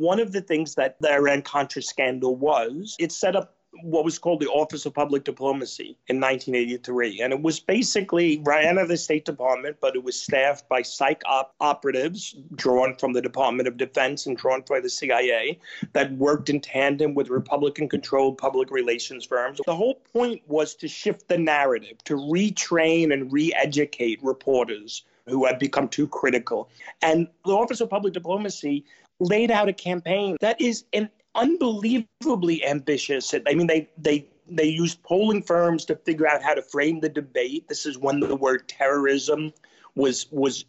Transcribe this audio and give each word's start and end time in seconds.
One 0.00 0.18
of 0.18 0.32
the 0.32 0.40
things 0.40 0.76
that 0.76 0.96
the 1.00 1.12
Iran 1.12 1.42
Contra 1.42 1.82
scandal 1.82 2.34
was, 2.34 2.96
it 2.98 3.12
set 3.12 3.36
up 3.36 3.54
what 3.82 4.02
was 4.02 4.18
called 4.18 4.40
the 4.40 4.48
Office 4.48 4.86
of 4.86 4.94
Public 4.94 5.24
Diplomacy 5.24 5.98
in 6.08 6.18
1983. 6.18 7.20
And 7.20 7.34
it 7.34 7.42
was 7.42 7.60
basically 7.60 8.40
ran 8.42 8.78
out 8.78 8.84
of 8.84 8.88
the 8.88 8.96
State 8.96 9.26
Department, 9.26 9.76
but 9.78 9.94
it 9.94 10.02
was 10.02 10.18
staffed 10.18 10.70
by 10.70 10.80
psych 10.80 11.20
op- 11.26 11.54
operatives 11.60 12.34
drawn 12.54 12.96
from 12.96 13.12
the 13.12 13.20
Department 13.20 13.68
of 13.68 13.76
Defense 13.76 14.24
and 14.24 14.38
drawn 14.38 14.64
by 14.66 14.80
the 14.80 14.88
CIA 14.88 15.58
that 15.92 16.10
worked 16.12 16.48
in 16.48 16.62
tandem 16.62 17.14
with 17.14 17.28
Republican 17.28 17.86
controlled 17.86 18.38
public 18.38 18.70
relations 18.70 19.26
firms. 19.26 19.60
The 19.66 19.76
whole 19.76 20.00
point 20.14 20.40
was 20.46 20.74
to 20.76 20.88
shift 20.88 21.28
the 21.28 21.36
narrative, 21.36 22.02
to 22.04 22.16
retrain 22.16 23.12
and 23.12 23.30
re 23.30 23.52
educate 23.54 24.18
reporters 24.22 25.04
who 25.26 25.44
had 25.44 25.58
become 25.58 25.88
too 25.88 26.08
critical. 26.08 26.68
And 27.02 27.28
the 27.44 27.52
Office 27.52 27.80
of 27.80 27.88
Public 27.88 28.12
Diplomacy 28.12 28.84
laid 29.20 29.50
out 29.50 29.68
a 29.68 29.72
campaign 29.72 30.36
that 30.40 30.60
is 30.60 30.84
an 30.92 31.10
unbelievably 31.34 32.64
ambitious. 32.64 33.34
I 33.46 33.54
mean, 33.54 33.66
they 33.66 33.88
they 33.96 34.26
they 34.48 34.64
used 34.64 35.02
polling 35.02 35.42
firms 35.42 35.84
to 35.86 35.96
figure 35.96 36.26
out 36.26 36.42
how 36.42 36.54
to 36.54 36.62
frame 36.62 37.00
the 37.00 37.08
debate. 37.08 37.68
This 37.68 37.86
is 37.86 37.96
when 37.96 38.20
the 38.20 38.34
word 38.34 38.68
terrorism 38.68 39.52
was 39.96 40.26
was 40.30 40.64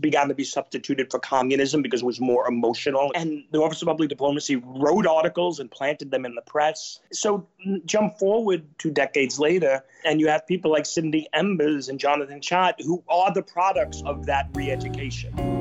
began 0.00 0.28
to 0.28 0.34
be 0.34 0.44
substituted 0.44 1.10
for 1.10 1.18
communism 1.18 1.82
because 1.82 2.02
it 2.02 2.06
was 2.06 2.20
more 2.20 2.46
emotional. 2.46 3.12
And 3.14 3.44
the 3.50 3.60
Office 3.60 3.82
of 3.82 3.88
Public 3.88 4.08
Diplomacy 4.08 4.56
wrote 4.56 5.06
articles 5.06 5.60
and 5.60 5.70
planted 5.70 6.10
them 6.10 6.24
in 6.24 6.34
the 6.34 6.42
press. 6.42 7.00
So 7.12 7.46
jump 7.84 8.18
forward 8.18 8.64
two 8.78 8.90
decades 8.90 9.38
later, 9.38 9.84
and 10.04 10.20
you 10.20 10.28
have 10.28 10.46
people 10.46 10.70
like 10.70 10.86
Sydney 10.86 11.28
Embers 11.32 11.88
and 11.88 11.98
Jonathan 11.98 12.40
Chait 12.40 12.74
who 12.82 13.02
are 13.08 13.32
the 13.32 13.42
products 13.42 14.02
of 14.04 14.26
that 14.26 14.48
re-education. 14.54 15.51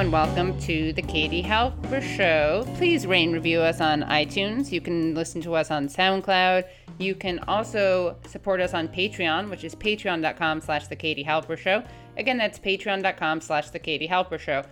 And 0.00 0.12
welcome 0.12 0.58
to 0.58 0.94
the 0.94 1.02
Katie 1.02 1.42
Halper 1.42 2.00
Show. 2.00 2.66
Please 2.76 3.06
rate 3.06 3.24
and 3.24 3.34
review 3.34 3.60
us 3.60 3.82
on 3.82 4.00
iTunes. 4.04 4.72
You 4.72 4.80
can 4.80 5.14
listen 5.14 5.42
to 5.42 5.54
us 5.54 5.70
on 5.70 5.88
SoundCloud. 5.88 6.66
You 6.96 7.14
can 7.14 7.38
also 7.40 8.16
support 8.26 8.62
us 8.62 8.72
on 8.72 8.88
Patreon, 8.88 9.50
which 9.50 9.62
is 9.62 9.74
patreon.com 9.74 10.62
slash 10.62 10.86
the 10.86 10.96
Katie 10.96 11.22
Halper 11.22 11.58
Show. 11.58 11.84
Again, 12.16 12.38
that's 12.38 12.58
patreon.com 12.58 13.42
slash 13.42 13.68
the 13.68 13.78
Katie 13.78 14.08
Halper 14.08 14.38
Show. 14.38 14.64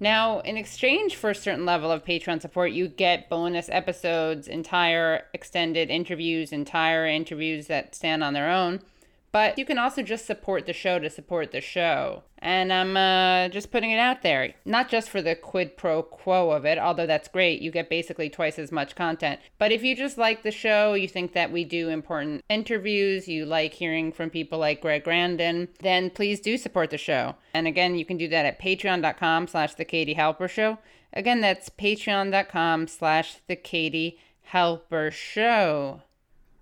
Now, 0.00 0.40
in 0.40 0.56
exchange 0.56 1.16
for 1.16 1.28
a 1.28 1.34
certain 1.34 1.66
level 1.66 1.90
of 1.90 2.02
Patreon 2.02 2.40
support, 2.40 2.72
you 2.72 2.88
get 2.88 3.28
bonus 3.28 3.68
episodes, 3.68 4.48
entire 4.48 5.26
extended 5.34 5.90
interviews, 5.90 6.52
entire 6.52 7.06
interviews 7.06 7.66
that 7.66 7.94
stand 7.94 8.24
on 8.24 8.32
their 8.32 8.50
own. 8.50 8.80
But 9.30 9.58
you 9.58 9.64
can 9.64 9.78
also 9.78 10.00
just 10.00 10.26
support 10.26 10.64
the 10.64 10.72
show 10.72 11.00
to 11.00 11.10
support 11.10 11.50
the 11.50 11.60
show. 11.60 12.22
And 12.44 12.70
I'm 12.74 12.94
uh, 12.94 13.48
just 13.48 13.70
putting 13.72 13.90
it 13.90 13.98
out 13.98 14.20
there. 14.20 14.52
Not 14.66 14.90
just 14.90 15.08
for 15.08 15.22
the 15.22 15.34
quid 15.34 15.78
pro 15.78 16.02
quo 16.02 16.50
of 16.50 16.66
it, 16.66 16.76
although 16.76 17.06
that's 17.06 17.26
great. 17.26 17.62
You 17.62 17.70
get 17.70 17.88
basically 17.88 18.28
twice 18.28 18.58
as 18.58 18.70
much 18.70 18.94
content. 18.94 19.40
But 19.58 19.72
if 19.72 19.82
you 19.82 19.96
just 19.96 20.18
like 20.18 20.42
the 20.42 20.50
show, 20.50 20.92
you 20.92 21.08
think 21.08 21.32
that 21.32 21.50
we 21.50 21.64
do 21.64 21.88
important 21.88 22.44
interviews, 22.50 23.26
you 23.28 23.46
like 23.46 23.72
hearing 23.72 24.12
from 24.12 24.28
people 24.28 24.58
like 24.58 24.82
Greg 24.82 25.04
Grandin, 25.04 25.68
then 25.80 26.10
please 26.10 26.38
do 26.38 26.58
support 26.58 26.90
the 26.90 26.98
show. 26.98 27.36
And 27.54 27.66
again, 27.66 27.94
you 27.94 28.04
can 28.04 28.18
do 28.18 28.28
that 28.28 28.44
at 28.44 28.60
patreon.com 28.60 29.48
slash 29.48 29.74
the 29.74 29.86
Katie 29.86 30.14
Halper 30.14 30.50
Show. 30.50 30.76
Again, 31.14 31.40
that's 31.40 31.70
patreon.com 31.70 32.88
slash 32.88 33.36
the 33.48 33.56
Katie 33.56 34.18
Halper 34.52 35.10
Show. 35.10 36.02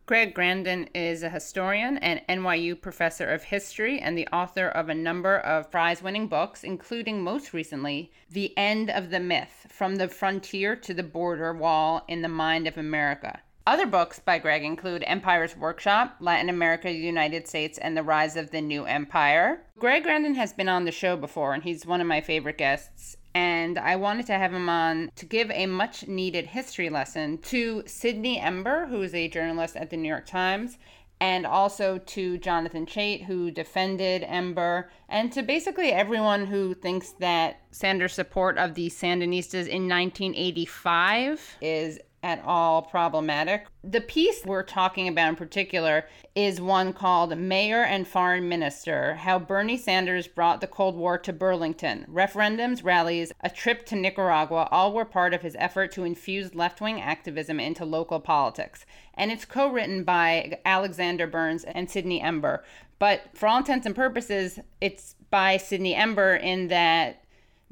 Greg 0.04 0.34
Grandin 0.34 0.88
is 0.94 1.22
a 1.22 1.30
historian 1.30 1.96
and 1.98 2.20
NYU 2.28 2.80
professor 2.80 3.30
of 3.30 3.44
history 3.44 4.00
and 4.00 4.18
the 4.18 4.26
author 4.32 4.66
of 4.66 4.88
a 4.88 4.94
number 4.94 5.38
of 5.38 5.70
prize 5.70 6.02
winning 6.02 6.26
books, 6.26 6.64
including 6.64 7.22
most 7.22 7.52
recently, 7.54 8.10
The 8.28 8.52
End 8.58 8.90
of 8.90 9.10
the 9.10 9.20
Myth 9.20 9.66
From 9.68 9.96
the 9.96 10.08
Frontier 10.08 10.74
to 10.74 10.92
the 10.92 11.04
Border 11.04 11.54
Wall 11.54 12.04
in 12.08 12.20
the 12.20 12.28
Mind 12.28 12.66
of 12.66 12.76
America. 12.76 13.42
Other 13.64 13.86
books 13.86 14.18
by 14.18 14.40
Greg 14.40 14.64
include 14.64 15.04
Empire's 15.06 15.56
Workshop, 15.56 16.16
Latin 16.18 16.48
America, 16.48 16.90
United 16.90 17.46
States, 17.46 17.78
and 17.78 17.96
the 17.96 18.02
Rise 18.02 18.36
of 18.36 18.50
the 18.50 18.60
New 18.60 18.84
Empire. 18.84 19.62
Greg 19.78 20.02
Grandin 20.02 20.34
has 20.34 20.52
been 20.52 20.68
on 20.68 20.84
the 20.84 20.90
show 20.90 21.16
before, 21.16 21.54
and 21.54 21.62
he's 21.62 21.86
one 21.86 22.00
of 22.00 22.08
my 22.08 22.20
favorite 22.20 22.58
guests 22.58 23.16
and 23.34 23.78
I 23.78 23.96
wanted 23.96 24.26
to 24.26 24.34
have 24.34 24.52
him 24.52 24.68
on 24.68 25.10
to 25.16 25.26
give 25.26 25.50
a 25.50 25.66
much 25.66 26.06
needed 26.06 26.46
history 26.46 26.90
lesson 26.90 27.38
to 27.38 27.82
Sydney 27.86 28.38
Ember, 28.38 28.86
who 28.86 29.02
is 29.02 29.14
a 29.14 29.28
journalist 29.28 29.76
at 29.76 29.90
the 29.90 29.96
New 29.96 30.08
York 30.08 30.26
Times, 30.26 30.78
and 31.20 31.46
also 31.46 31.98
to 31.98 32.36
Jonathan 32.38 32.84
Chait, 32.84 33.24
who 33.24 33.50
defended 33.50 34.24
Ember, 34.26 34.90
and 35.08 35.32
to 35.32 35.42
basically 35.42 35.92
everyone 35.92 36.46
who 36.46 36.74
thinks 36.74 37.10
that 37.20 37.60
Sanders' 37.70 38.12
support 38.12 38.58
of 38.58 38.74
the 38.74 38.88
Sandinistas 38.88 39.68
in 39.68 39.88
1985 39.88 41.58
is 41.60 42.00
at 42.22 42.42
all 42.44 42.82
problematic. 42.82 43.66
The 43.82 44.00
piece 44.00 44.44
we're 44.44 44.62
talking 44.62 45.08
about 45.08 45.30
in 45.30 45.36
particular 45.36 46.06
is 46.34 46.60
one 46.60 46.92
called 46.92 47.36
Mayor 47.36 47.82
and 47.82 48.06
Foreign 48.06 48.48
Minister 48.48 49.16
How 49.16 49.38
Bernie 49.38 49.76
Sanders 49.76 50.28
Brought 50.28 50.60
the 50.60 50.66
Cold 50.66 50.96
War 50.96 51.18
to 51.18 51.32
Burlington. 51.32 52.06
Referendums, 52.08 52.84
rallies, 52.84 53.32
a 53.40 53.50
trip 53.50 53.84
to 53.86 53.96
Nicaragua 53.96 54.68
all 54.70 54.92
were 54.92 55.04
part 55.04 55.34
of 55.34 55.42
his 55.42 55.56
effort 55.58 55.90
to 55.92 56.04
infuse 56.04 56.54
left 56.54 56.80
wing 56.80 57.00
activism 57.00 57.58
into 57.58 57.84
local 57.84 58.20
politics. 58.20 58.86
And 59.14 59.32
it's 59.32 59.44
co 59.44 59.68
written 59.68 60.04
by 60.04 60.58
Alexander 60.64 61.26
Burns 61.26 61.64
and 61.64 61.90
Sydney 61.90 62.20
Ember. 62.20 62.62
But 62.98 63.22
for 63.34 63.48
all 63.48 63.58
intents 63.58 63.84
and 63.84 63.96
purposes, 63.96 64.60
it's 64.80 65.16
by 65.30 65.56
Sydney 65.56 65.94
Ember 65.94 66.36
in 66.36 66.68
that 66.68 67.21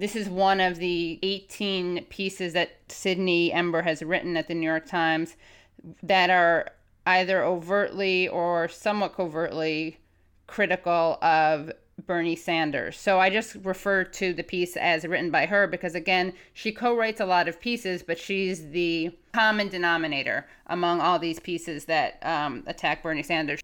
this 0.00 0.16
is 0.16 0.28
one 0.30 0.60
of 0.60 0.78
the 0.78 1.18
18 1.22 2.06
pieces 2.08 2.54
that 2.54 2.70
Sydney 2.88 3.52
Ember 3.52 3.82
has 3.82 4.02
written 4.02 4.36
at 4.36 4.48
the 4.48 4.54
New 4.54 4.66
York 4.66 4.86
Times 4.86 5.36
that 6.02 6.30
are 6.30 6.70
either 7.06 7.44
overtly 7.44 8.26
or 8.26 8.66
somewhat 8.68 9.14
covertly 9.14 9.98
critical 10.46 11.18
of 11.20 11.70
Bernie 12.06 12.34
Sanders. 12.34 12.98
So 12.98 13.20
I 13.20 13.28
just 13.28 13.56
refer 13.62 14.04
to 14.04 14.32
the 14.32 14.42
piece 14.42 14.74
as 14.76 15.04
written 15.04 15.30
by 15.30 15.44
her 15.44 15.66
because, 15.66 15.94
again, 15.94 16.32
she 16.54 16.72
co 16.72 16.96
writes 16.96 17.20
a 17.20 17.26
lot 17.26 17.46
of 17.46 17.60
pieces, 17.60 18.02
but 18.02 18.18
she's 18.18 18.70
the 18.70 19.10
common 19.34 19.68
denominator 19.68 20.46
among 20.66 21.02
all 21.02 21.18
these 21.18 21.38
pieces 21.38 21.84
that 21.84 22.18
um, 22.22 22.64
attack 22.66 23.02
Bernie 23.02 23.22
Sanders. 23.22 23.60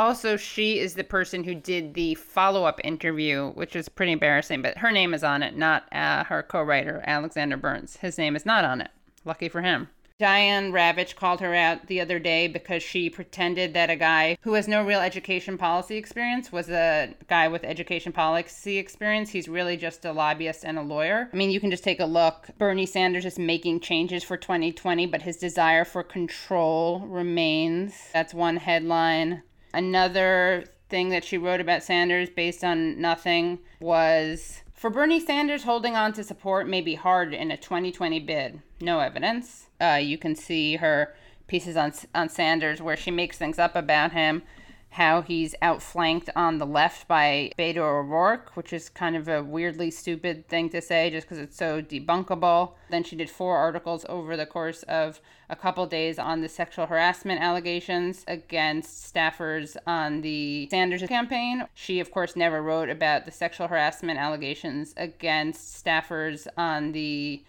Also, 0.00 0.38
she 0.38 0.78
is 0.78 0.94
the 0.94 1.04
person 1.04 1.44
who 1.44 1.54
did 1.54 1.92
the 1.92 2.14
follow 2.14 2.64
up 2.64 2.80
interview, 2.82 3.50
which 3.50 3.76
is 3.76 3.90
pretty 3.90 4.12
embarrassing, 4.12 4.62
but 4.62 4.78
her 4.78 4.90
name 4.90 5.12
is 5.12 5.22
on 5.22 5.42
it, 5.42 5.54
not 5.54 5.84
uh, 5.92 6.24
her 6.24 6.42
co 6.42 6.62
writer, 6.62 7.04
Alexander 7.06 7.58
Burns. 7.58 7.98
His 7.98 8.16
name 8.16 8.34
is 8.34 8.46
not 8.46 8.64
on 8.64 8.80
it. 8.80 8.90
Lucky 9.26 9.50
for 9.50 9.60
him. 9.60 9.90
Diane 10.18 10.72
Ravitch 10.72 11.16
called 11.16 11.40
her 11.40 11.54
out 11.54 11.86
the 11.86 12.00
other 12.00 12.18
day 12.18 12.48
because 12.48 12.82
she 12.82 13.10
pretended 13.10 13.74
that 13.74 13.90
a 13.90 13.96
guy 13.96 14.38
who 14.40 14.54
has 14.54 14.66
no 14.66 14.82
real 14.82 15.00
education 15.00 15.58
policy 15.58 15.98
experience 15.98 16.50
was 16.50 16.70
a 16.70 17.14
guy 17.28 17.48
with 17.48 17.62
education 17.62 18.10
policy 18.10 18.78
experience. 18.78 19.28
He's 19.28 19.48
really 19.48 19.76
just 19.76 20.06
a 20.06 20.12
lobbyist 20.12 20.64
and 20.64 20.78
a 20.78 20.82
lawyer. 20.82 21.28
I 21.30 21.36
mean, 21.36 21.50
you 21.50 21.60
can 21.60 21.70
just 21.70 21.84
take 21.84 22.00
a 22.00 22.06
look. 22.06 22.48
Bernie 22.56 22.86
Sanders 22.86 23.26
is 23.26 23.38
making 23.38 23.80
changes 23.80 24.24
for 24.24 24.38
2020, 24.38 25.04
but 25.06 25.20
his 25.22 25.36
desire 25.36 25.84
for 25.84 26.02
control 26.02 27.00
remains. 27.00 27.94
That's 28.14 28.32
one 28.32 28.56
headline. 28.56 29.42
Another 29.72 30.64
thing 30.88 31.10
that 31.10 31.24
she 31.24 31.38
wrote 31.38 31.60
about 31.60 31.82
Sanders 31.82 32.28
based 32.28 32.64
on 32.64 33.00
nothing 33.00 33.60
was 33.80 34.62
for 34.74 34.90
Bernie 34.90 35.20
Sanders, 35.20 35.64
holding 35.64 35.94
on 35.94 36.12
to 36.14 36.24
support 36.24 36.68
may 36.68 36.80
be 36.80 36.94
hard 36.94 37.34
in 37.34 37.50
a 37.50 37.56
2020 37.56 38.18
bid. 38.20 38.62
No 38.80 39.00
evidence. 39.00 39.66
Uh, 39.80 40.00
you 40.02 40.18
can 40.18 40.34
see 40.34 40.76
her 40.76 41.14
pieces 41.46 41.76
on 41.76 41.92
on 42.14 42.28
Sanders 42.28 42.80
where 42.80 42.96
she 42.96 43.10
makes 43.10 43.36
things 43.36 43.58
up 43.58 43.76
about 43.76 44.12
him 44.12 44.42
how 44.90 45.22
he's 45.22 45.54
outflanked 45.62 46.28
on 46.34 46.58
the 46.58 46.66
left 46.66 47.06
by 47.06 47.52
Beto 47.56 47.78
O'Rourke, 47.78 48.50
which 48.56 48.72
is 48.72 48.88
kind 48.88 49.14
of 49.14 49.28
a 49.28 49.42
weirdly 49.42 49.90
stupid 49.90 50.48
thing 50.48 50.68
to 50.70 50.82
say 50.82 51.10
just 51.10 51.28
because 51.28 51.38
it's 51.38 51.56
so 51.56 51.80
debunkable. 51.80 52.72
Then 52.90 53.04
she 53.04 53.14
did 53.14 53.30
four 53.30 53.56
articles 53.56 54.04
over 54.08 54.36
the 54.36 54.46
course 54.46 54.82
of 54.84 55.20
a 55.48 55.54
couple 55.54 55.86
days 55.86 56.18
on 56.18 56.40
the 56.40 56.48
sexual 56.48 56.86
harassment 56.86 57.40
allegations 57.40 58.24
against 58.26 59.14
staffers 59.14 59.76
on 59.86 60.22
the 60.22 60.68
Sanders 60.70 61.02
campaign. 61.04 61.66
She, 61.74 62.00
of 62.00 62.10
course, 62.10 62.34
never 62.34 62.60
wrote 62.60 62.90
about 62.90 63.26
the 63.26 63.32
sexual 63.32 63.68
harassment 63.68 64.18
allegations 64.18 64.92
against 64.96 65.84
staffers 65.84 66.48
on 66.56 66.92
the 66.92 67.44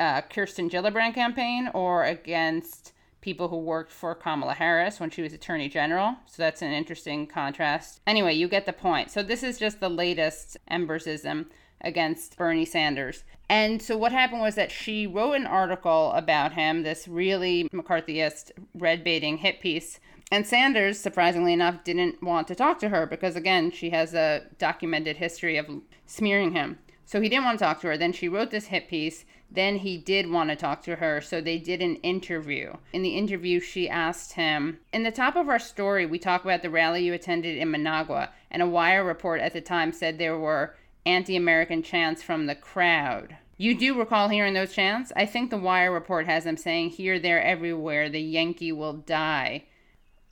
uh, 0.00 0.22
Kirsten 0.22 0.68
Gillibrand 0.68 1.14
campaign 1.14 1.70
or 1.72 2.04
against 2.04 2.92
people 3.22 3.48
who 3.48 3.56
worked 3.56 3.90
for 3.90 4.14
Kamala 4.14 4.52
Harris 4.52 5.00
when 5.00 5.08
she 5.08 5.22
was 5.22 5.32
Attorney 5.32 5.70
General. 5.70 6.16
So 6.26 6.42
that's 6.42 6.60
an 6.60 6.72
interesting 6.72 7.26
contrast. 7.26 8.00
Anyway, 8.06 8.34
you 8.34 8.48
get 8.48 8.66
the 8.66 8.72
point. 8.74 9.10
So 9.10 9.22
this 9.22 9.42
is 9.42 9.58
just 9.58 9.80
the 9.80 9.88
latest 9.88 10.58
Embersism 10.70 11.46
against 11.80 12.36
Bernie 12.36 12.66
Sanders. 12.66 13.24
And 13.48 13.80
so 13.80 13.96
what 13.96 14.12
happened 14.12 14.40
was 14.40 14.54
that 14.56 14.70
she 14.70 15.06
wrote 15.06 15.32
an 15.32 15.46
article 15.46 16.12
about 16.12 16.52
him, 16.52 16.82
this 16.82 17.08
really 17.08 17.68
McCarthyist 17.72 18.50
red 18.74 19.02
baiting 19.02 19.38
hit 19.38 19.60
piece. 19.60 19.98
And 20.30 20.46
Sanders, 20.46 20.98
surprisingly 20.98 21.52
enough, 21.52 21.84
didn't 21.84 22.22
want 22.22 22.48
to 22.48 22.54
talk 22.54 22.78
to 22.78 22.88
her 22.88 23.04
because, 23.04 23.36
again, 23.36 23.70
she 23.70 23.90
has 23.90 24.14
a 24.14 24.46
documented 24.58 25.18
history 25.18 25.58
of 25.58 25.66
smearing 26.06 26.52
him. 26.52 26.78
So 27.04 27.20
he 27.20 27.28
didn't 27.28 27.44
want 27.44 27.58
to 27.58 27.64
talk 27.64 27.80
to 27.82 27.88
her. 27.88 27.98
Then 27.98 28.12
she 28.12 28.28
wrote 28.28 28.50
this 28.50 28.68
hit 28.68 28.88
piece. 28.88 29.26
Then 29.54 29.76
he 29.76 29.98
did 29.98 30.30
want 30.30 30.50
to 30.50 30.56
talk 30.56 30.82
to 30.84 30.96
her. 30.96 31.20
So 31.20 31.40
they 31.40 31.58
did 31.58 31.82
an 31.82 31.96
interview. 31.96 32.74
In 32.92 33.02
the 33.02 33.16
interview, 33.16 33.60
she 33.60 33.88
asked 33.88 34.32
him 34.32 34.78
In 34.92 35.02
the 35.02 35.10
top 35.10 35.36
of 35.36 35.48
our 35.48 35.58
story, 35.58 36.06
we 36.06 36.18
talk 36.18 36.44
about 36.44 36.62
the 36.62 36.70
rally 36.70 37.04
you 37.04 37.12
attended 37.12 37.58
in 37.58 37.70
Managua. 37.70 38.30
And 38.50 38.62
a 38.62 38.66
wire 38.66 39.04
report 39.04 39.40
at 39.40 39.52
the 39.52 39.60
time 39.60 39.92
said 39.92 40.18
there 40.18 40.38
were 40.38 40.74
anti 41.04 41.36
American 41.36 41.82
chants 41.82 42.22
from 42.22 42.46
the 42.46 42.54
crowd. 42.54 43.36
You 43.58 43.78
do 43.78 43.96
recall 43.96 44.28
hearing 44.28 44.54
those 44.54 44.72
chants? 44.72 45.12
I 45.14 45.26
think 45.26 45.50
the 45.50 45.56
Wire 45.56 45.92
report 45.92 46.26
has 46.26 46.42
them 46.42 46.56
saying, 46.56 46.90
Here, 46.90 47.20
there, 47.20 47.40
everywhere, 47.40 48.08
the 48.08 48.20
Yankee 48.20 48.72
will 48.72 48.94
die. 48.94 49.66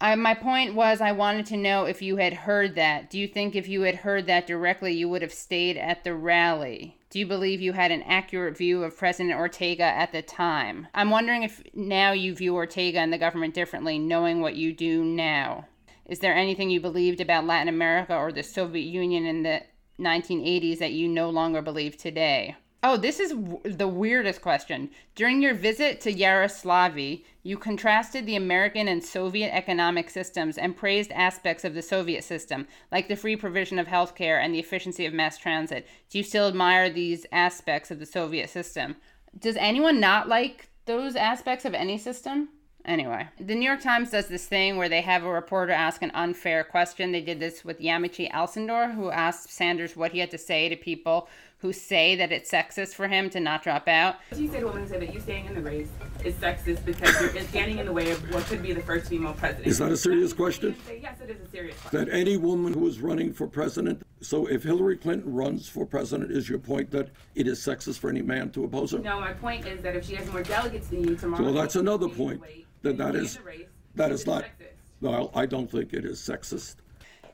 I, 0.03 0.15
my 0.15 0.33
point 0.33 0.75
was, 0.75 1.03
I 1.03 1.13
wanted 1.13 1.45
to 1.47 1.59
know 1.59 1.85
if 1.85 2.01
you 2.01 2.17
had 2.17 2.33
heard 2.33 2.75
that. 2.77 3.11
Do 3.11 3.19
you 3.19 3.29
think 3.29 3.55
if 3.55 3.69
you 3.69 3.83
had 3.83 3.97
heard 3.97 4.27
that 4.27 4.47
directly, 4.47 4.95
you 4.95 5.11
would 5.11 5.21
have 5.21 5.33
stayed 5.33 5.77
at 5.77 6.05
the 6.05 6.15
rally? 6.15 6.97
Do 7.11 7.19
you 7.19 7.27
believe 7.27 7.61
you 7.61 7.73
had 7.73 7.91
an 7.91 8.03
accurate 8.05 8.57
view 8.57 8.83
of 8.83 8.97
President 8.97 9.39
Ortega 9.39 9.85
at 9.85 10.13
the 10.13 10.23
time? 10.23 10.89
I'm 10.95 11.11
wondering 11.11 11.43
if 11.43 11.63
now 11.75 12.13
you 12.13 12.35
view 12.35 12.55
Ortega 12.55 12.99
and 13.01 13.13
the 13.13 13.19
government 13.19 13.53
differently, 13.53 13.99
knowing 13.99 14.41
what 14.41 14.57
you 14.57 14.73
do 14.73 15.05
now. 15.05 15.67
Is 16.07 16.21
there 16.21 16.35
anything 16.35 16.71
you 16.71 16.81
believed 16.81 17.21
about 17.21 17.47
Latin 17.47 17.69
America 17.69 18.17
or 18.17 18.33
the 18.33 18.43
Soviet 18.43 18.85
Union 18.85 19.27
in 19.27 19.43
the 19.43 19.63
1980s 20.01 20.79
that 20.79 20.93
you 20.93 21.09
no 21.09 21.29
longer 21.29 21.61
believe 21.61 21.99
today? 21.99 22.57
Oh, 22.83 22.97
this 22.97 23.21
is 23.21 23.33
w- 23.33 23.61
the 23.65 23.89
weirdest 23.89 24.41
question. 24.41 24.91
During 25.15 25.43
your 25.43 25.53
visit 25.53 26.01
to 26.01 26.13
Yaroslavl, 26.13 27.23
you 27.43 27.59
contrasted 27.59 28.25
the 28.25 28.37
American 28.37 28.89
and 28.89 29.05
Soviet 29.05 29.55
economic 29.55 30.09
systems 30.09 30.57
and 30.57 30.77
praised 30.77 31.13
aspects 31.13 31.65
of 31.65 31.75
the 31.75 31.83
Soviet 31.83 32.25
system, 32.25 32.67
like 32.91 33.09
the 33.09 33.17
free 33.17 33.37
provision 33.37 33.79
of 33.79 33.87
healthcare 33.87 34.43
and 34.43 34.55
the 34.55 34.59
efficiency 34.59 35.05
of 35.05 35.13
mass 35.13 35.37
transit. 35.37 35.87
Do 36.09 36.17
you 36.17 36.25
still 36.25 36.49
admire 36.49 36.89
these 36.89 37.27
aspects 37.33 37.91
of 37.91 37.99
the 37.99 38.07
Soviet 38.07 38.49
system? 38.49 38.97
Does 39.39 39.57
anyone 39.57 40.01
not 40.01 40.29
like 40.29 40.71
those 40.87 41.17
aspects 41.17 41.67
of 41.67 41.75
any 41.75 41.99
system? 41.99 42.49
Anyway, 42.87 43.29
the 43.39 43.55
New 43.55 43.67
York 43.67 43.83
Times 43.83 44.11
does 44.11 44.29
this 44.29 44.47
thing 44.47 44.79
where 44.79 44.89
they 44.89 45.03
have 45.03 45.23
a 45.23 45.31
reporter 45.31 45.73
ask 45.73 46.01
an 46.01 46.11
unfair 46.13 46.65
question. 46.65 47.13
They 47.13 47.21
did 47.21 47.39
this 47.39 47.63
with 47.63 47.79
Yamiche 47.79 48.33
Alcindor, 48.33 48.95
who 48.95 49.11
asked 49.11 49.51
Sanders 49.51 49.97
what 49.97 50.13
he 50.13 50.19
had 50.19 50.31
to 50.31 50.39
say 50.39 50.71
to 50.71 50.77
people 50.77 51.29
who 51.61 51.73
say 51.75 52.17
that 52.17 52.33
it's 52.33 52.51
sexist 52.51 52.95
for 52.95 53.07
him 53.07 53.29
to 53.31 53.39
not 53.39 53.63
drop 53.63 53.87
out. 53.87 54.17
You 54.35 54.51
said 54.51 54.65
woman 54.65 54.87
said 54.89 55.03
that 55.03 55.13
you 55.13 55.21
staying 55.21 55.45
in 55.47 55.55
the 55.55 55.61
race 55.61 55.89
is 56.25 56.35
sexist 56.37 56.85
because 56.87 57.21
you're 57.35 57.43
standing 57.45 57.79
in 57.79 57.87
the 57.87 57.93
way 57.93 58.11
of 58.11 58.33
what 58.33 58.45
could 58.45 58.63
be 58.63 58.73
the 58.73 58.81
first 58.81 59.09
female 59.11 59.35
president. 59.35 59.67
Is 59.67 59.79
that 59.79 59.93
a 59.93 59.97
serious 59.97 60.33
question? 60.33 60.75
Yes, 61.01 61.21
it 61.21 61.29
is 61.31 61.41
a 61.47 61.51
serious 61.51 61.77
question. 61.79 62.05
That 62.07 62.15
any 62.15 62.39
woman 62.39 62.73
who 62.73 62.87
is 62.87 63.01
running 63.01 63.33
for 63.35 63.47
president, 63.47 64.03
so 64.23 64.47
if 64.47 64.63
Hillary 64.63 64.97
Clinton 64.97 65.35
runs 65.35 65.69
for 65.69 65.85
president, 65.85 66.33
is 66.33 66.49
your 66.49 66.59
point 66.59 66.91
that 66.93 67.11
it 67.35 67.47
is 67.47 67.61
sexist 67.61 67.99
for 67.99 68.09
any 68.09 68.23
man 68.23 68.51
to 68.53 68.65
oppose 68.65 68.93
her? 68.93 68.99
No, 68.99 69.21
my 69.21 69.35
point 69.35 69.67
is 69.67 69.83
that 69.83 69.95
if 69.95 70.07
she 70.07 70.15
has 70.15 70.31
more 70.33 70.43
delegates 70.43 70.89
than 70.89 71.07
you 71.07 71.15
tomorrow, 71.17 71.45
So 71.45 71.53
that's 71.53 71.77
another 71.77 72.09
point. 72.09 72.43
That 72.83 72.97
that 72.97 73.15
in 73.15 73.25
is 73.27 73.37
the 73.37 73.43
race, 73.43 73.67
that 73.97 74.11
is 74.11 74.27
not. 74.27 74.45
sexist. 74.45 74.67
No, 75.03 75.31
I 75.35 75.45
don't 75.45 75.71
think 75.71 75.93
it 75.93 76.07
is 76.07 76.19
sexist. 76.21 76.77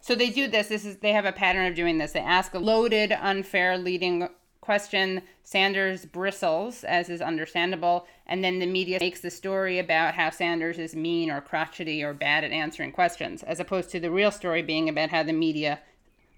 So 0.06 0.14
they 0.14 0.30
do 0.30 0.46
this. 0.46 0.68
This 0.68 0.84
is 0.84 0.98
they 0.98 1.10
have 1.10 1.24
a 1.24 1.32
pattern 1.32 1.66
of 1.66 1.74
doing 1.74 1.98
this. 1.98 2.12
They 2.12 2.20
ask 2.20 2.54
a 2.54 2.60
loaded, 2.60 3.10
unfair, 3.10 3.76
leading 3.76 4.28
question. 4.60 5.22
Sanders 5.42 6.04
bristles, 6.04 6.84
as 6.84 7.08
is 7.08 7.20
understandable, 7.20 8.06
and 8.24 8.44
then 8.44 8.60
the 8.60 8.66
media 8.66 8.98
makes 9.00 9.20
the 9.20 9.32
story 9.32 9.80
about 9.80 10.14
how 10.14 10.30
Sanders 10.30 10.78
is 10.78 10.94
mean 10.94 11.28
or 11.28 11.40
crotchety 11.40 12.04
or 12.04 12.14
bad 12.14 12.44
at 12.44 12.52
answering 12.52 12.92
questions, 12.92 13.42
as 13.42 13.58
opposed 13.58 13.90
to 13.90 13.98
the 13.98 14.12
real 14.12 14.30
story 14.30 14.62
being 14.62 14.88
about 14.88 15.10
how 15.10 15.24
the 15.24 15.32
media 15.32 15.80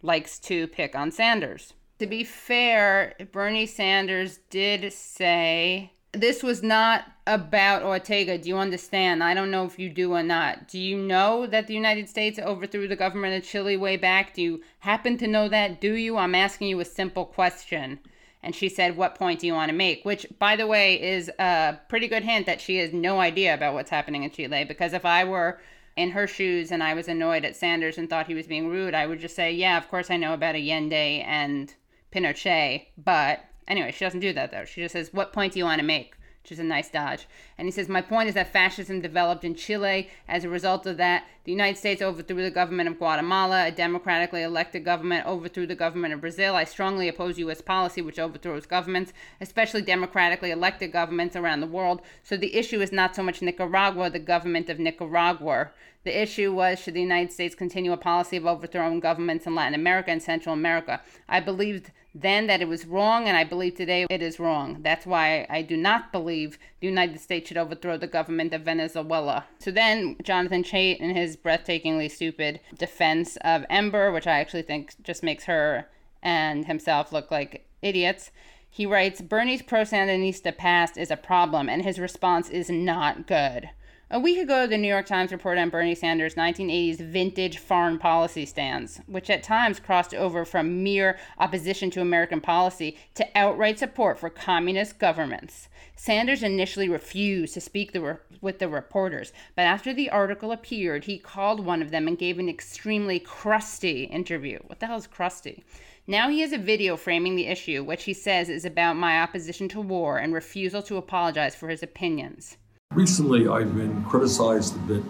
likes 0.00 0.38
to 0.38 0.66
pick 0.68 0.96
on 0.96 1.10
Sanders. 1.10 1.74
To 1.98 2.06
be 2.06 2.24
fair, 2.24 3.16
Bernie 3.32 3.66
Sanders 3.66 4.38
did 4.48 4.90
say 4.94 5.92
this 6.12 6.42
was 6.42 6.62
not 6.62 7.04
about 7.26 7.82
Ortega. 7.82 8.38
Do 8.38 8.48
you 8.48 8.56
understand? 8.56 9.22
I 9.22 9.34
don't 9.34 9.50
know 9.50 9.64
if 9.66 9.78
you 9.78 9.90
do 9.90 10.12
or 10.12 10.22
not. 10.22 10.68
Do 10.68 10.78
you 10.78 10.96
know 10.96 11.46
that 11.46 11.66
the 11.66 11.74
United 11.74 12.08
States 12.08 12.38
overthrew 12.38 12.88
the 12.88 12.96
government 12.96 13.36
of 13.36 13.48
Chile 13.48 13.76
way 13.76 13.96
back? 13.96 14.34
Do 14.34 14.42
you 14.42 14.62
happen 14.80 15.18
to 15.18 15.26
know 15.26 15.48
that? 15.48 15.80
Do 15.80 15.94
you? 15.94 16.16
I'm 16.16 16.34
asking 16.34 16.68
you 16.68 16.80
a 16.80 16.84
simple 16.84 17.26
question. 17.26 18.00
And 18.42 18.54
she 18.54 18.68
said, 18.68 18.96
What 18.96 19.16
point 19.16 19.40
do 19.40 19.46
you 19.46 19.52
want 19.52 19.70
to 19.70 19.76
make? 19.76 20.04
Which, 20.04 20.26
by 20.38 20.56
the 20.56 20.66
way, 20.66 21.00
is 21.00 21.30
a 21.38 21.78
pretty 21.88 22.08
good 22.08 22.24
hint 22.24 22.46
that 22.46 22.60
she 22.60 22.78
has 22.78 22.92
no 22.92 23.20
idea 23.20 23.52
about 23.52 23.74
what's 23.74 23.90
happening 23.90 24.22
in 24.22 24.30
Chile. 24.30 24.64
Because 24.64 24.92
if 24.92 25.04
I 25.04 25.24
were 25.24 25.60
in 25.96 26.12
her 26.12 26.26
shoes 26.26 26.70
and 26.70 26.82
I 26.82 26.94
was 26.94 27.08
annoyed 27.08 27.44
at 27.44 27.56
Sanders 27.56 27.98
and 27.98 28.08
thought 28.08 28.28
he 28.28 28.34
was 28.34 28.46
being 28.46 28.68
rude, 28.68 28.94
I 28.94 29.06
would 29.06 29.20
just 29.20 29.36
say, 29.36 29.52
Yeah, 29.52 29.76
of 29.76 29.88
course 29.88 30.10
I 30.10 30.16
know 30.16 30.32
about 30.32 30.54
Allende 30.54 31.20
and 31.26 31.74
Pinochet. 32.12 32.86
But 32.96 33.44
anyway, 33.68 33.92
she 33.92 34.04
doesn't 34.04 34.20
do 34.20 34.32
that 34.32 34.50
though. 34.50 34.64
She 34.64 34.82
just 34.82 34.92
says, 34.92 35.12
What 35.12 35.32
point 35.32 35.52
do 35.52 35.58
you 35.58 35.64
want 35.64 35.80
to 35.80 35.86
make? 35.86 36.14
Which 36.42 36.52
is 36.52 36.58
a 36.60 36.64
nice 36.64 36.90
dodge. 36.90 37.26
And 37.58 37.66
he 37.66 37.72
says, 37.72 37.88
My 37.88 38.00
point 38.00 38.28
is 38.28 38.34
that 38.34 38.52
fascism 38.52 39.00
developed 39.02 39.44
in 39.44 39.54
Chile. 39.54 40.08
As 40.26 40.44
a 40.44 40.48
result 40.48 40.86
of 40.86 40.96
that, 40.96 41.24
the 41.44 41.52
United 41.52 41.78
States 41.78 42.00
overthrew 42.00 42.42
the 42.42 42.50
government 42.50 42.88
of 42.88 42.98
Guatemala. 42.98 43.66
A 43.66 43.70
democratically 43.70 44.42
elected 44.42 44.84
government 44.84 45.26
overthrew 45.26 45.66
the 45.66 45.74
government 45.74 46.14
of 46.14 46.22
Brazil. 46.22 46.54
I 46.54 46.64
strongly 46.64 47.06
oppose 47.06 47.38
U.S. 47.38 47.60
policy 47.60 48.00
which 48.00 48.18
overthrows 48.18 48.64
governments, 48.64 49.12
especially 49.40 49.82
democratically 49.82 50.50
elected 50.50 50.90
governments 50.90 51.36
around 51.36 51.60
the 51.60 51.66
world. 51.66 52.00
So 52.22 52.36
the 52.36 52.56
issue 52.56 52.80
is 52.80 52.92
not 52.92 53.14
so 53.14 53.22
much 53.22 53.42
Nicaragua, 53.42 54.08
the 54.08 54.18
government 54.18 54.70
of 54.70 54.78
Nicaragua. 54.78 55.70
The 56.04 56.22
issue 56.22 56.54
was 56.54 56.78
should 56.78 56.94
the 56.94 57.02
United 57.02 57.32
States 57.32 57.54
continue 57.54 57.92
a 57.92 57.98
policy 57.98 58.38
of 58.38 58.46
overthrowing 58.46 59.00
governments 59.00 59.46
in 59.46 59.54
Latin 59.54 59.74
America 59.74 60.10
and 60.10 60.22
Central 60.22 60.54
America? 60.54 61.02
I 61.28 61.40
believed 61.40 61.90
then 62.20 62.46
that 62.46 62.60
it 62.60 62.68
was 62.68 62.86
wrong, 62.86 63.28
and 63.28 63.36
I 63.36 63.44
believe 63.44 63.74
today 63.74 64.06
it 64.10 64.22
is 64.22 64.40
wrong. 64.40 64.78
That's 64.82 65.06
why 65.06 65.46
I 65.48 65.62
do 65.62 65.76
not 65.76 66.12
believe 66.12 66.58
the 66.80 66.86
United 66.86 67.20
States 67.20 67.48
should 67.48 67.56
overthrow 67.56 67.96
the 67.96 68.06
government 68.06 68.52
of 68.52 68.62
Venezuela. 68.62 69.46
So 69.58 69.70
then, 69.70 70.16
Jonathan 70.22 70.62
Chait, 70.64 70.98
in 70.98 71.14
his 71.14 71.36
breathtakingly 71.36 72.10
stupid 72.10 72.60
defense 72.76 73.36
of 73.42 73.64
Ember, 73.70 74.10
which 74.10 74.26
I 74.26 74.40
actually 74.40 74.62
think 74.62 74.94
just 75.02 75.22
makes 75.22 75.44
her 75.44 75.88
and 76.22 76.66
himself 76.66 77.12
look 77.12 77.30
like 77.30 77.66
idiots, 77.82 78.30
he 78.70 78.86
writes 78.86 79.20
Bernie's 79.20 79.62
pro 79.62 79.82
Sandinista 79.82 80.56
past 80.56 80.96
is 80.96 81.10
a 81.10 81.16
problem, 81.16 81.68
and 81.68 81.82
his 81.82 81.98
response 81.98 82.50
is 82.50 82.68
not 82.68 83.26
good. 83.26 83.70
A 84.10 84.18
week 84.18 84.38
ago, 84.38 84.66
the 84.66 84.78
New 84.78 84.88
York 84.88 85.04
Times 85.04 85.32
reported 85.32 85.60
on 85.60 85.68
Bernie 85.68 85.94
Sanders' 85.94 86.34
1980s 86.34 86.96
vintage 86.96 87.58
foreign 87.58 87.98
policy 87.98 88.46
stance, 88.46 89.02
which 89.06 89.28
at 89.28 89.42
times 89.42 89.80
crossed 89.80 90.14
over 90.14 90.46
from 90.46 90.82
mere 90.82 91.18
opposition 91.36 91.90
to 91.90 92.00
American 92.00 92.40
policy 92.40 92.96
to 93.16 93.28
outright 93.34 93.78
support 93.78 94.18
for 94.18 94.30
communist 94.30 94.98
governments. 94.98 95.68
Sanders 95.94 96.42
initially 96.42 96.88
refused 96.88 97.52
to 97.52 97.60
speak 97.60 97.92
the 97.92 98.00
re- 98.00 98.16
with 98.40 98.60
the 98.60 98.68
reporters, 98.70 99.30
but 99.54 99.66
after 99.66 99.92
the 99.92 100.08
article 100.08 100.52
appeared, 100.52 101.04
he 101.04 101.18
called 101.18 101.60
one 101.60 101.82
of 101.82 101.90
them 101.90 102.08
and 102.08 102.16
gave 102.16 102.38
an 102.38 102.48
extremely 102.48 103.20
crusty 103.20 104.04
interview. 104.04 104.58
What 104.68 104.80
the 104.80 104.86
hell 104.86 104.96
is 104.96 105.06
crusty? 105.06 105.64
Now 106.06 106.30
he 106.30 106.40
has 106.40 106.54
a 106.54 106.58
video 106.58 106.96
framing 106.96 107.36
the 107.36 107.48
issue, 107.48 107.84
which 107.84 108.04
he 108.04 108.14
says 108.14 108.48
is 108.48 108.64
about 108.64 108.96
my 108.96 109.20
opposition 109.20 109.68
to 109.68 109.82
war 109.82 110.16
and 110.16 110.32
refusal 110.32 110.80
to 110.84 110.96
apologize 110.96 111.54
for 111.54 111.68
his 111.68 111.82
opinions. 111.82 112.56
Recently, 112.98 113.46
I've 113.46 113.76
been 113.76 114.02
criticized 114.02 114.74
a 114.74 114.78
bit 114.80 115.04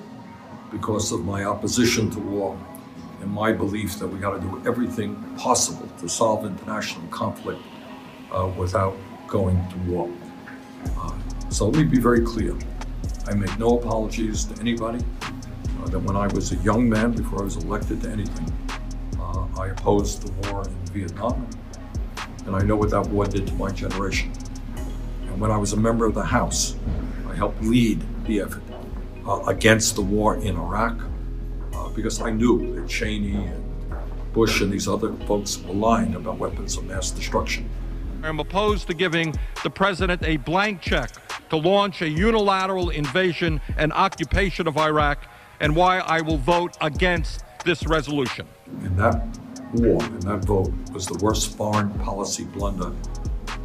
because 0.71 1.11
of 1.11 1.25
my 1.25 1.45
opposition 1.45 2.11
to 2.11 2.19
war 2.19 2.59
and 3.23 3.31
my 3.31 3.51
belief 3.51 3.99
that 4.01 4.07
we 4.07 4.19
got 4.19 4.35
to 4.35 4.41
do 4.41 4.61
everything 4.67 5.15
possible 5.39 5.89
to 6.01 6.07
solve 6.07 6.45
international 6.45 7.07
conflict 7.09 7.63
uh, 8.31 8.47
without 8.59 8.95
going 9.27 9.57
to 9.71 9.77
war. 9.91 10.11
Uh, 10.99 11.13
so 11.49 11.69
let 11.69 11.77
me 11.77 11.85
be 11.85 11.99
very 11.99 12.21
clear. 12.21 12.55
I 13.27 13.33
make 13.33 13.59
no 13.59 13.79
apologies 13.79 14.45
to 14.47 14.61
anybody. 14.61 15.03
Uh, 15.81 15.89
that 15.89 16.01
when 16.01 16.15
I 16.15 16.27
was 16.27 16.53
a 16.53 16.57
young 16.57 16.91
man, 16.91 17.13
before 17.13 17.41
I 17.41 17.45
was 17.45 17.57
elected 17.57 18.03
to 18.03 18.11
anything, 18.11 18.53
uh, 19.19 19.47
I 19.59 19.69
opposed 19.69 20.27
the 20.27 20.51
war 20.51 20.63
in 20.69 20.75
Vietnam, 20.93 21.49
and 22.45 22.55
I 22.55 22.61
know 22.61 22.77
what 22.77 22.91
that 22.91 23.07
war 23.07 23.25
did 23.25 23.47
to 23.47 23.55
my 23.55 23.71
generation. 23.71 24.31
And 25.23 25.41
when 25.41 25.51
I 25.51 25.57
was 25.57 25.73
a 25.73 25.79
member 25.79 26.05
of 26.05 26.13
the 26.13 26.25
House, 26.25 26.77
I 27.29 27.35
helped 27.35 27.63
lead 27.63 28.03
the 28.25 28.41
effort 28.41 28.63
uh, 29.27 29.43
against 29.47 29.95
the 29.95 30.03
war 30.03 30.37
in 30.37 30.57
Iraq 30.57 31.01
uh, 31.75 31.89
because 31.91 32.21
I 32.21 32.31
knew 32.31 32.75
that 32.75 32.89
Cheney 32.89 33.35
and 33.35 33.65
Bush 34.33 34.61
and 34.61 34.73
these 34.73 34.89
other 34.89 35.13
folks 35.27 35.59
were 35.59 35.75
lying 35.75 36.15
about 36.15 36.39
weapons 36.39 36.77
of 36.77 36.85
mass 36.85 37.11
destruction. 37.11 37.69
I'm 38.23 38.41
opposed 38.41 38.87
to 38.89 38.95
giving 38.95 39.35
the 39.63 39.71
president 39.71 40.23
a 40.25 40.39
blank 40.39 40.81
check 40.81 41.11
to 41.51 41.57
launch 41.57 42.03
a 42.03 42.09
unilateral 42.09 42.91
invasion 42.91 43.61
and 43.77 43.93
occupation 43.93 44.67
of 44.67 44.77
Iraq 44.77 45.25
and 45.61 45.75
why 45.75 45.99
I 45.99 46.21
will 46.21 46.39
vote 46.39 46.77
against 46.81 47.45
this 47.65 47.87
resolution. 47.87 48.47
And 48.83 48.97
that 48.97 49.39
war 49.75 50.03
and 50.03 50.23
that 50.23 50.45
vote 50.45 50.73
was 50.93 51.07
the 51.07 51.19
worst 51.23 51.57
foreign 51.57 51.91
policy 52.01 52.45
blunder 52.45 52.93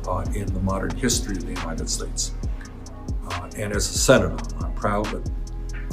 uh, 0.08 0.26
in 0.34 0.46
the 0.54 0.60
modern 0.60 0.96
history 0.98 1.36
of 1.36 1.46
the 1.46 1.54
United 1.54 1.90
States. 1.90 2.32
And 3.58 3.74
as 3.74 3.90
a 3.90 3.98
senator, 3.98 4.38
I'm 4.62 4.74
proud 4.74 5.06
that 5.08 5.30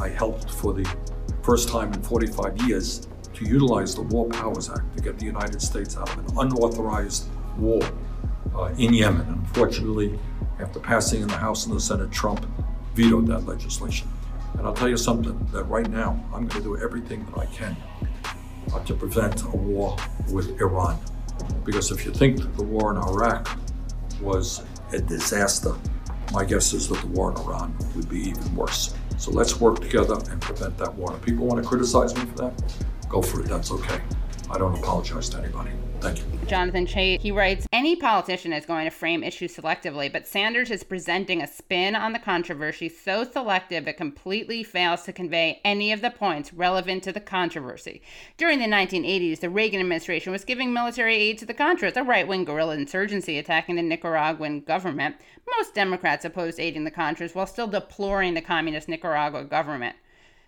I 0.00 0.09
helped 0.09 0.50
for 0.50 0.73
the 0.73 0.88
first 1.42 1.68
time 1.68 1.92
in 1.92 2.02
45 2.02 2.62
years 2.62 3.09
to 3.35 3.44
utilize 3.44 3.94
the 3.94 4.02
War 4.02 4.28
Powers 4.28 4.70
Act 4.70 4.97
to 4.97 5.02
get 5.02 5.18
the 5.18 5.26
United 5.26 5.61
States 5.61 5.97
out 5.97 6.09
of 6.11 6.18
an 6.18 6.38
unauthorized 6.38 7.28
war 7.59 7.80
uh, 8.54 8.73
in 8.78 8.92
Yemen. 8.92 9.26
Unfortunately, 9.28 10.18
after 10.59 10.80
passing 10.80 11.23
in 11.23 11.28
the 11.28 11.37
House 11.37 11.66
and 11.66 11.75
the 11.75 11.80
Senate, 11.80 12.11
Trump 12.11 12.47
vetoed 12.94 13.26
that 13.28 13.47
legislation. 13.47 14.09
And 14.59 14.66
I'll 14.66 14.75
tell 14.75 14.88
you 14.88 14.97
something 14.97 15.38
that 15.52 15.64
right 15.64 15.88
now, 15.88 16.23
I'm 16.35 16.47
going 16.47 16.62
to 16.62 16.76
do 16.76 16.76
everything 16.78 17.25
that 17.26 17.38
I 17.38 17.47
can 17.47 17.76
uh, 18.75 18.85
to 18.85 18.94
prevent 18.94 19.42
a 19.42 19.56
war 19.56 19.97
with 20.30 20.61
Iran. 20.61 20.99
Because 21.64 21.90
if 21.90 22.04
you 22.04 22.12
think 22.12 22.38
that 22.38 22.56
the 22.56 22.62
war 22.62 22.90
in 22.90 22.99
Iraq 22.99 23.49
was 24.20 24.62
a 24.92 25.00
disaster, 25.00 25.75
my 26.32 26.44
guess 26.44 26.72
is 26.72 26.88
that 26.88 27.00
the 27.00 27.06
war 27.08 27.32
in 27.32 27.37
Iran 27.38 27.76
would 27.96 28.08
be 28.08 28.30
even 28.30 28.54
worse. 28.54 28.94
So 29.18 29.30
let's 29.30 29.60
work 29.60 29.80
together 29.80 30.18
and 30.30 30.40
prevent 30.40 30.78
that 30.78 30.94
war. 30.94 31.14
If 31.14 31.22
people 31.22 31.46
want 31.46 31.62
to 31.62 31.68
criticize 31.68 32.14
me 32.14 32.25
for 32.25 32.37
that, 32.37 32.75
go 33.08 33.20
for 33.20 33.40
it. 33.40 33.46
That's 33.46 33.70
okay. 33.70 34.00
I 34.50 34.58
don't 34.58 34.78
apologize 34.78 35.28
to 35.30 35.38
anybody. 35.38 35.70
Thank 36.00 36.19
you. 36.19 36.30
Jonathan 36.50 36.85
Chait, 36.85 37.21
he 37.21 37.30
writes 37.30 37.69
Any 37.73 37.95
politician 37.95 38.52
is 38.52 38.66
going 38.66 38.85
to 38.85 38.90
frame 38.90 39.23
issues 39.23 39.57
selectively, 39.57 40.12
but 40.12 40.26
Sanders 40.26 40.73
is 40.73 40.83
presenting 40.83 41.40
a 41.40 41.47
spin 41.47 41.95
on 41.95 42.12
the 42.12 42.19
controversy 42.19 42.88
so 42.88 43.23
selective 43.23 43.87
it 43.87 43.97
completely 43.97 44.64
fails 44.64 45.04
to 45.04 45.12
convey 45.12 45.61
any 45.64 45.92
of 45.92 46.00
the 46.00 46.11
points 46.11 46.52
relevant 46.52 47.04
to 47.04 47.12
the 47.12 47.21
controversy. 47.21 48.02
During 48.37 48.59
the 48.59 48.64
1980s, 48.64 49.38
the 49.38 49.49
Reagan 49.49 49.78
administration 49.78 50.33
was 50.33 50.45
giving 50.45 50.73
military 50.73 51.14
aid 51.14 51.38
to 51.38 51.47
the 51.47 51.54
Contras, 51.54 51.97
a 51.97 52.02
right 52.02 52.26
wing 52.26 52.45
guerrilla 52.45 52.75
insurgency 52.75 53.38
attacking 53.38 53.76
the 53.76 53.83
Nicaraguan 53.83 54.62
government. 54.62 55.14
Most 55.57 55.73
Democrats 55.73 56.25
opposed 56.25 56.59
aiding 56.59 56.83
the 56.83 56.90
Contras 56.90 57.33
while 57.33 57.47
still 57.47 57.69
deploring 57.69 58.35
the 58.35 58.42
communist 58.42 58.88
Nicaragua 58.88 59.45
government. 59.45 59.95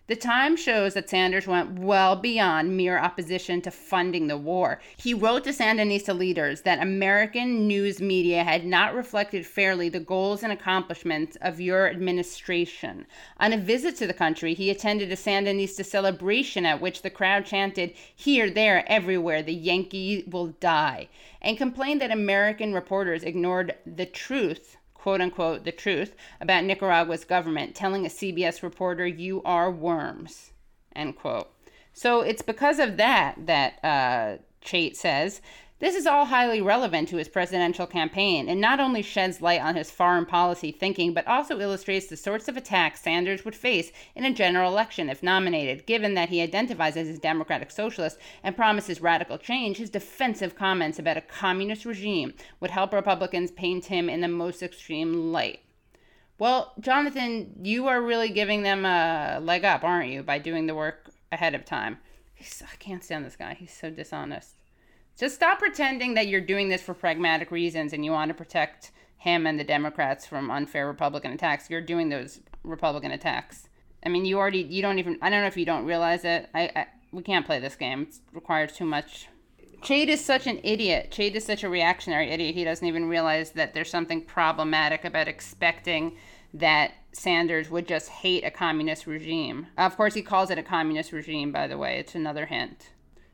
The 0.08 0.16
Times 0.16 0.58
shows 0.58 0.94
that 0.94 1.08
Sanders 1.08 1.46
went 1.46 1.78
well 1.78 2.16
beyond 2.16 2.76
mere 2.76 2.98
opposition 2.98 3.60
to 3.62 3.70
funding 3.70 4.26
the 4.26 4.36
war. 4.36 4.80
He 4.96 5.14
wrote 5.14 5.44
to 5.44 5.50
Sandinista 5.50 6.12
leaders 6.12 6.62
that 6.62 6.82
American 6.82 7.68
news 7.68 8.00
media 8.00 8.42
had 8.42 8.66
not 8.66 8.96
reflected 8.96 9.46
fairly 9.46 9.88
the 9.88 10.00
goals 10.00 10.42
and 10.42 10.52
accomplishments 10.52 11.36
of 11.40 11.60
your 11.60 11.88
administration. 11.88 13.06
On 13.38 13.52
a 13.52 13.56
visit 13.56 13.94
to 13.98 14.08
the 14.08 14.12
country, 14.12 14.54
he 14.54 14.70
attended 14.70 15.12
a 15.12 15.16
Sandinista 15.16 15.84
celebration 15.84 16.66
at 16.66 16.80
which 16.80 17.02
the 17.02 17.10
crowd 17.10 17.46
chanted, 17.46 17.94
Here, 18.16 18.50
there, 18.50 18.84
everywhere, 18.88 19.40
the 19.40 19.54
Yankee 19.54 20.24
will 20.26 20.48
die, 20.48 21.10
and 21.40 21.56
complained 21.56 22.00
that 22.00 22.10
American 22.10 22.74
reporters 22.74 23.22
ignored 23.22 23.76
the 23.86 24.06
truth 24.06 24.78
quote 25.02 25.20
unquote, 25.20 25.64
the 25.64 25.72
truth 25.72 26.14
about 26.40 26.62
Nicaragua's 26.62 27.24
government, 27.24 27.74
telling 27.74 28.06
a 28.06 28.08
CBS 28.08 28.62
reporter, 28.62 29.04
you 29.04 29.42
are 29.42 29.68
worms, 29.68 30.52
end 30.94 31.16
quote. 31.16 31.50
So 31.92 32.20
it's 32.20 32.40
because 32.40 32.78
of 32.78 32.98
that 32.98 33.34
that 33.46 33.80
uh, 33.82 34.38
Chait 34.64 34.94
says 34.94 35.42
this 35.82 35.96
is 35.96 36.06
all 36.06 36.26
highly 36.26 36.62
relevant 36.62 37.08
to 37.08 37.16
his 37.16 37.28
presidential 37.28 37.88
campaign 37.88 38.48
and 38.48 38.60
not 38.60 38.78
only 38.78 39.02
sheds 39.02 39.42
light 39.42 39.60
on 39.60 39.74
his 39.74 39.90
foreign 39.90 40.24
policy 40.24 40.70
thinking, 40.70 41.12
but 41.12 41.26
also 41.26 41.58
illustrates 41.58 42.06
the 42.06 42.16
sorts 42.16 42.46
of 42.46 42.56
attacks 42.56 43.00
Sanders 43.00 43.44
would 43.44 43.56
face 43.56 43.90
in 44.14 44.24
a 44.24 44.32
general 44.32 44.70
election 44.70 45.10
if 45.10 45.24
nominated. 45.24 45.84
Given 45.84 46.14
that 46.14 46.28
he 46.28 46.40
identifies 46.40 46.96
as 46.96 47.08
a 47.08 47.18
democratic 47.18 47.72
socialist 47.72 48.16
and 48.44 48.54
promises 48.54 49.00
radical 49.00 49.38
change, 49.38 49.78
his 49.78 49.90
defensive 49.90 50.54
comments 50.54 51.00
about 51.00 51.16
a 51.16 51.20
communist 51.20 51.84
regime 51.84 52.32
would 52.60 52.70
help 52.70 52.92
Republicans 52.92 53.50
paint 53.50 53.86
him 53.86 54.08
in 54.08 54.20
the 54.20 54.28
most 54.28 54.62
extreme 54.62 55.32
light. 55.32 55.62
Well, 56.38 56.74
Jonathan, 56.78 57.54
you 57.60 57.88
are 57.88 58.00
really 58.00 58.28
giving 58.28 58.62
them 58.62 58.84
a 58.84 59.40
leg 59.42 59.64
up, 59.64 59.82
aren't 59.82 60.12
you, 60.12 60.22
by 60.22 60.38
doing 60.38 60.68
the 60.68 60.76
work 60.76 61.10
ahead 61.32 61.56
of 61.56 61.64
time? 61.64 61.98
I 62.40 62.76
can't 62.78 63.02
stand 63.02 63.24
this 63.24 63.34
guy. 63.34 63.54
He's 63.54 63.72
so 63.72 63.90
dishonest. 63.90 64.61
Just 65.18 65.34
stop 65.34 65.58
pretending 65.58 66.14
that 66.14 66.26
you're 66.26 66.40
doing 66.40 66.68
this 66.68 66.82
for 66.82 66.94
pragmatic 66.94 67.50
reasons 67.50 67.92
and 67.92 68.04
you 68.04 68.12
want 68.12 68.28
to 68.28 68.34
protect 68.34 68.92
him 69.18 69.46
and 69.46 69.58
the 69.58 69.64
Democrats 69.64 70.26
from 70.26 70.50
unfair 70.50 70.86
Republican 70.86 71.32
attacks. 71.32 71.70
You're 71.70 71.80
doing 71.80 72.08
those 72.08 72.40
Republican 72.64 73.12
attacks. 73.12 73.68
I 74.04 74.08
mean, 74.08 74.24
you 74.24 74.38
already, 74.38 74.62
you 74.62 74.82
don't 74.82 74.98
even, 74.98 75.18
I 75.22 75.30
don't 75.30 75.42
know 75.42 75.46
if 75.46 75.56
you 75.56 75.64
don't 75.64 75.84
realize 75.84 76.24
it. 76.24 76.48
I, 76.54 76.70
I 76.74 76.86
we 77.12 77.22
can't 77.22 77.46
play 77.46 77.60
this 77.60 77.76
game. 77.76 78.02
It 78.02 78.16
requires 78.32 78.72
too 78.72 78.86
much. 78.86 79.28
Chait 79.82 80.08
is 80.08 80.24
such 80.24 80.46
an 80.46 80.60
idiot. 80.62 81.12
Chait 81.14 81.34
is 81.34 81.44
such 81.44 81.62
a 81.62 81.68
reactionary 81.68 82.30
idiot. 82.30 82.54
He 82.54 82.64
doesn't 82.64 82.86
even 82.86 83.08
realize 83.08 83.50
that 83.52 83.74
there's 83.74 83.90
something 83.90 84.24
problematic 84.24 85.04
about 85.04 85.28
expecting 85.28 86.16
that 86.54 86.92
Sanders 87.12 87.70
would 87.70 87.86
just 87.86 88.08
hate 88.08 88.44
a 88.44 88.50
communist 88.50 89.06
regime. 89.06 89.66
Of 89.76 89.96
course, 89.96 90.14
he 90.14 90.22
calls 90.22 90.50
it 90.50 90.58
a 90.58 90.62
communist 90.62 91.12
regime, 91.12 91.52
by 91.52 91.66
the 91.66 91.76
way. 91.76 91.98
It's 91.98 92.14
another 92.14 92.46
hint. 92.46 92.91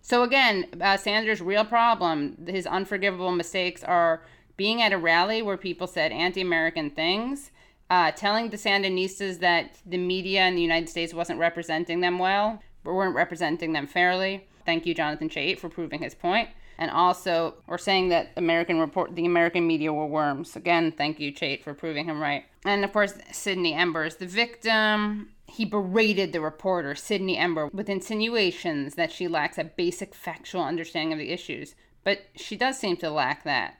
So 0.08 0.22
again, 0.22 0.68
uh, 0.80 0.96
Sanders' 0.96 1.42
real 1.42 1.66
problem, 1.66 2.38
his 2.46 2.66
unforgivable 2.66 3.30
mistakes 3.30 3.84
are 3.84 4.22
being 4.56 4.80
at 4.80 4.94
a 4.94 4.96
rally 4.96 5.42
where 5.42 5.58
people 5.58 5.86
said 5.86 6.12
anti-American 6.12 6.88
things, 6.88 7.50
uh, 7.90 8.12
telling 8.12 8.48
the 8.48 8.56
Sandinistas 8.56 9.40
that 9.40 9.76
the 9.84 9.98
media 9.98 10.46
in 10.46 10.54
the 10.54 10.62
United 10.62 10.88
States 10.88 11.12
wasn't 11.12 11.38
representing 11.38 12.00
them 12.00 12.18
well, 12.18 12.62
or 12.86 12.96
weren't 12.96 13.14
representing 13.14 13.74
them 13.74 13.86
fairly. 13.86 14.46
Thank 14.64 14.86
you, 14.86 14.94
Jonathan 14.94 15.28
Chait, 15.28 15.58
for 15.58 15.68
proving 15.68 16.00
his 16.00 16.14
point. 16.14 16.48
And 16.78 16.90
also, 16.90 17.56
or 17.66 17.76
saying 17.76 18.08
that 18.08 18.30
American 18.38 18.78
report, 18.78 19.14
the 19.14 19.26
American 19.26 19.66
media 19.66 19.92
were 19.92 20.06
worms. 20.06 20.56
Again, 20.56 20.90
thank 20.90 21.20
you, 21.20 21.34
Chait, 21.34 21.62
for 21.62 21.74
proving 21.74 22.06
him 22.06 22.18
right. 22.18 22.44
And 22.64 22.82
of 22.82 22.94
course, 22.94 23.12
Sydney 23.30 23.74
Embers, 23.74 24.16
the 24.16 24.26
victim. 24.26 25.32
He 25.58 25.64
berated 25.64 26.32
the 26.32 26.40
reporter, 26.40 26.94
Sydney 26.94 27.36
Ember, 27.36 27.66
with 27.72 27.88
insinuations 27.88 28.94
that 28.94 29.10
she 29.10 29.26
lacks 29.26 29.58
a 29.58 29.64
basic 29.64 30.14
factual 30.14 30.62
understanding 30.62 31.12
of 31.12 31.18
the 31.18 31.30
issues, 31.30 31.74
but 32.04 32.26
she 32.36 32.54
does 32.54 32.78
seem 32.78 32.96
to 32.98 33.10
lack 33.10 33.42
that. 33.42 33.74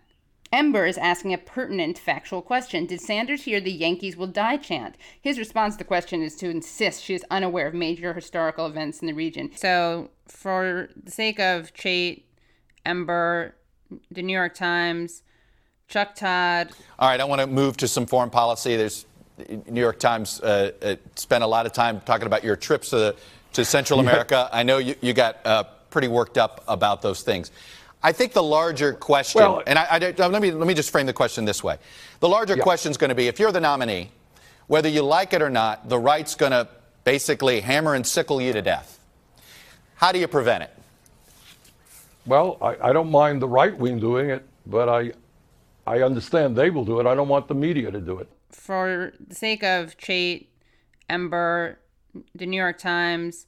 Ember 0.53 0.87
is 0.87 0.99
asking 0.99 1.33
a 1.33 1.39
pertinent 1.39 1.97
factual 1.97 2.43
question. 2.43 2.85
Did 2.85 3.01
Sanders 3.01 3.45
hear 3.45 3.61
the 3.61 3.71
Yankees 3.71 4.17
will 4.17 4.27
die 4.27 4.57
chant? 4.57 4.97
His 5.23 5.39
response 5.39 5.75
to 5.75 5.79
the 5.79 5.85
question 5.85 6.21
is 6.21 6.35
to 6.39 6.51
insist 6.51 7.05
she 7.05 7.15
is 7.15 7.25
unaware 7.31 7.69
of 7.69 7.75
major 7.75 8.13
historical 8.13 8.67
events 8.67 8.99
in 8.99 9.07
the 9.07 9.13
region. 9.13 9.53
So, 9.55 10.11
for 10.27 10.89
the 11.01 11.13
sake 11.13 11.39
of 11.39 11.73
Chait, 11.75 12.25
Ember, 12.85 13.55
the 14.11 14.23
New 14.23 14.33
York 14.33 14.55
Times, 14.55 15.23
Chuck 15.87 16.17
Todd. 16.17 16.73
All 16.99 17.09
right, 17.09 17.21
I 17.21 17.25
want 17.25 17.41
to 17.41 17.47
move 17.47 17.77
to 17.77 17.87
some 17.87 18.07
foreign 18.07 18.31
policy. 18.31 18.75
There's 18.75 19.07
New 19.69 19.81
York 19.81 19.99
Times 19.99 20.41
uh, 20.41 20.73
uh, 20.83 20.97
spent 21.15 21.45
a 21.45 21.47
lot 21.47 21.67
of 21.67 21.73
time 21.73 22.01
talking 22.01 22.27
about 22.27 22.45
your 22.45 22.57
trips 22.57 22.91
to, 22.91 23.15
to 23.53 23.65
Central 23.65 24.01
America. 24.01 24.49
I 24.53 24.63
know 24.63 24.79
you, 24.79 24.95
you 25.01 25.13
got 25.13 25.45
uh, 25.45 25.65
pretty 25.91 26.09
worked 26.09 26.39
up 26.39 26.65
about 26.69 27.03
those 27.03 27.23
things. 27.23 27.51
I 28.03 28.13
think 28.13 28.33
the 28.33 28.43
larger 28.43 28.93
question, 28.93 29.41
well, 29.41 29.63
and 29.67 29.79
I, 29.79 29.87
I, 29.91 30.27
let, 30.29 30.41
me, 30.41 30.53
let 30.53 30.67
me 30.69 30.75
just 30.75 30.91
frame 30.91 31.07
the 31.07 31.13
question 31.13 31.45
this 31.45 31.65
way. 31.65 31.79
The 32.21 32.29
larger 32.29 32.57
yeah. 32.57 32.63
question 32.63 32.91
is 32.91 32.97
going 32.97 33.09
to 33.09 33.15
be 33.15 33.27
if 33.27 33.39
you're 33.39 33.53
the 33.53 33.61
nominee, 33.61 34.11
whether 34.69 34.89
you 34.89 35.03
like 35.03 35.33
it 35.33 35.43
or 35.43 35.51
not, 35.51 35.89
the 35.89 35.99
right's 35.99 36.35
going 36.35 36.53
to 36.53 36.69
basically 37.05 37.61
hammer 37.61 37.95
and 37.95 38.07
sickle 38.07 38.41
you 38.41 38.53
to 38.53 38.63
death. 38.63 39.01
How 39.97 40.13
do 40.13 40.19
you 40.19 40.29
prevent 40.29 40.65
it? 40.65 40.71
Well, 42.25 42.59
I, 42.61 42.91
I 42.91 42.93
don't 42.93 43.11
mind 43.11 43.43
the 43.43 43.49
right 43.49 43.77
wing 43.77 43.99
doing 43.99 44.31
it, 44.31 44.47
but 44.67 44.89
I, 44.89 45.13
I 45.87 46.03
understand 46.03 46.55
they 46.55 46.71
will 46.71 46.85
do 46.85 47.01
it. 47.01 47.07
I 47.07 47.15
don't 47.15 47.29
want 47.29 47.49
the 47.49 47.55
media 47.55 47.91
to 47.91 48.01
do 48.01 48.19
it 48.19 48.29
for 48.51 49.13
the 49.21 49.35
sake 49.35 49.63
of 49.63 49.97
Chait, 49.97 50.49
Ember, 51.09 51.81
the 52.35 52.47
New 52.47 52.57
York 52.57 52.79
Times, 52.79 53.47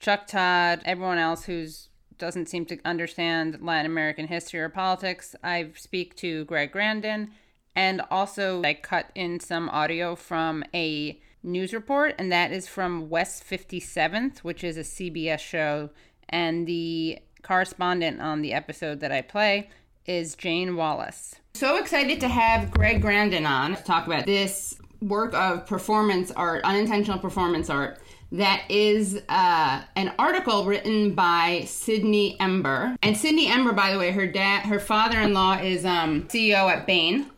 Chuck 0.00 0.26
Todd, 0.26 0.82
everyone 0.84 1.18
else 1.18 1.44
who's 1.44 1.88
doesn't 2.18 2.48
seem 2.48 2.64
to 2.66 2.78
understand 2.84 3.58
Latin 3.60 3.86
American 3.90 4.26
history 4.26 4.60
or 4.60 4.68
politics, 4.68 5.36
I 5.42 5.70
speak 5.74 6.16
to 6.16 6.44
Greg 6.46 6.72
Grandin, 6.72 7.30
and 7.74 8.00
also 8.10 8.62
I 8.62 8.74
cut 8.74 9.10
in 9.14 9.38
some 9.38 9.68
audio 9.68 10.16
from 10.16 10.64
a 10.74 11.20
news 11.42 11.74
report, 11.74 12.14
and 12.18 12.32
that 12.32 12.52
is 12.52 12.66
from 12.66 13.10
West 13.10 13.44
57th, 13.48 14.38
which 14.38 14.64
is 14.64 14.76
a 14.76 14.80
CBS 14.80 15.40
show, 15.40 15.90
and 16.28 16.66
the 16.66 17.18
correspondent 17.42 18.20
on 18.20 18.42
the 18.42 18.52
episode 18.52 19.00
that 19.00 19.12
I 19.12 19.22
play 19.22 19.68
is 20.06 20.34
Jane 20.34 20.76
Wallace. 20.76 21.34
So 21.54 21.76
excited 21.76 22.20
to 22.20 22.28
have 22.28 22.70
Greg 22.70 23.00
Grandin 23.00 23.46
on 23.46 23.76
to 23.76 23.82
talk 23.82 24.06
about 24.06 24.26
this 24.26 24.78
work 25.00 25.34
of 25.34 25.66
performance 25.66 26.30
art, 26.32 26.64
unintentional 26.64 27.18
performance 27.18 27.70
art. 27.70 27.98
That 28.32 28.62
is 28.68 29.22
uh, 29.28 29.82
an 29.94 30.12
article 30.18 30.64
written 30.64 31.14
by 31.14 31.64
Sydney 31.66 32.38
Ember. 32.40 32.96
And 33.02 33.16
Sydney 33.16 33.46
Ember, 33.46 33.72
by 33.72 33.92
the 33.92 33.98
way, 33.98 34.10
her 34.10 34.26
dad, 34.26 34.66
her 34.66 34.80
father-in-law 34.80 35.58
is 35.58 35.84
um, 35.84 36.24
CEO 36.24 36.70
at 36.70 36.86
Bain. 36.86 37.30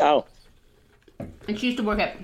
Oh. 0.00 0.24
and 1.18 1.58
she 1.58 1.66
used 1.66 1.78
to 1.78 1.84
work 1.84 1.98
at 1.98 2.16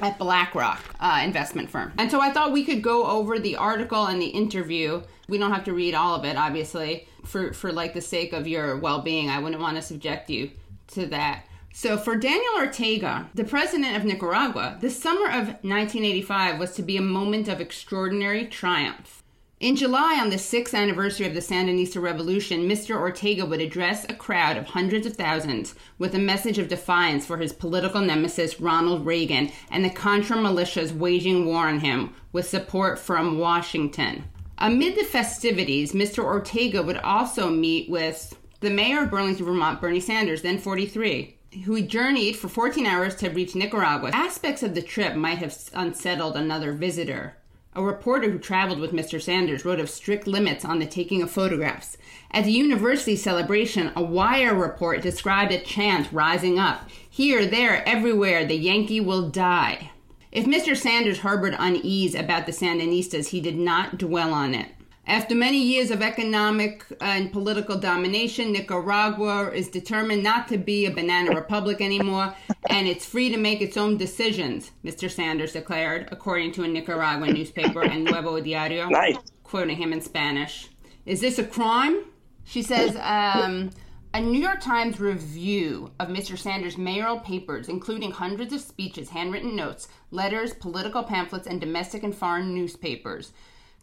at 0.00 0.18
BlackRock 0.18 0.80
uh, 1.00 1.20
investment 1.24 1.70
firm. 1.70 1.92
And 1.98 2.10
so 2.10 2.20
I 2.20 2.32
thought 2.32 2.52
we 2.52 2.64
could 2.64 2.82
go 2.82 3.06
over 3.06 3.38
the 3.38 3.56
article 3.56 4.06
and 4.06 4.20
the 4.20 4.26
interview. 4.26 5.02
We 5.28 5.38
don't 5.38 5.52
have 5.52 5.64
to 5.64 5.72
read 5.72 5.94
all 5.94 6.14
of 6.14 6.24
it, 6.24 6.36
obviously, 6.36 7.06
for 7.24 7.52
for 7.52 7.72
like 7.72 7.94
the 7.94 8.00
sake 8.00 8.32
of 8.32 8.46
your 8.46 8.76
well-being. 8.76 9.30
I 9.30 9.38
wouldn't 9.38 9.62
want 9.62 9.76
to 9.76 9.82
subject 9.82 10.30
you 10.30 10.50
to 10.88 11.06
that. 11.06 11.46
So 11.72 11.98
for 11.98 12.14
Daniel 12.14 12.54
Ortega, 12.56 13.28
the 13.34 13.42
president 13.42 13.96
of 13.96 14.04
Nicaragua, 14.04 14.78
the 14.80 14.90
summer 14.90 15.26
of 15.26 15.48
1985 15.64 16.58
was 16.58 16.72
to 16.74 16.82
be 16.82 16.96
a 16.96 17.02
moment 17.02 17.48
of 17.48 17.60
extraordinary 17.60 18.46
triumph. 18.46 19.24
In 19.60 19.76
July, 19.76 20.20
on 20.20 20.30
the 20.30 20.38
sixth 20.38 20.74
anniversary 20.74 21.26
of 21.26 21.32
the 21.34 21.40
Sandinista 21.40 22.02
Revolution, 22.02 22.68
Mr. 22.68 22.96
Ortega 22.96 23.46
would 23.46 23.60
address 23.60 24.04
a 24.04 24.14
crowd 24.14 24.56
of 24.56 24.66
hundreds 24.66 25.06
of 25.06 25.16
thousands 25.16 25.74
with 25.98 26.14
a 26.14 26.18
message 26.18 26.58
of 26.58 26.68
defiance 26.68 27.24
for 27.24 27.38
his 27.38 27.52
political 27.52 28.00
nemesis 28.00 28.60
Ronald 28.60 29.06
Reagan 29.06 29.50
and 29.70 29.84
the 29.84 29.90
Contra 29.90 30.36
militias 30.36 30.92
waging 30.92 31.46
war 31.46 31.66
on 31.66 31.80
him 31.80 32.14
with 32.30 32.48
support 32.48 32.98
from 32.98 33.38
Washington. 33.38 34.24
Amid 34.58 34.96
the 34.96 35.04
festivities, 35.04 35.92
Mr. 35.92 36.22
Ortega 36.22 36.82
would 36.82 36.98
also 36.98 37.50
meet 37.50 37.90
with 37.90 38.36
the 38.60 38.70
mayor 38.70 39.02
of 39.02 39.10
Burlington, 39.10 39.44
Vermont, 39.44 39.80
Bernie 39.80 40.00
Sanders, 40.00 40.42
then 40.42 40.58
43, 40.58 41.36
who 41.64 41.82
journeyed 41.82 42.36
for 42.36 42.48
14 42.48 42.86
hours 42.86 43.14
to 43.16 43.30
reach 43.30 43.54
Nicaragua. 43.54 44.10
Aspects 44.12 44.62
of 44.62 44.74
the 44.74 44.82
trip 44.82 45.16
might 45.16 45.38
have 45.38 45.56
unsettled 45.74 46.36
another 46.36 46.72
visitor. 46.72 47.36
A 47.76 47.82
reporter 47.82 48.30
who 48.30 48.38
traveled 48.38 48.78
with 48.78 48.92
Mr. 48.92 49.20
Sanders 49.20 49.64
wrote 49.64 49.80
of 49.80 49.90
strict 49.90 50.28
limits 50.28 50.64
on 50.64 50.78
the 50.78 50.86
taking 50.86 51.22
of 51.22 51.30
photographs. 51.30 51.96
At 52.30 52.44
the 52.44 52.52
university 52.52 53.16
celebration, 53.16 53.90
a 53.96 54.02
wire 54.02 54.54
report 54.54 55.02
described 55.02 55.50
a 55.50 55.60
chant 55.60 56.12
rising 56.12 56.58
up 56.60 56.88
Here, 57.10 57.44
there, 57.44 57.86
everywhere, 57.86 58.44
the 58.44 58.54
Yankee 58.54 59.00
will 59.00 59.28
die. 59.28 59.90
If 60.34 60.46
Mr. 60.46 60.76
Sanders 60.76 61.20
harbored 61.20 61.54
unease 61.56 62.16
about 62.16 62.46
the 62.46 62.52
Sandinistas, 62.52 63.28
he 63.28 63.40
did 63.40 63.56
not 63.56 63.98
dwell 63.98 64.34
on 64.34 64.52
it. 64.52 64.66
After 65.06 65.32
many 65.34 65.62
years 65.62 65.92
of 65.92 66.02
economic 66.02 66.84
and 67.00 67.30
political 67.30 67.78
domination, 67.78 68.50
Nicaragua 68.50 69.50
is 69.52 69.68
determined 69.68 70.24
not 70.24 70.48
to 70.48 70.58
be 70.58 70.86
a 70.86 70.90
banana 70.90 71.36
republic 71.36 71.80
anymore, 71.80 72.34
and 72.68 72.88
it's 72.88 73.06
free 73.06 73.28
to 73.30 73.36
make 73.36 73.60
its 73.60 73.76
own 73.76 73.96
decisions, 73.96 74.72
Mr. 74.84 75.08
Sanders 75.08 75.52
declared, 75.52 76.08
according 76.10 76.50
to 76.52 76.64
a 76.64 76.68
Nicaraguan 76.68 77.32
newspaper 77.34 77.82
and 77.84 78.02
Nuevo 78.04 78.40
Diario, 78.40 78.88
Nice. 78.88 79.16
quoting 79.44 79.76
him 79.76 79.92
in 79.92 80.00
Spanish. 80.00 80.68
Is 81.06 81.20
this 81.20 81.38
a 81.38 81.44
crime? 81.44 82.06
She 82.44 82.62
says, 82.62 82.96
um, 82.96 83.70
a 84.14 84.20
New 84.20 84.40
York 84.40 84.60
Times 84.60 85.00
review 85.00 85.90
of 85.98 86.06
Mr. 86.08 86.38
Sanders' 86.38 86.78
mayoral 86.78 87.18
papers, 87.18 87.68
including 87.68 88.12
hundreds 88.12 88.52
of 88.52 88.60
speeches, 88.60 89.10
handwritten 89.10 89.56
notes, 89.56 89.88
letters, 90.14 90.54
political 90.54 91.02
pamphlets, 91.02 91.46
and 91.46 91.60
domestic 91.60 92.02
and 92.02 92.14
foreign 92.14 92.54
newspapers 92.54 93.32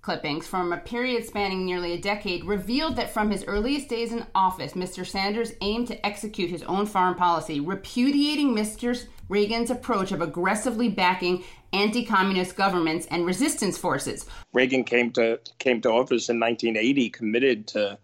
clippings 0.01 0.47
from 0.47 0.73
a 0.73 0.77
period 0.77 1.23
spanning 1.25 1.63
nearly 1.63 1.93
a 1.93 2.01
decade 2.01 2.43
revealed 2.43 2.95
that 2.95 3.09
from 3.09 3.29
his 3.29 3.43
earliest 3.45 3.87
days 3.87 4.11
in 4.11 4.25
office, 4.33 4.73
Mr. 4.73 5.05
Sanders 5.05 5.53
aimed 5.61 5.87
to 5.87 6.05
execute 6.05 6.49
his 6.49 6.63
own 6.63 6.85
foreign 6.87 7.13
policy, 7.13 7.59
repudiating 7.59 8.55
Mr. 8.55 9.05
Reagan's 9.29 9.69
approach 9.69 10.11
of 10.11 10.21
aggressively 10.21 10.89
backing 10.89 11.43
anti-communist 11.71 12.55
governments 12.55 13.07
and 13.11 13.25
resistance 13.25 13.77
forces. 13.77 14.25
Reagan 14.53 14.83
came 14.83 15.11
to 15.11 15.39
came 15.59 15.81
to 15.81 15.89
office 15.89 16.29
in 16.29 16.39
1980, 16.39 17.09
committed 17.11 17.67
to 17.67 17.97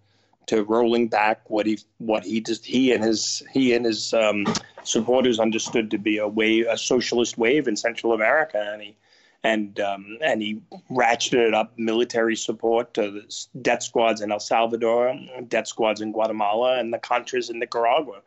to 0.47 0.63
rolling 0.63 1.07
back 1.07 1.49
what 1.49 1.65
he 1.65 1.79
what 1.97 2.23
he 2.23 2.41
just 2.41 2.65
he 2.65 2.91
and 2.91 3.03
his 3.03 3.43
he 3.51 3.73
and 3.73 3.85
his 3.85 4.13
um, 4.13 4.45
supporters 4.83 5.39
understood 5.39 5.91
to 5.91 5.97
be 5.97 6.17
a 6.17 6.27
wave 6.27 6.65
a 6.69 6.77
socialist 6.77 7.37
wave 7.37 7.67
in 7.67 7.75
Central 7.75 8.13
America, 8.13 8.69
and 8.73 8.81
he 8.81 8.95
and 9.43 9.79
um, 9.79 10.17
and 10.21 10.41
he 10.41 10.61
ratcheted 10.89 11.53
up 11.53 11.77
military 11.77 12.35
support 12.35 12.93
to 12.95 13.11
the 13.11 13.45
death 13.61 13.83
squads 13.83 14.21
in 14.21 14.31
El 14.31 14.39
Salvador, 14.39 15.15
death 15.47 15.67
squads 15.67 16.01
in 16.01 16.11
Guatemala, 16.11 16.79
and 16.79 16.93
the 16.93 16.99
Contras 16.99 17.49
in 17.49 17.59
Nicaragua. 17.59 18.21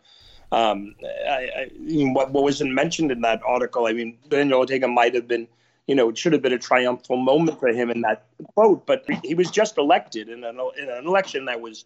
Um, 0.53 0.97
I, 1.29 1.49
I, 1.57 1.71
what, 2.13 2.33
what 2.33 2.43
wasn't 2.43 2.73
mentioned 2.73 3.13
in 3.13 3.21
that 3.21 3.41
article, 3.47 3.87
I 3.87 3.93
mean, 3.93 4.19
Daniel 4.29 4.59
Ortega 4.59 4.89
might 4.89 5.15
have 5.15 5.29
been, 5.29 5.47
you 5.87 5.95
know, 5.95 6.09
it 6.09 6.19
should 6.19 6.33
have 6.33 6.43
been 6.43 6.53
a 6.53 6.59
triumphal 6.59 7.19
moment 7.19 7.61
for 7.61 7.69
him 7.69 7.89
in 7.89 8.01
that 8.01 8.25
quote, 8.55 8.85
but 8.85 9.05
he 9.23 9.35
was 9.35 9.49
just 9.49 9.79
elected 9.79 10.29
in 10.29 10.43
an, 10.43 10.59
in 10.77 10.89
an 10.89 11.07
election 11.07 11.45
that 11.45 11.61
was 11.61 11.85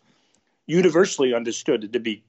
universally 0.66 1.35
understood 1.35 1.92
to 1.92 2.00
be 2.00 2.24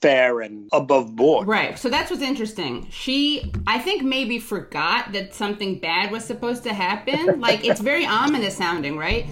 fair 0.00 0.40
and 0.40 0.68
above 0.72 1.14
board. 1.14 1.46
Right. 1.46 1.78
So 1.78 1.88
that's 1.88 2.10
what's 2.10 2.22
interesting. 2.22 2.88
She, 2.90 3.52
I 3.66 3.78
think, 3.78 4.02
maybe 4.02 4.38
forgot 4.38 5.12
that 5.12 5.34
something 5.34 5.78
bad 5.78 6.10
was 6.10 6.24
supposed 6.24 6.62
to 6.64 6.72
happen. 6.72 7.40
like, 7.40 7.64
it's 7.64 7.80
very 7.80 8.06
ominous 8.06 8.56
sounding, 8.56 8.96
right? 8.96 9.26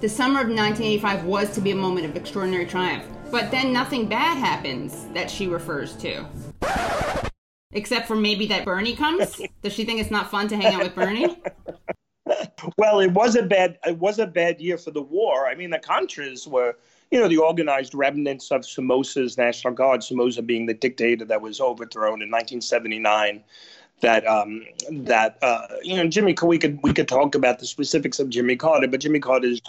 The 0.00 0.08
summer 0.08 0.40
of 0.40 0.48
1985 0.48 1.24
was 1.24 1.52
to 1.54 1.60
be 1.60 1.72
a 1.72 1.76
moment 1.76 2.06
of 2.06 2.16
extraordinary 2.16 2.64
triumph. 2.64 3.04
But 3.30 3.50
then 3.50 3.72
nothing 3.72 4.08
bad 4.08 4.38
happens 4.38 5.06
that 5.12 5.30
she 5.30 5.46
refers 5.46 5.94
to. 5.96 6.24
Except 7.72 8.08
for 8.08 8.16
maybe 8.16 8.46
that 8.46 8.64
Bernie 8.64 8.96
comes. 8.96 9.40
Does 9.62 9.72
she 9.72 9.84
think 9.84 10.00
it's 10.00 10.10
not 10.10 10.30
fun 10.30 10.48
to 10.48 10.56
hang 10.56 10.74
out 10.74 10.82
with 10.82 10.94
Bernie? 10.94 11.40
well, 12.76 13.00
it 13.00 13.12
was 13.12 13.36
a 13.36 13.42
bad 13.42 13.78
it 13.86 13.98
was 13.98 14.18
a 14.18 14.26
bad 14.26 14.60
year 14.60 14.78
for 14.78 14.90
the 14.90 15.02
war. 15.02 15.46
I 15.46 15.54
mean, 15.54 15.70
the 15.70 15.78
Contras 15.78 16.46
were 16.46 16.76
you 17.10 17.18
know, 17.18 17.28
the 17.28 17.38
organized 17.38 17.94
remnants 17.94 18.50
of 18.50 18.64
Somoza's 18.64 19.36
National 19.36 19.74
Guard, 19.74 20.02
Somoza 20.02 20.42
being 20.42 20.66
the 20.66 20.74
dictator 20.74 21.24
that 21.24 21.42
was 21.42 21.60
overthrown 21.60 22.22
in 22.22 22.30
1979. 22.30 23.42
That 24.00 24.26
um, 24.26 24.64
that 24.90 25.36
uh, 25.42 25.66
you 25.82 25.96
know, 25.96 26.08
Jimmy, 26.08 26.34
we 26.42 26.58
could 26.58 26.78
we 26.82 26.94
could 26.94 27.08
talk 27.08 27.34
about 27.34 27.58
the 27.58 27.66
specifics 27.66 28.18
of 28.18 28.30
Jimmy 28.30 28.56
Carter, 28.56 28.88
but 28.88 29.00
Jimmy 29.00 29.18
Carter's 29.18 29.60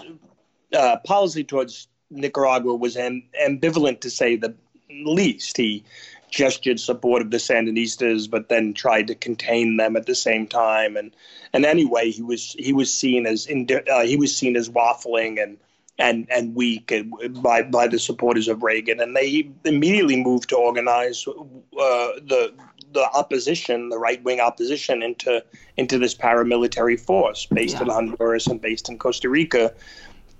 uh, 0.73 0.97
policy 1.03 1.43
towards 1.43 1.89
Nicaragua 2.11 2.75
was 2.75 2.95
am- 2.95 3.23
ambivalent 3.45 3.99
to 4.01 4.09
say 4.09 4.37
the 4.37 4.53
least. 4.89 5.57
He 5.57 5.83
gestured 6.31 6.79
support 6.79 7.21
of 7.21 7.29
the 7.29 7.37
Sandinistas, 7.37 8.29
but 8.29 8.49
then 8.49 8.73
tried 8.73 9.07
to 9.07 9.15
contain 9.15 9.77
them 9.77 9.95
at 9.95 10.07
the 10.07 10.15
same 10.15 10.47
time. 10.47 10.97
And 10.97 11.15
and 11.53 11.65
anyway, 11.65 12.09
he 12.09 12.23
was 12.23 12.55
he 12.57 12.73
was 12.73 12.91
seen 12.91 13.27
as 13.27 13.45
in, 13.45 13.67
uh, 13.91 14.01
he 14.01 14.15
was 14.15 14.35
seen 14.35 14.55
as 14.55 14.69
waffling 14.69 15.41
and 15.41 15.57
and 15.99 16.27
and 16.31 16.55
weak 16.55 16.91
by 17.43 17.61
by 17.61 17.87
the 17.87 17.99
supporters 17.99 18.47
of 18.47 18.63
Reagan, 18.63 18.99
and 18.99 19.15
they 19.15 19.51
immediately 19.65 20.21
moved 20.21 20.49
to 20.49 20.57
organize 20.57 21.27
uh, 21.27 21.33
the 21.73 22.53
the 22.93 23.07
opposition, 23.13 23.89
the 23.89 23.97
right 23.97 24.21
wing 24.23 24.39
opposition, 24.39 25.03
into 25.03 25.43
into 25.77 25.99
this 25.99 26.15
paramilitary 26.15 26.99
force 26.99 27.45
based 27.45 27.75
yeah. 27.75 27.83
in 27.83 27.89
Honduras 27.89 28.47
and 28.47 28.61
based 28.61 28.89
in 28.89 28.97
Costa 28.97 29.29
Rica 29.29 29.73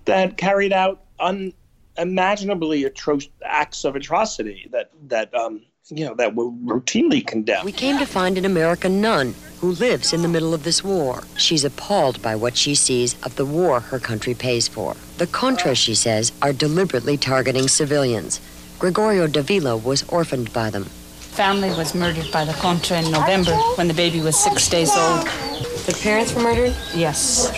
that 0.06 0.36
carried 0.36 0.72
out 0.72 1.04
unimaginably 1.20 2.84
atro- 2.84 3.28
acts 3.44 3.84
of 3.84 3.94
atrocity 3.94 4.68
that 4.72 4.90
that 5.08 5.32
um, 5.34 5.62
you 5.90 6.04
know 6.04 6.14
that 6.14 6.34
were 6.34 6.50
routinely 6.50 7.26
condemned. 7.26 7.64
We 7.64 7.72
came 7.72 7.98
to 7.98 8.06
find 8.06 8.38
an 8.38 8.44
American 8.44 9.00
nun 9.00 9.34
who 9.60 9.72
lives 9.72 10.12
in 10.12 10.22
the 10.22 10.28
middle 10.28 10.54
of 10.54 10.64
this 10.64 10.84
war. 10.84 11.22
She's 11.36 11.64
appalled 11.64 12.20
by 12.22 12.36
what 12.36 12.56
she 12.56 12.74
sees 12.74 13.20
of 13.24 13.36
the 13.36 13.44
war 13.44 13.80
her 13.80 13.98
country 13.98 14.34
pays 14.34 14.68
for. 14.68 14.96
The 15.18 15.26
Contras, 15.26 15.76
she 15.76 15.94
says, 15.94 16.32
are 16.40 16.52
deliberately 16.52 17.16
targeting 17.16 17.68
civilians. 17.68 18.40
Gregorio 18.78 19.26
Davila 19.26 19.76
was 19.76 20.02
orphaned 20.08 20.52
by 20.52 20.70
them. 20.70 20.84
Family 20.84 21.70
was 21.70 21.94
murdered 21.94 22.30
by 22.32 22.44
the 22.44 22.52
Contra 22.54 22.98
in 22.98 23.10
November 23.10 23.54
when 23.76 23.88
the 23.88 23.94
baby 23.94 24.20
was 24.20 24.36
six 24.36 24.68
days 24.68 24.90
old. 24.96 25.26
The 25.86 25.98
parents 26.02 26.34
were 26.34 26.42
murdered? 26.42 26.74
Yes. 26.94 27.50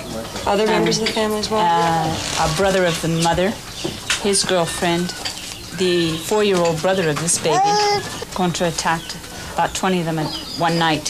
Other 0.47 0.67
members 0.67 0.99
of 0.99 1.07
the 1.07 1.13
family 1.13 1.39
as 1.39 1.51
well? 1.51 1.61
Uh, 1.63 2.49
a 2.53 2.57
brother 2.57 2.85
of 2.85 3.01
the 3.03 3.09
mother, 3.09 3.51
his 4.23 4.45
girlfriend, 4.45 5.13
the 5.79 6.17
four-year-old 6.27 6.81
brother 6.81 7.09
of 7.09 7.21
this 7.21 7.39
baby. 7.39 7.59
Contra 8.35 8.69
attacked 8.69 9.17
about 9.55 9.75
20 9.75 10.01
of 10.01 10.07
them 10.07 10.19
in 10.19 10.27
one 10.59 10.79
night. 10.79 11.05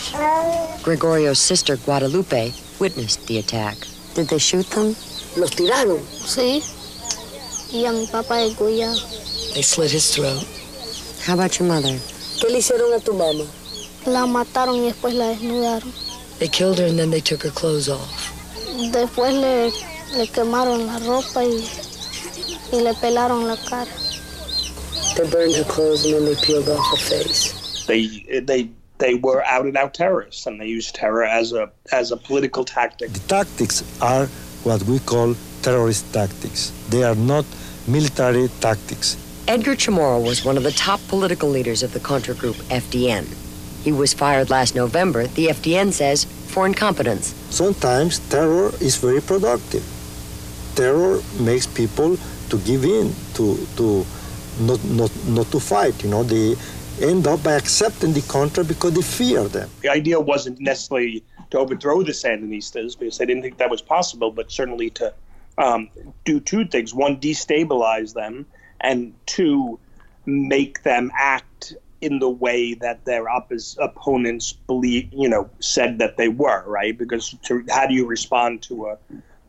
Gregorio's 0.83 1.39
sister, 1.39 1.77
Guadalupe, 1.77 2.53
witnessed 2.79 3.27
the 3.27 3.39
attack. 3.39 3.77
Did 4.15 4.29
they 4.29 4.39
shoot 4.39 4.67
them? 4.71 4.95
Los 5.37 5.51
tiraron. 5.51 6.01
Sí. 6.01 6.63
Y 7.73 7.87
a 7.87 7.93
mi 7.93 8.07
papá 8.07 8.37
degollado. 8.39 9.01
They 9.55 9.63
slit 9.63 9.91
his 9.91 10.15
throat. 10.15 10.45
How 11.27 11.35
about 11.35 11.59
your 11.59 11.69
mother? 11.69 11.99
¿Qué 12.41 12.51
le 12.51 12.59
hicieron 12.59 12.93
a 12.95 13.01
tu 13.01 13.13
mamá? 13.13 13.47
La 14.07 14.27
mataron 14.27 14.77
y 14.77 14.91
después 14.93 15.15
la 15.15 15.29
desnudaron. 15.29 15.91
They 16.39 16.49
killed 16.49 16.79
her 16.79 16.87
and 16.87 16.99
then 16.99 17.11
they 17.11 17.21
took 17.21 17.43
her 17.43 17.51
clothes 17.51 17.89
off. 17.89 18.31
Después 18.93 19.33
le, 19.33 19.71
le 20.19 20.27
quemaron 20.27 20.87
la 20.87 20.99
ropa 20.99 21.43
y, 21.45 21.65
y 22.73 22.81
le 22.83 22.93
pelaron 22.95 23.47
la 23.49 23.57
cara. 23.57 23.91
They 25.17 25.31
burned 25.31 25.55
her 25.55 25.65
clothes 25.65 26.05
and 26.05 26.15
then 26.15 26.25
they 26.25 26.35
peeled 26.35 26.69
off 26.69 26.91
her 26.91 26.97
face. 26.97 27.87
They 27.87 28.41
they 28.41 28.71
they 28.99 29.15
were 29.15 29.45
out 29.45 29.67
and 29.67 29.77
out 29.77 29.95
terrorists 29.95 30.47
and 30.47 30.61
they 30.61 30.67
used 30.67 30.95
terror 30.95 31.25
as 31.25 31.53
a 31.53 31.71
as 31.93 32.11
a 32.11 32.17
political 32.17 32.65
tactic. 32.65 33.13
The 33.13 33.21
tactics 33.21 33.83
are 34.01 34.27
what 34.65 34.83
we 34.85 34.99
call 34.99 35.37
terrorist 35.63 36.13
tactics. 36.13 36.73
They 36.89 37.05
are 37.05 37.15
not 37.15 37.45
military 37.87 38.49
tactics. 38.61 39.17
Edgar 39.47 39.77
Chamorro 39.77 40.25
was 40.25 40.45
one 40.45 40.57
of 40.57 40.63
the 40.63 40.73
top 40.73 41.01
political 41.09 41.49
leaders 41.49 41.83
of 41.83 41.93
the 41.93 42.01
Contra 42.01 42.35
group 42.35 42.57
FDN. 42.71 43.27
He 43.85 43.93
was 43.93 44.15
fired 44.15 44.49
last 44.49 44.75
November, 44.75 45.27
the 45.27 45.49
FDN 45.49 45.93
says, 45.93 46.25
for 46.25 46.65
incompetence. 46.65 47.35
Sometimes 47.51 48.19
terror 48.31 48.73
is 48.81 48.97
very 48.97 49.21
productive. 49.21 49.85
Terror 50.75 51.21
makes 51.39 51.67
people 51.67 52.17
to 52.49 52.59
give 52.61 52.85
in, 52.85 53.15
to, 53.35 53.67
to 53.77 54.07
not, 54.61 54.85
not, 54.85 55.11
not 55.29 55.51
to 55.53 55.61
fight. 55.61 56.03
You 56.03 56.11
know, 56.11 56.23
they 56.23 56.57
end 57.01 57.27
up 57.27 57.43
by 57.43 57.53
accepting 57.53 58.13
the 58.13 58.23
Contra 58.23 58.65
because 58.65 58.95
they 58.95 59.03
fear 59.03 59.45
them. 59.45 59.69
The 59.83 59.91
idea 59.91 60.21
wasn't 60.21 60.61
necessarily 60.61 61.25
to 61.51 61.59
overthrow 61.59 62.03
the 62.03 62.13
Sandinistas 62.13 62.99
because 62.99 63.19
they 63.19 63.27
didn't 63.27 63.43
think 63.43 63.59
that 63.59 63.71
was 63.71 63.83
possible, 63.83 64.31
but 64.31 64.51
certainly 64.51 64.91
to 64.91 65.13
um, 65.59 65.89
do 66.25 66.41
two 66.41 66.65
things: 66.67 66.95
one, 66.95 67.19
destabilize 67.21 68.15
them, 68.15 68.47
and 68.81 69.15
two, 69.27 69.79
make 70.27 70.83
them 70.83 71.11
act 71.19 71.75
in 72.01 72.19
the 72.19 72.29
way 72.29 72.75
that 72.75 73.05
their 73.07 73.25
oppos- 73.25 73.77
opponents 73.81 74.53
believe, 74.53 75.09
you 75.13 75.29
know, 75.29 75.49
said 75.61 75.99
that 75.99 76.17
they 76.17 76.29
were, 76.29 76.63
right? 76.67 76.99
Because 76.99 77.35
to, 77.45 77.65
how 77.71 77.87
do 77.87 77.95
you 77.95 78.07
respond 78.07 78.63
to 78.63 78.87
a 78.87 78.99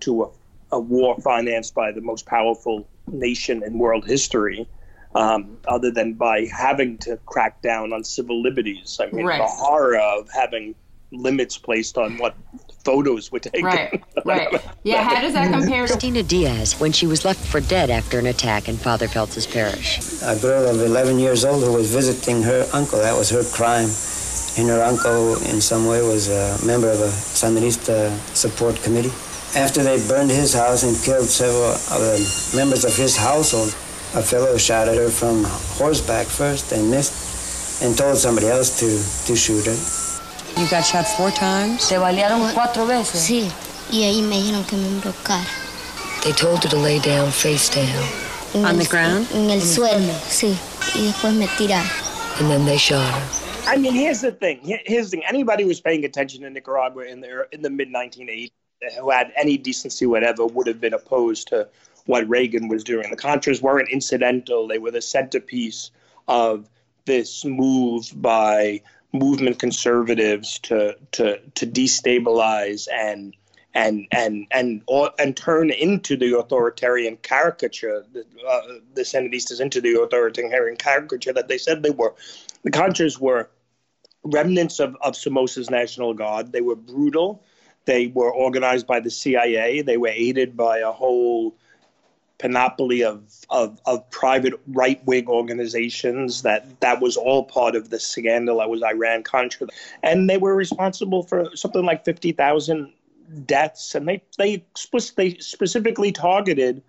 to 0.02 0.24
a, 0.24 0.30
a 0.72 0.80
war 0.80 1.18
financed 1.20 1.74
by 1.76 1.92
the 1.92 2.02
most 2.02 2.26
powerful 2.26 2.88
nation 3.08 3.64
in 3.64 3.78
world 3.78 4.06
history, 4.06 4.68
um, 5.16 5.58
other 5.68 5.90
than 5.92 6.14
by 6.14 6.46
having 6.46 6.98
to 7.00 7.18
crack 7.26 7.62
down 7.62 7.94
on 7.94 8.04
civil 8.04 8.42
liberties? 8.42 9.00
I 9.02 9.08
mean, 9.12 9.26
Right. 9.26 9.40
the 9.40 9.48
horror 9.48 9.98
of 9.98 10.30
having 10.32 10.76
limits 11.12 11.58
placed 11.58 11.98
on 11.98 12.18
what 12.18 12.36
photos 12.84 13.32
were 13.32 13.40
taken. 13.40 13.64
Right, 13.66 14.04
right. 14.26 14.62
Yeah, 14.84 15.04
how 15.04 15.22
does 15.22 15.34
that 15.34 15.52
compare 15.52 15.88
to 15.88 15.94
Christina 15.94 16.22
Diaz, 16.22 16.80
when 16.80 16.92
she 16.92 17.08
was 17.08 17.26
left 17.26 17.40
for 17.48 17.60
dead 17.62 17.90
after 17.90 18.20
an 18.20 18.28
attack 18.28 18.70
in 18.70 18.78
Father 18.78 19.08
Feltz's 19.08 19.48
parish. 19.48 20.00
A 20.22 20.38
girl 20.40 20.68
of 20.70 20.82
11 20.82 21.18
years 21.18 21.46
old 21.46 21.64
who 21.64 21.74
was 21.74 21.92
visiting 21.92 22.44
her 22.44 22.68
uncle. 22.74 23.00
That 23.00 23.16
was 23.18 23.30
her 23.32 23.44
crime. 23.44 23.90
And 24.58 24.70
her 24.70 24.84
uncle, 24.84 25.34
in 25.52 25.60
some 25.62 25.86
way, 25.88 26.02
was 26.02 26.30
a 26.30 26.58
member 26.66 26.90
of 26.90 27.00
a 27.00 27.08
Sandinista 27.10 28.12
support 28.36 28.76
committee. 28.84 29.12
After 29.56 29.84
they 29.84 29.98
burned 30.08 30.32
his 30.32 30.54
house 30.54 30.84
and 30.84 30.96
killed 31.04 31.28
several 31.28 31.72
of 31.72 32.00
the 32.02 32.54
members 32.56 32.84
of 32.86 32.96
his 32.96 33.16
household, 33.18 33.76
a 34.16 34.22
fellow 34.22 34.58
shot 34.58 34.88
at 34.88 34.96
her 34.96 35.10
from 35.10 35.44
horseback 35.78 36.26
first 36.26 36.72
and 36.72 36.90
missed 36.90 37.84
and 37.84 37.98
told 37.98 38.18
somebody 38.18 38.48
else 38.48 38.80
to, 38.80 38.88
to 39.28 39.36
shoot 39.36 39.66
her. 39.66 39.76
You 40.60 40.70
got 40.70 40.84
shot 40.86 41.06
four 41.06 41.32
times? 41.32 41.90
Te 41.90 41.96
balearon 41.96 42.54
cuatro 42.54 42.88
veces. 42.88 43.22
Sí, 43.22 43.52
y 43.92 44.04
ahí 44.04 44.22
me 44.22 44.38
dijeron 44.38 44.66
que 44.66 44.78
me 44.78 44.88
embrocara. 44.88 45.46
They 46.24 46.32
told 46.32 46.64
her 46.64 46.70
to 46.70 46.78
lay 46.78 47.00
down 47.00 47.30
face 47.30 47.70
down. 47.70 47.86
En 48.54 48.66
On 48.66 48.76
el 48.76 48.78
the 48.78 48.90
ground? 48.90 49.28
En 49.34 49.50
el 49.50 49.60
suelo, 49.62 50.14
sí. 50.30 50.56
Y 50.96 51.08
después 51.08 51.34
me 51.34 51.48
tiraron. 51.58 51.86
And 52.40 52.50
then 52.50 52.66
they 52.66 52.78
shot 52.78 53.04
her. 53.14 53.46
I 53.68 53.78
mean, 53.78 53.94
here's 53.94 54.22
the 54.22 54.32
thing. 54.32 54.60
Here's 54.64 55.10
the 55.10 55.18
thing. 55.18 55.26
Anybody 55.28 55.64
who 55.64 55.70
was 55.70 55.82
paying 55.82 56.06
attention 56.06 56.44
to 56.44 56.50
Nicaragua 56.50 57.04
in 57.04 57.20
the 57.20 57.48
in 57.52 57.62
the 57.62 57.70
mid 57.70 57.92
1980s, 57.92 58.52
who 59.00 59.10
had 59.10 59.34
any 59.36 59.58
decency 59.58 60.06
whatever, 60.06 60.46
would 60.46 60.68
have 60.68 60.80
been 60.80 60.94
opposed 60.94 61.50
to 61.50 61.68
what 62.06 62.28
Reagan 62.30 62.68
was 62.68 62.84
doing. 62.84 63.10
The 63.10 63.18
Contras 63.18 63.62
weren't 63.62 63.90
incidental; 63.90 64.68
they 64.68 64.78
were 64.78 64.92
the 64.92 65.02
centerpiece 65.02 65.92
of 66.28 66.70
this 67.06 67.46
move 67.46 68.12
by 68.16 68.82
movement 69.14 69.60
conservatives 69.60 70.60
to 70.60 70.96
to 71.14 71.40
to 71.56 71.66
destabilize 71.66 72.88
and 72.92 73.36
and 73.74 74.08
and 74.12 74.48
and 74.52 74.82
and 75.20 75.38
turn 75.38 75.70
into 75.70 76.16
the 76.16 76.38
authoritarian 76.38 77.18
caricature, 77.18 78.06
the, 78.14 78.26
uh, 78.48 78.62
the 78.94 79.02
Sandinistas 79.02 79.60
into 79.60 79.82
the 79.82 80.00
authoritarian 80.02 80.78
caricature 80.78 81.34
that 81.34 81.48
they 81.48 81.58
said 81.58 81.84
they 81.84 81.90
were. 81.90 82.16
The 82.64 82.72
Contras 82.72 83.20
were 83.20 83.50
remnants 84.24 84.80
of, 84.80 84.96
of 85.02 85.14
Somoza's 85.14 85.70
National 85.70 86.14
Guard. 86.14 86.52
They 86.52 86.62
were 86.62 86.76
brutal. 86.76 87.44
They 87.84 88.08
were 88.08 88.34
organized 88.34 88.88
by 88.88 89.02
the 89.02 89.12
CIA. 89.12 89.82
They 89.82 89.98
were 89.98 90.08
aided 90.08 90.58
by 90.58 90.80
a 90.80 90.92
whole 90.92 91.56
panoply 92.38 93.04
of, 93.04 93.24
of, 93.50 93.80
of 93.86 94.10
private 94.10 94.54
right 94.68 95.04
wing 95.06 95.28
organizations 95.28 96.42
that 96.42 96.80
that 96.82 97.02
was 97.02 97.16
all 97.16 97.46
part 97.46 97.76
of 97.76 97.90
the 97.90 98.00
scandal 98.00 98.58
that 98.58 98.70
was 98.70 98.84
Iran 98.84 99.24
Contra. 99.24 99.68
And 100.04 100.30
they 100.30 100.38
were 100.38 100.56
responsible 100.56 101.24
for 101.24 101.56
something 101.56 101.84
like 101.84 102.04
50,000 102.04 102.92
deaths. 103.46 103.96
And 103.96 104.08
they, 104.08 104.22
they, 104.38 104.66
they 105.16 105.38
specifically 105.38 106.12
targeted 106.12 106.82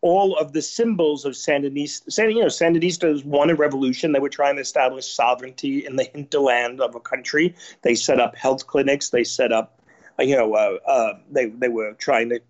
all 0.00 0.36
of 0.36 0.52
the 0.52 0.62
symbols 0.62 1.24
of 1.24 1.34
Sandinista. 1.34 2.10
San- 2.12 2.30
You 2.30 2.40
know, 2.40 2.46
Sandinistas 2.46 3.24
won 3.24 3.50
a 3.50 3.54
revolution. 3.54 4.12
They 4.12 4.20
were 4.20 4.28
trying 4.28 4.56
to 4.56 4.62
establish 4.62 5.06
sovereignty 5.06 5.84
in 5.84 5.96
the 5.96 6.04
hinterland 6.04 6.80
of 6.80 6.94
a 6.94 7.00
country. 7.00 7.54
They 7.82 7.94
set 7.94 8.20
up 8.20 8.36
health 8.36 8.66
clinics. 8.66 9.10
They 9.10 9.24
set 9.24 9.52
up, 9.52 9.80
you 10.18 10.36
know, 10.36 10.54
uh, 10.54 10.78
uh, 10.86 11.18
they 11.30 11.46
they 11.46 11.68
were 11.68 11.94
trying 11.94 12.28
to 12.28 12.40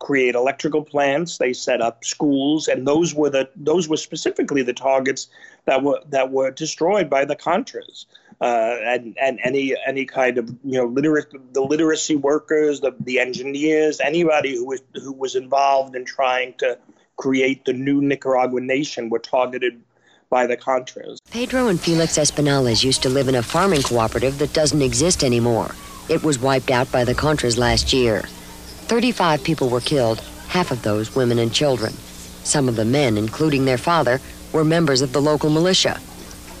create 0.00 0.34
electrical 0.34 0.82
plants. 0.82 1.38
They 1.38 1.52
set 1.52 1.80
up 1.80 2.04
schools, 2.04 2.66
and 2.66 2.86
those 2.86 3.14
were 3.14 3.30
the 3.30 3.48
those 3.54 3.88
were 3.88 3.96
specifically 3.96 4.62
the 4.62 4.72
targets 4.72 5.28
that 5.66 5.82
were 5.84 6.00
that 6.08 6.32
were 6.32 6.50
destroyed 6.50 7.08
by 7.08 7.24
the 7.24 7.36
Contras. 7.36 8.06
Uh, 8.40 8.76
and 8.82 9.16
and 9.22 9.38
any 9.44 9.76
any 9.86 10.04
kind 10.06 10.38
of 10.38 10.48
you 10.64 10.78
know 10.78 10.86
literate 10.86 11.28
the 11.52 11.60
literacy 11.60 12.16
workers, 12.16 12.80
the 12.80 12.92
the 13.00 13.20
engineers, 13.20 14.00
anybody 14.00 14.56
who 14.56 14.66
was 14.66 14.82
who 14.94 15.12
was 15.12 15.36
involved 15.36 15.94
in 15.94 16.04
trying 16.04 16.54
to 16.54 16.76
create 17.16 17.66
the 17.66 17.72
new 17.72 18.00
Nicaraguan 18.00 18.66
nation 18.66 19.10
were 19.10 19.18
targeted 19.18 19.80
by 20.30 20.46
the 20.46 20.56
Contras. 20.56 21.18
Pedro 21.30 21.68
and 21.68 21.78
Felix 21.78 22.16
Espinales 22.16 22.82
used 22.82 23.02
to 23.02 23.10
live 23.10 23.28
in 23.28 23.34
a 23.34 23.42
farming 23.42 23.82
cooperative 23.82 24.38
that 24.38 24.54
doesn't 24.54 24.80
exist 24.80 25.22
anymore. 25.22 25.74
It 26.08 26.22
was 26.22 26.38
wiped 26.38 26.70
out 26.70 26.90
by 26.90 27.04
the 27.04 27.14
Contras 27.14 27.58
last 27.58 27.92
year. 27.92 28.24
35 28.90 29.44
people 29.44 29.68
were 29.68 29.80
killed, 29.80 30.18
half 30.48 30.72
of 30.72 30.82
those 30.82 31.14
women 31.14 31.38
and 31.38 31.54
children. 31.54 31.92
Some 32.42 32.68
of 32.68 32.74
the 32.74 32.84
men, 32.84 33.16
including 33.16 33.64
their 33.64 33.78
father, 33.78 34.20
were 34.52 34.64
members 34.64 35.00
of 35.00 35.12
the 35.12 35.22
local 35.22 35.48
militia. 35.48 36.00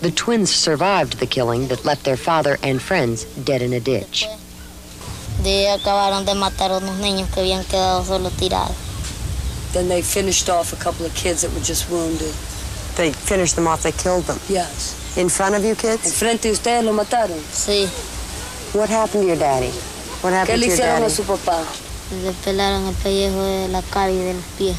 The 0.00 0.12
twins 0.12 0.48
survived 0.48 1.18
the 1.18 1.26
killing 1.26 1.66
that 1.66 1.84
left 1.84 2.04
their 2.04 2.16
father 2.16 2.56
and 2.62 2.80
friends 2.80 3.24
dead 3.42 3.62
in 3.62 3.72
a 3.72 3.80
ditch. 3.80 4.26
De 5.42 5.66
ahí 5.66 5.74
acabaron 5.74 6.24
de 6.24 6.34
matar 6.34 6.70
unos 6.70 7.00
niños 7.00 7.28
que 7.34 7.42
habían 7.42 7.64
quedado 7.64 8.04
solo 8.04 8.30
tirados. 8.30 8.76
Then 9.72 9.88
they 9.88 10.00
finished 10.00 10.48
off 10.48 10.72
a 10.72 10.76
couple 10.76 11.04
of 11.04 11.12
kids 11.16 11.42
that 11.42 11.52
were 11.52 11.64
just 11.64 11.90
wounded. 11.90 12.32
They 12.94 13.10
finished 13.10 13.56
them 13.56 13.66
off, 13.66 13.82
they 13.82 13.90
killed 13.90 14.26
them. 14.26 14.38
Yes. 14.48 14.94
In 15.16 15.28
front 15.28 15.56
of 15.56 15.64
you 15.64 15.74
kids? 15.74 16.06
En 16.06 16.12
frente 16.12 16.42
de 16.42 16.52
ustedes 16.52 16.84
lo 16.84 16.92
mataron. 16.92 17.40
Sí. 17.50 17.88
What 18.72 18.88
happened 18.88 19.24
to 19.24 19.26
your 19.26 19.36
daddy? 19.36 19.72
What 20.22 20.32
happened 20.32 20.60
le 20.60 20.66
to 20.66 20.70
your 20.70 20.78
hicieron 20.78 21.00
daddy? 21.00 21.06
a 21.06 21.10
su 21.10 21.24
papá? 21.24 21.89
Le 22.12 22.32
pelaron 22.44 22.88
el 22.88 22.94
pellejo 22.94 23.40
de 23.40 23.68
la 23.68 23.82
cara 23.82 24.10
y 24.10 24.16
de 24.16 24.34
los 24.34 24.44
pies. 24.58 24.76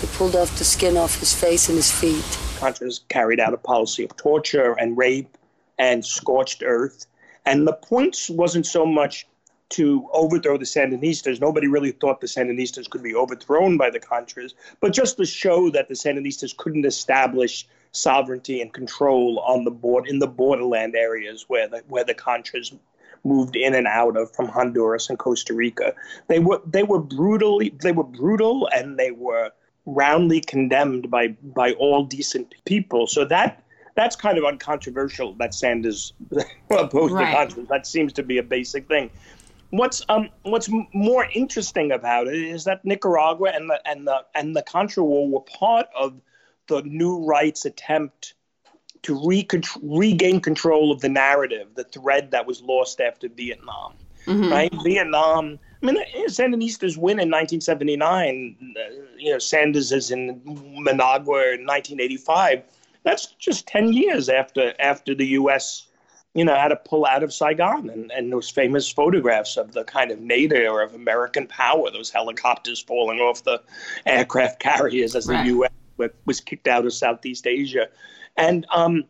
They 0.00 0.08
pulled 0.18 0.36
off 0.36 0.58
the 0.58 0.64
skin 0.64 0.98
off 0.98 1.18
his 1.18 1.32
face 1.32 1.70
and 1.70 1.78
his 1.78 1.90
feet. 1.90 2.22
Contras 2.60 3.00
carried 3.08 3.40
out 3.40 3.54
a 3.54 3.56
policy 3.56 4.04
of 4.04 4.14
torture 4.16 4.74
and 4.78 4.98
rape 4.98 5.38
and 5.78 6.04
scorched 6.04 6.62
earth. 6.62 7.06
And 7.46 7.66
the 7.66 7.72
point 7.72 8.18
wasn't 8.28 8.66
so 8.66 8.84
much 8.84 9.26
to 9.70 10.08
overthrow 10.12 10.58
the 10.58 10.66
Sandinistas. 10.66 11.40
Nobody 11.40 11.68
really 11.68 11.92
thought 11.92 12.20
the 12.20 12.26
Sandinistas 12.26 12.90
could 12.90 13.02
be 13.02 13.14
overthrown 13.14 13.78
by 13.78 13.88
the 13.88 13.98
Contras, 13.98 14.52
but 14.80 14.92
just 14.92 15.16
to 15.16 15.24
show 15.24 15.70
that 15.70 15.88
the 15.88 15.94
Sandinistas 15.94 16.54
couldn't 16.54 16.84
establish 16.84 17.66
sovereignty 17.92 18.60
and 18.60 18.74
control 18.74 19.38
on 19.40 19.64
the 19.64 19.70
board 19.70 20.06
in 20.06 20.18
the 20.18 20.26
borderland 20.26 20.94
areas 20.94 21.46
where 21.48 21.66
the 21.66 21.82
where 21.88 22.04
the 22.04 22.14
Contras 22.14 22.76
moved 23.26 23.56
in 23.56 23.74
and 23.74 23.86
out 23.86 24.16
of 24.16 24.32
from 24.34 24.48
Honduras 24.48 25.10
and 25.10 25.18
Costa 25.18 25.52
Rica. 25.54 25.94
They 26.28 26.38
were 26.38 26.60
they 26.66 26.82
were 26.82 27.00
brutally 27.00 27.74
they 27.82 27.92
were 27.92 28.04
brutal 28.04 28.68
and 28.74 28.98
they 28.98 29.10
were 29.10 29.50
roundly 29.84 30.40
condemned 30.40 31.10
by 31.10 31.28
by 31.42 31.72
all 31.72 32.04
decent 32.04 32.54
people. 32.64 33.06
So 33.06 33.24
that 33.26 33.62
that's 33.96 34.16
kind 34.16 34.38
of 34.38 34.44
uncontroversial 34.44 35.34
that 35.34 35.54
Sanders 35.54 36.12
opposed 36.70 37.14
Right. 37.14 37.30
the 37.30 37.36
Contras. 37.36 37.68
That 37.68 37.86
seems 37.86 38.12
to 38.14 38.22
be 38.22 38.38
a 38.38 38.42
basic 38.42 38.86
thing. 38.88 39.10
What's 39.70 40.02
um 40.08 40.28
what's 40.42 40.68
m- 40.72 40.86
more 40.94 41.26
interesting 41.34 41.90
about 41.92 42.28
it 42.28 42.36
is 42.40 42.64
that 42.64 42.84
Nicaragua 42.84 43.50
and 43.54 43.68
the 43.68 43.80
and 43.88 44.06
the 44.06 44.24
and 44.34 44.54
the 44.54 44.62
Contra 44.62 45.02
War 45.02 45.28
were 45.28 45.40
part 45.40 45.86
of 45.98 46.20
the 46.68 46.82
new 46.82 47.24
right's 47.24 47.64
attempt 47.64 48.34
to 49.06 49.62
regain 49.82 50.40
control 50.40 50.92
of 50.92 51.00
the 51.00 51.08
narrative, 51.08 51.68
the 51.74 51.84
thread 51.84 52.30
that 52.30 52.46
was 52.46 52.62
lost 52.62 53.00
after 53.00 53.28
Vietnam. 53.28 53.92
Mhm. 54.26 54.50
Right, 54.50 54.72
Vietnam. 54.82 55.58
I 55.82 55.86
mean, 55.86 55.96
Sandinistas 56.26 56.96
win 56.96 57.20
in 57.20 57.30
1979. 57.30 58.56
Uh, 58.76 58.80
you 59.16 59.32
know, 59.32 59.38
Sanders 59.38 59.92
is 59.92 60.10
in 60.10 60.40
Managua 60.44 61.52
in 61.54 61.64
1985. 61.64 62.62
That's 63.04 63.26
just 63.38 63.68
10 63.68 63.92
years 63.92 64.28
after 64.28 64.74
after 64.80 65.14
the 65.14 65.26
U.S. 65.40 65.86
You 66.34 66.44
know, 66.44 66.54
had 66.54 66.68
to 66.68 66.76
pull 66.76 67.06
out 67.06 67.22
of 67.22 67.32
Saigon, 67.32 67.88
and, 67.88 68.10
and 68.12 68.30
those 68.30 68.50
famous 68.50 68.90
photographs 68.90 69.56
of 69.56 69.72
the 69.72 69.84
kind 69.84 70.10
of 70.10 70.20
nadir 70.20 70.82
of 70.82 70.92
American 70.94 71.46
power, 71.46 71.90
those 71.90 72.10
helicopters 72.10 72.78
falling 72.82 73.20
off 73.20 73.42
the 73.44 73.62
aircraft 74.04 74.58
carriers 74.60 75.14
as 75.16 75.26
Right. 75.28 75.44
the 75.44 75.48
U.S. 75.50 75.65
wa- 75.98 76.08
was 76.24 76.40
kicked 76.40 76.68
out 76.68 76.86
of 76.86 76.92
Southeast 76.92 77.46
Asia, 77.46 77.88
and 78.36 78.66
um, 78.72 79.04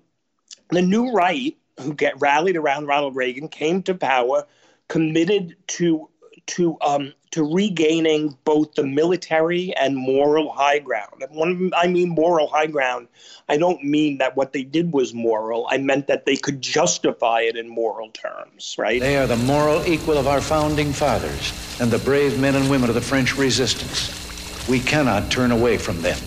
the 0.70 0.82
new 0.82 1.12
right 1.12 1.56
who 1.80 1.94
get 1.94 2.20
rallied 2.20 2.56
around 2.56 2.86
Ronald 2.86 3.16
Reagan, 3.16 3.48
came 3.48 3.82
to 3.84 3.94
power, 3.94 4.46
committed 4.88 5.56
to 5.68 6.08
to 6.46 6.78
um, 6.80 7.12
to 7.32 7.42
regaining 7.42 8.38
both 8.44 8.74
the 8.74 8.84
military 8.84 9.74
and 9.76 9.96
moral 9.96 10.52
high 10.52 10.78
ground. 10.78 11.22
And 11.22 11.36
when 11.36 11.72
I 11.76 11.88
mean 11.88 12.10
moral 12.10 12.46
high 12.46 12.68
ground, 12.68 13.08
I 13.48 13.56
don't 13.56 13.82
mean 13.82 14.18
that 14.18 14.36
what 14.36 14.52
they 14.52 14.62
did 14.62 14.92
was 14.92 15.12
moral. 15.12 15.66
I 15.70 15.78
meant 15.78 16.06
that 16.06 16.24
they 16.24 16.36
could 16.36 16.62
justify 16.62 17.40
it 17.40 17.56
in 17.56 17.68
moral 17.68 18.10
terms, 18.10 18.76
right? 18.78 19.00
They 19.00 19.16
are 19.16 19.26
the 19.26 19.36
moral 19.36 19.84
equal 19.86 20.18
of 20.18 20.28
our 20.28 20.40
founding 20.40 20.92
fathers 20.92 21.52
and 21.80 21.90
the 21.90 21.98
brave 21.98 22.38
men 22.38 22.54
and 22.54 22.70
women 22.70 22.88
of 22.88 22.94
the 22.94 23.00
French 23.00 23.36
resistance. 23.36 24.68
We 24.68 24.78
cannot 24.80 25.30
turn 25.30 25.50
away 25.50 25.78
from 25.78 26.00
them. 26.00 26.18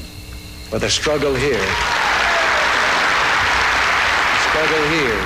But 0.71 0.81
the 0.81 0.89
struggle 0.89 1.33
here, 1.33 1.57
the 1.57 1.65
struggle 4.49 4.87
here 4.89 5.25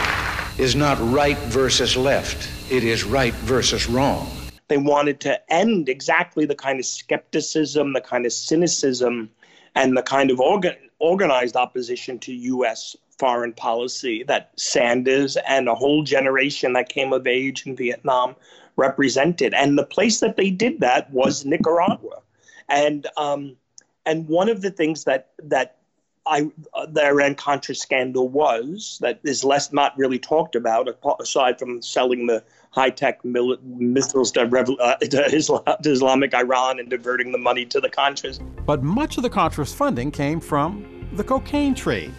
is 0.57 0.73
not 0.73 0.97
right 1.11 1.37
versus 1.37 1.97
left. 1.97 2.49
It 2.71 2.85
is 2.85 3.03
right 3.03 3.33
versus 3.33 3.89
wrong. 3.89 4.31
They 4.69 4.77
wanted 4.77 5.19
to 5.21 5.51
end 5.51 5.89
exactly 5.89 6.45
the 6.45 6.55
kind 6.55 6.79
of 6.79 6.85
skepticism, 6.85 7.91
the 7.91 7.99
kind 7.99 8.25
of 8.25 8.31
cynicism, 8.31 9.29
and 9.75 9.97
the 9.97 10.03
kind 10.03 10.31
of 10.31 10.39
organ- 10.39 10.77
organized 10.99 11.57
opposition 11.57 12.19
to 12.19 12.31
U.S. 12.33 12.95
foreign 13.19 13.51
policy 13.51 14.23
that 14.23 14.51
Sanders 14.55 15.35
and 15.45 15.67
a 15.67 15.75
whole 15.75 16.03
generation 16.03 16.71
that 16.73 16.87
came 16.87 17.11
of 17.11 17.27
age 17.27 17.67
in 17.67 17.75
Vietnam 17.75 18.37
represented. 18.77 19.53
And 19.53 19.77
the 19.77 19.85
place 19.85 20.21
that 20.21 20.37
they 20.37 20.51
did 20.51 20.79
that 20.79 21.11
was 21.11 21.43
Nicaragua. 21.43 22.21
And 22.69 23.07
um, 23.17 23.57
and 24.05 24.27
one 24.27 24.49
of 24.49 24.61
the 24.61 24.71
things 24.71 25.03
that 25.05 25.29
that 25.43 25.77
I, 26.25 26.49
uh, 26.73 26.85
the 26.85 27.05
Iran 27.05 27.35
Contra 27.35 27.75
scandal 27.75 28.29
was 28.29 28.97
that 29.01 29.19
is 29.23 29.43
less 29.43 29.73
not 29.73 29.97
really 29.97 30.19
talked 30.19 30.55
about 30.55 30.87
aside 31.19 31.59
from 31.59 31.81
selling 31.81 32.27
the 32.27 32.41
high 32.71 32.91
tech 32.91 33.23
mil- 33.25 33.57
missiles 33.63 34.31
to, 34.33 34.41
uh, 34.41 34.95
to, 34.97 35.25
Islam- 35.35 35.63
to 35.65 35.91
Islamic 35.91 36.33
Iran 36.33 36.79
and 36.79 36.89
diverting 36.89 37.33
the 37.33 37.37
money 37.37 37.65
to 37.65 37.81
the 37.81 37.89
Contras. 37.89 38.39
But 38.65 38.83
much 38.83 39.17
of 39.17 39.23
the 39.23 39.29
Contras 39.29 39.73
funding 39.73 40.11
came 40.11 40.39
from 40.39 41.09
the 41.13 41.23
cocaine 41.23 41.75
trade. 41.75 42.13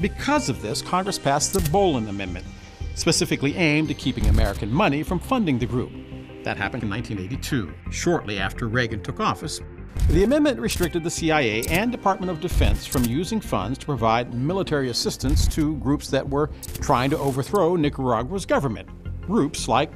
Because 0.00 0.48
of 0.48 0.60
this, 0.60 0.82
Congress 0.82 1.18
passed 1.18 1.54
the 1.54 1.66
Boland 1.70 2.08
Amendment, 2.08 2.46
specifically 2.94 3.56
aimed 3.56 3.90
at 3.90 3.98
keeping 3.98 4.26
American 4.26 4.70
money 4.70 5.02
from 5.02 5.18
funding 5.18 5.58
the 5.58 5.66
group. 5.66 5.90
That 6.44 6.56
happened 6.56 6.82
in 6.82 6.90
1982, 6.90 7.72
shortly 7.90 8.38
after 8.38 8.68
Reagan 8.68 9.02
took 9.02 9.20
office. 9.20 9.60
The 10.08 10.24
amendment 10.24 10.58
restricted 10.58 11.04
the 11.04 11.10
CIA 11.10 11.64
and 11.64 11.92
Department 11.92 12.30
of 12.30 12.40
Defense 12.40 12.86
from 12.86 13.04
using 13.04 13.40
funds 13.40 13.78
to 13.78 13.86
provide 13.86 14.32
military 14.32 14.88
assistance 14.88 15.46
to 15.48 15.76
groups 15.76 16.08
that 16.08 16.28
were 16.28 16.50
trying 16.80 17.10
to 17.10 17.18
overthrow 17.18 17.76
Nicaragua's 17.76 18.46
government 18.46 18.88
groups 19.26 19.68
like 19.68 19.92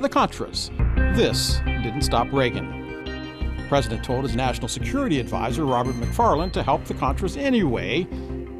the 0.00 0.08
Contras. 0.08 0.68
This 1.16 1.60
didn't 1.64 2.02
stop 2.02 2.30
Reagan. 2.32 3.04
The 3.56 3.64
president 3.68 4.04
told 4.04 4.24
his 4.24 4.36
national 4.36 4.68
security 4.68 5.18
advisor, 5.18 5.64
Robert 5.64 5.94
McFarlane, 5.94 6.52
to 6.52 6.62
help 6.62 6.84
the 6.84 6.94
Contras 6.94 7.38
anyway, 7.38 8.06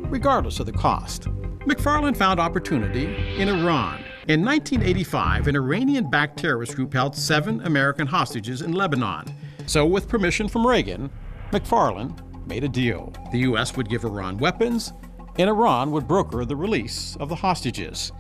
regardless 0.09 0.61
of 0.61 0.67
the 0.67 0.73
cost. 0.73 1.25
McFarlane 1.67 2.17
found 2.17 2.41
opportunity 2.41 3.15
in 3.39 3.49
Iran. 3.49 4.03
In 4.29 4.43
1985, 4.43 5.49
an 5.49 5.57
Iranian 5.57 6.09
backed 6.09 6.39
terrorist 6.39 6.77
group 6.77 6.95
held 6.95 7.15
seven 7.15 7.61
American 7.67 8.07
hostages 8.07 8.63
in 8.63 8.73
Lebanon. 8.73 9.27
So, 9.67 9.87
with 9.87 10.09
permission 10.09 10.49
from 10.49 10.67
Reagan, 10.67 11.11
McFarlane 11.51 12.19
made 12.47 12.65
a 12.65 12.69
deal. 12.69 13.13
The 13.33 13.39
U.S. 13.41 13.77
would 13.77 13.89
give 13.89 14.05
Iran 14.05 14.39
weapons, 14.39 14.93
and 15.39 15.49
Iran 15.49 15.91
would 15.93 16.07
broker 16.07 16.45
the 16.45 16.57
release 16.57 17.17
of 17.17 17.29
the 17.29 17.35
hostages. 17.35 18.13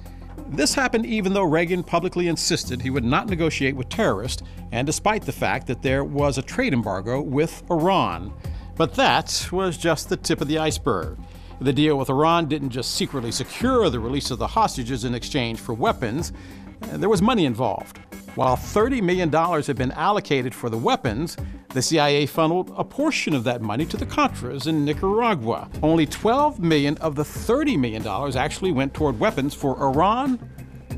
This 0.48 0.74
happened 0.74 1.06
even 1.06 1.32
though 1.32 1.44
Reagan 1.44 1.82
publicly 1.82 2.28
insisted 2.28 2.80
he 2.80 2.90
would 2.90 3.04
not 3.04 3.28
negotiate 3.28 3.76
with 3.76 3.88
terrorists, 3.88 4.42
and 4.72 4.86
despite 4.86 5.22
the 5.22 5.32
fact 5.32 5.66
that 5.66 5.82
there 5.82 6.04
was 6.04 6.38
a 6.38 6.42
trade 6.42 6.72
embargo 6.72 7.20
with 7.20 7.62
Iran. 7.70 8.32
But 8.76 8.94
that 8.94 9.48
was 9.52 9.76
just 9.76 10.08
the 10.08 10.16
tip 10.16 10.40
of 10.40 10.48
the 10.48 10.58
iceberg. 10.58 11.18
The 11.60 11.72
deal 11.72 11.96
with 11.96 12.10
Iran 12.10 12.46
didn't 12.46 12.70
just 12.70 12.94
secretly 12.96 13.30
secure 13.30 13.88
the 13.90 14.00
release 14.00 14.30
of 14.30 14.38
the 14.38 14.48
hostages 14.48 15.04
in 15.04 15.14
exchange 15.14 15.60
for 15.60 15.72
weapons, 15.72 16.32
there 16.92 17.08
was 17.08 17.22
money 17.22 17.46
involved. 17.46 18.00
While 18.34 18.56
$30 18.56 19.00
million 19.00 19.30
had 19.32 19.76
been 19.76 19.92
allocated 19.92 20.54
for 20.54 20.68
the 20.68 20.76
weapons, 20.76 21.36
the 21.68 21.80
CIA 21.80 22.26
funneled 22.26 22.72
a 22.76 22.82
portion 22.82 23.32
of 23.32 23.44
that 23.44 23.62
money 23.62 23.86
to 23.86 23.96
the 23.96 24.06
Contras 24.06 24.66
in 24.66 24.84
Nicaragua. 24.84 25.70
Only 25.84 26.04
12 26.04 26.58
million 26.58 26.96
of 26.98 27.14
the 27.14 27.22
$30 27.22 27.78
million 27.78 28.04
actually 28.36 28.72
went 28.72 28.92
toward 28.92 29.20
weapons 29.20 29.54
for 29.54 29.80
Iran. 29.80 30.40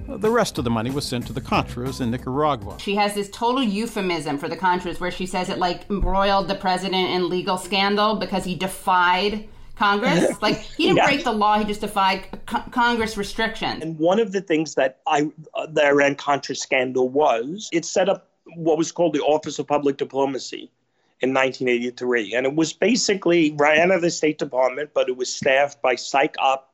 The 0.08 0.30
rest 0.30 0.56
of 0.56 0.64
the 0.64 0.70
money 0.70 0.90
was 0.90 1.04
sent 1.04 1.26
to 1.26 1.34
the 1.34 1.40
Contras 1.42 2.00
in 2.00 2.10
Nicaragua. 2.10 2.78
She 2.78 2.94
has 2.94 3.12
this 3.12 3.28
total 3.30 3.62
euphemism 3.62 4.38
for 4.38 4.48
the 4.48 4.56
Contras 4.56 4.98
where 4.98 5.10
she 5.10 5.26
says 5.26 5.50
it 5.50 5.58
like 5.58 5.90
embroiled 5.90 6.48
the 6.48 6.54
president 6.54 7.10
in 7.10 7.28
legal 7.28 7.58
scandal 7.58 8.16
because 8.16 8.44
he 8.44 8.54
defied 8.54 9.46
Congress. 9.76 10.32
Like 10.42 10.58
he 10.58 10.84
didn't 10.84 10.98
yeah. 10.98 11.06
break 11.06 11.24
the 11.24 11.32
law; 11.32 11.58
he 11.58 11.64
just 11.64 11.80
defied 11.80 12.26
co- 12.46 12.62
Congress 12.70 13.16
restrictions. 13.16 13.82
And 13.82 13.98
one 13.98 14.20
of 14.20 14.32
the 14.32 14.40
things 14.40 14.74
that 14.74 15.00
I 15.06 15.30
uh, 15.54 15.66
the 15.66 15.84
Iran 15.86 16.14
Contra 16.14 16.54
scandal 16.54 17.08
was 17.08 17.68
it 17.72 17.84
set 17.84 18.08
up 18.08 18.30
what 18.54 18.78
was 18.78 18.92
called 18.92 19.14
the 19.14 19.20
Office 19.20 19.58
of 19.58 19.66
Public 19.66 19.96
Diplomacy 19.96 20.70
in 21.20 21.32
1983, 21.32 22.34
and 22.34 22.46
it 22.46 22.54
was 22.54 22.72
basically 22.72 23.54
ran 23.58 23.90
out 23.90 23.96
of 23.96 24.02
the 24.02 24.10
State 24.10 24.38
Department, 24.38 24.90
but 24.94 25.08
it 25.08 25.16
was 25.16 25.34
staffed 25.34 25.80
by 25.80 25.94
psych 25.94 26.36
op 26.38 26.72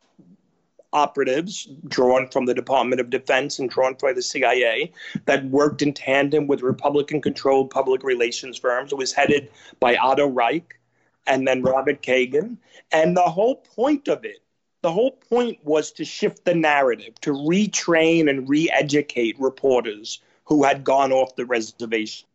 operatives 0.92 1.68
drawn 1.88 2.28
from 2.28 2.44
the 2.44 2.52
Department 2.52 3.00
of 3.00 3.08
Defense 3.08 3.58
and 3.58 3.70
drawn 3.70 3.96
by 4.00 4.12
the 4.12 4.20
CIA 4.20 4.92
that 5.24 5.44
worked 5.46 5.80
in 5.80 5.94
tandem 5.94 6.46
with 6.46 6.60
Republican 6.60 7.22
controlled 7.22 7.70
public 7.70 8.02
relations 8.02 8.58
firms. 8.58 8.92
It 8.92 8.98
was 8.98 9.12
headed 9.12 9.48
by 9.80 9.96
Otto 9.96 10.26
Reich 10.26 10.78
and 11.26 11.46
then 11.46 11.62
Robert 11.62 12.02
Kagan. 12.02 12.56
And 12.90 13.16
the 13.16 13.22
whole 13.22 13.56
point 13.56 14.08
of 14.08 14.24
it, 14.24 14.42
the 14.82 14.92
whole 14.92 15.12
point 15.12 15.58
was 15.64 15.92
to 15.92 16.04
shift 16.04 16.44
the 16.44 16.54
narrative, 16.54 17.14
to 17.20 17.32
retrain 17.32 18.28
and 18.28 18.48
re 18.48 18.68
educate 18.70 19.38
reporters 19.38 20.20
who 20.44 20.64
had 20.64 20.84
gone 20.84 21.12
off 21.12 21.36
the 21.36 21.46
reservation. 21.46 22.26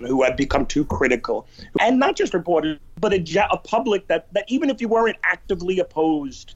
Who 0.00 0.22
had 0.22 0.36
become 0.36 0.64
too 0.64 0.86
critical, 0.86 1.46
and 1.80 1.98
not 1.98 2.16
just 2.16 2.32
reporters, 2.32 2.78
but 2.98 3.12
a, 3.12 3.48
a 3.52 3.58
public 3.58 4.08
that, 4.08 4.32
that 4.32 4.46
even 4.48 4.70
if 4.70 4.80
you 4.80 4.88
weren't 4.88 5.18
actively 5.22 5.78
opposed 5.78 6.54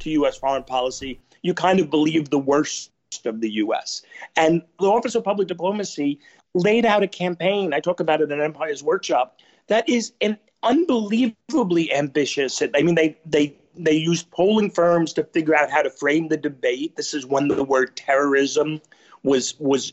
to 0.00 0.10
U.S. 0.10 0.38
foreign 0.38 0.64
policy, 0.64 1.20
you 1.42 1.52
kind 1.52 1.80
of 1.80 1.90
believed 1.90 2.30
the 2.30 2.38
worst 2.38 2.90
of 3.24 3.40
the 3.40 3.50
U.S. 3.50 4.02
And 4.36 4.62
the 4.80 4.86
Office 4.86 5.14
of 5.14 5.22
Public 5.22 5.48
Diplomacy 5.48 6.18
laid 6.54 6.86
out 6.86 7.02
a 7.02 7.08
campaign. 7.08 7.74
I 7.74 7.80
talk 7.80 8.00
about 8.00 8.20
it 8.20 8.32
in 8.32 8.40
Empire's 8.40 8.82
workshop. 8.82 9.38
That 9.68 9.88
is 9.88 10.12
an 10.20 10.38
unbelievably 10.62 11.92
ambitious. 11.92 12.62
I 12.74 12.82
mean, 12.82 12.94
they 12.94 13.16
they 13.26 13.56
they 13.74 13.94
used 13.94 14.30
polling 14.30 14.70
firms 14.70 15.12
to 15.14 15.24
figure 15.24 15.54
out 15.54 15.70
how 15.70 15.82
to 15.82 15.90
frame 15.90 16.28
the 16.28 16.36
debate. 16.36 16.96
This 16.96 17.14
is 17.14 17.26
when 17.26 17.48
the 17.48 17.64
word 17.64 17.96
terrorism 17.96 18.80
was 19.22 19.58
was 19.58 19.92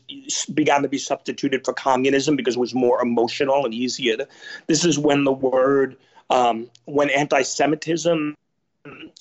began 0.52 0.82
to 0.82 0.88
be 0.88 0.98
substituted 0.98 1.64
for 1.64 1.72
communism 1.72 2.36
because 2.36 2.56
it 2.56 2.60
was 2.60 2.74
more 2.74 3.00
emotional 3.02 3.64
and 3.64 3.74
easier. 3.74 4.16
This 4.66 4.84
is 4.84 4.98
when 4.98 5.24
the 5.24 5.32
word 5.32 5.96
um, 6.30 6.70
when 6.84 7.10
anti-Semitism 7.10 8.36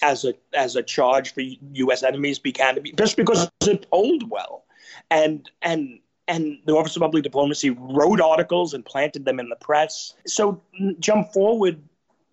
as 0.02 0.26
a 0.26 0.34
as 0.54 0.76
a 0.76 0.84
charge 0.84 1.34
for 1.34 1.42
U.S. 1.42 2.04
enemies 2.04 2.40
began 2.40 2.76
to 2.76 2.82
be 2.82 2.92
just 2.94 3.18
because 3.18 3.50
it 3.62 3.90
polled 3.90 4.30
well, 4.30 4.64
and 5.12 5.50
and 5.62 6.00
and 6.30 6.60
the 6.65 6.74
Office 6.74 6.96
of 6.96 7.02
Public 7.02 7.24
Diplomacy 7.24 7.72
wrote 7.72 8.22
articles 8.22 8.74
and 8.74 8.86
planted 8.86 9.26
them 9.26 9.39
in 9.39 9.50
the 9.50 9.56
press. 9.56 10.13
So 10.28 10.62
jump 11.00 11.34
forward, 11.34 11.82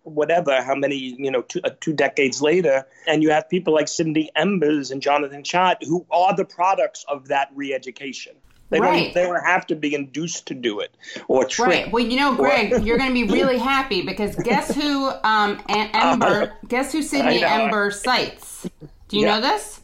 whatever, 0.03 0.61
how 0.61 0.75
many, 0.75 0.95
you 0.95 1.31
know, 1.31 1.41
two, 1.41 1.59
uh, 1.63 1.71
two 1.81 1.93
decades 1.93 2.41
later, 2.41 2.85
and 3.07 3.23
you 3.23 3.31
have 3.31 3.49
people 3.49 3.73
like 3.73 3.87
Sydney 3.87 4.29
Embers 4.35 4.91
and 4.91 5.01
Jonathan 5.01 5.41
Chait 5.41 5.83
who 5.83 6.05
are 6.11 6.35
the 6.35 6.45
products 6.45 7.03
of 7.09 7.27
that 7.29 7.49
re-education. 7.55 8.35
They 8.69 8.79
right. 8.81 9.03
don't. 9.05 9.13
They 9.13 9.23
don't 9.23 9.45
have 9.45 9.65
to 9.67 9.75
be 9.75 9.95
induced 9.95 10.47
to 10.47 10.53
do 10.53 10.81
it 10.81 10.95
or 11.29 11.45
tricked. 11.45 11.71
Right. 11.71 11.91
Well, 11.91 12.03
you 12.03 12.17
know, 12.17 12.35
Greg, 12.35 12.85
you're 12.85 12.97
going 12.97 13.09
to 13.09 13.13
be 13.13 13.23
really 13.23 13.57
happy 13.73 14.01
because 14.01 14.35
guess 14.35 14.73
who? 14.75 15.09
Um, 15.23 15.61
Ember. 15.69 16.27
Uh, 16.27 16.47
guess 16.67 16.91
who 16.91 17.01
Sydney 17.01 17.43
Ember 17.43 17.91
cites? 17.91 18.67
Do 19.07 19.17
you 19.17 19.25
yeah. 19.25 19.39
know 19.39 19.41
this? 19.41 19.79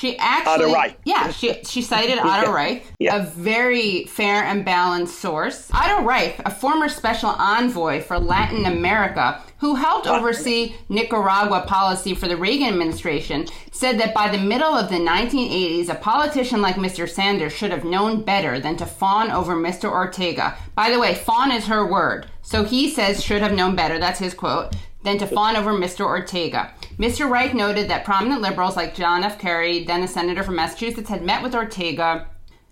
She 0.00 0.16
actually, 0.16 0.96
yeah, 1.04 1.30
she 1.30 1.62
she 1.62 1.82
cited 1.82 2.18
Otto 2.22 2.50
Reich, 2.50 2.86
yeah. 2.98 3.16
a 3.16 3.22
very 3.22 4.04
fair 4.04 4.44
and 4.44 4.64
balanced 4.64 5.18
source. 5.18 5.70
Otto 5.74 6.04
Reich, 6.04 6.40
a 6.46 6.50
former 6.50 6.88
special 6.88 7.28
envoy 7.28 8.00
for 8.00 8.18
Latin 8.18 8.64
America, 8.64 9.42
who 9.58 9.74
helped 9.74 10.06
oversee 10.06 10.74
Nicaragua 10.88 11.66
policy 11.66 12.14
for 12.14 12.28
the 12.28 12.36
Reagan 12.38 12.68
administration, 12.68 13.46
said 13.72 14.00
that 14.00 14.14
by 14.14 14.34
the 14.34 14.42
middle 14.42 14.72
of 14.72 14.88
the 14.88 14.94
1980s, 14.94 15.90
a 15.90 15.94
politician 15.96 16.62
like 16.62 16.76
Mr. 16.76 17.06
Sanders 17.06 17.52
should 17.52 17.70
have 17.70 17.84
known 17.84 18.22
better 18.22 18.58
than 18.58 18.78
to 18.78 18.86
fawn 18.86 19.30
over 19.30 19.54
Mr. 19.54 19.90
Ortega. 19.90 20.56
By 20.74 20.88
the 20.88 20.98
way, 20.98 21.14
fawn 21.14 21.52
is 21.52 21.66
her 21.66 21.86
word. 21.86 22.24
So 22.40 22.64
he 22.64 22.88
says 22.88 23.22
should 23.22 23.42
have 23.42 23.52
known 23.52 23.76
better. 23.76 23.98
That's 23.98 24.18
his 24.18 24.32
quote 24.32 24.74
than 25.02 25.18
to 25.18 25.26
fawn 25.26 25.56
over 25.56 25.72
Mr. 25.72 26.04
Ortega. 26.04 26.74
Mr. 26.98 27.28
Reich 27.28 27.54
noted 27.54 27.88
that 27.88 28.04
prominent 28.04 28.42
liberals 28.42 28.76
like 28.76 28.94
John 28.94 29.24
F. 29.24 29.38
Kerry, 29.38 29.84
then 29.84 30.02
a 30.02 30.08
senator 30.08 30.42
from 30.42 30.56
Massachusetts, 30.56 31.08
had 31.08 31.22
met 31.22 31.42
with 31.42 31.54
Ortega, 31.54 32.28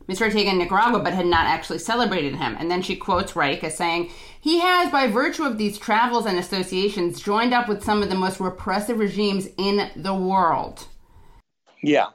Mr. 0.08 0.22
Ortega 0.22 0.50
in 0.50 0.58
Nicaragua, 0.58 1.00
but 1.00 1.14
had 1.14 1.26
not 1.26 1.46
actually 1.46 1.78
celebrated 1.78 2.34
him. 2.34 2.56
And 2.58 2.70
then 2.70 2.82
she 2.82 2.96
quotes 2.96 3.36
Reich 3.36 3.64
as 3.64 3.76
saying, 3.76 4.10
He 4.40 4.58
has, 4.60 4.90
by 4.90 5.06
virtue 5.06 5.44
of 5.44 5.58
these 5.58 5.78
travels 5.78 6.26
and 6.26 6.38
associations, 6.38 7.20
joined 7.20 7.54
up 7.54 7.68
with 7.68 7.84
some 7.84 8.02
of 8.02 8.08
the 8.08 8.14
most 8.14 8.40
repressive 8.40 8.98
regimes 8.98 9.48
in 9.56 9.90
the 9.96 10.14
world. 10.14 10.86
Yeah. 11.82 12.06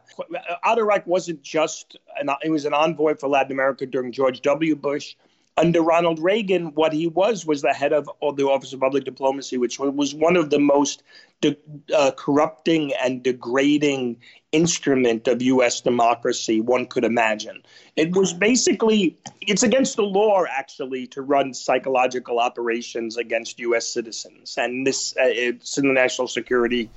Otto 0.63 0.84
Reich 0.84 1.08
wasn't 1.08 1.41
just, 1.41 1.97
an, 2.19 2.30
he 2.43 2.49
was 2.49 2.65
an 2.65 2.73
envoy 2.73 3.15
for 3.15 3.28
Latin 3.30 3.52
America 3.52 3.86
during 3.86 4.12
George 4.12 4.41
W. 4.41 4.76
Bush 4.76 5.15
under 5.56 5.82
Ronald 5.82 6.20
Reagan, 6.20 6.74
what 6.74 6.94
he 6.94 7.08
was 7.08 7.46
was 7.46 7.62
the 7.62 7.74
head 7.74 7.94
of 7.94 8.06
the 8.06 8.48
Office 8.48 8.74
of 8.74 8.80
Public 8.80 9.04
Diplomacy, 9.04 9.58
which 9.58 9.80
was 9.80 10.16
one 10.16 10.36
of 10.36 10.50
the 10.50 10.60
most 10.60 11.04
de- 11.42 11.58
uh, 11.96 12.12
corrupting 12.18 12.94
and 12.94 13.22
degrading 13.22 14.18
instrument 14.52 15.28
of 15.28 15.42
U.S. 15.42 15.82
democracy 15.82 16.60
one 16.60 16.88
could 16.88 17.04
imagine. 17.04 17.62
It 17.96 18.16
was 18.16 18.34
basically 18.34 19.18
it's 19.42 19.63
against 19.63 19.96
the 19.96 20.04
law 20.04 20.44
actually 20.50 21.08
to 21.08 21.22
run 21.22 21.54
psychological 21.54 22.39
operations 22.39 23.18
against 23.18 23.60
U.S. 23.60 23.86
citizens, 23.86 24.56
and 24.58 24.88
this 24.88 25.16
uh, 25.18 25.26
it's 25.26 25.78
in 25.78 25.88
the 25.88 25.94
national 25.94 26.28
security 26.28 26.89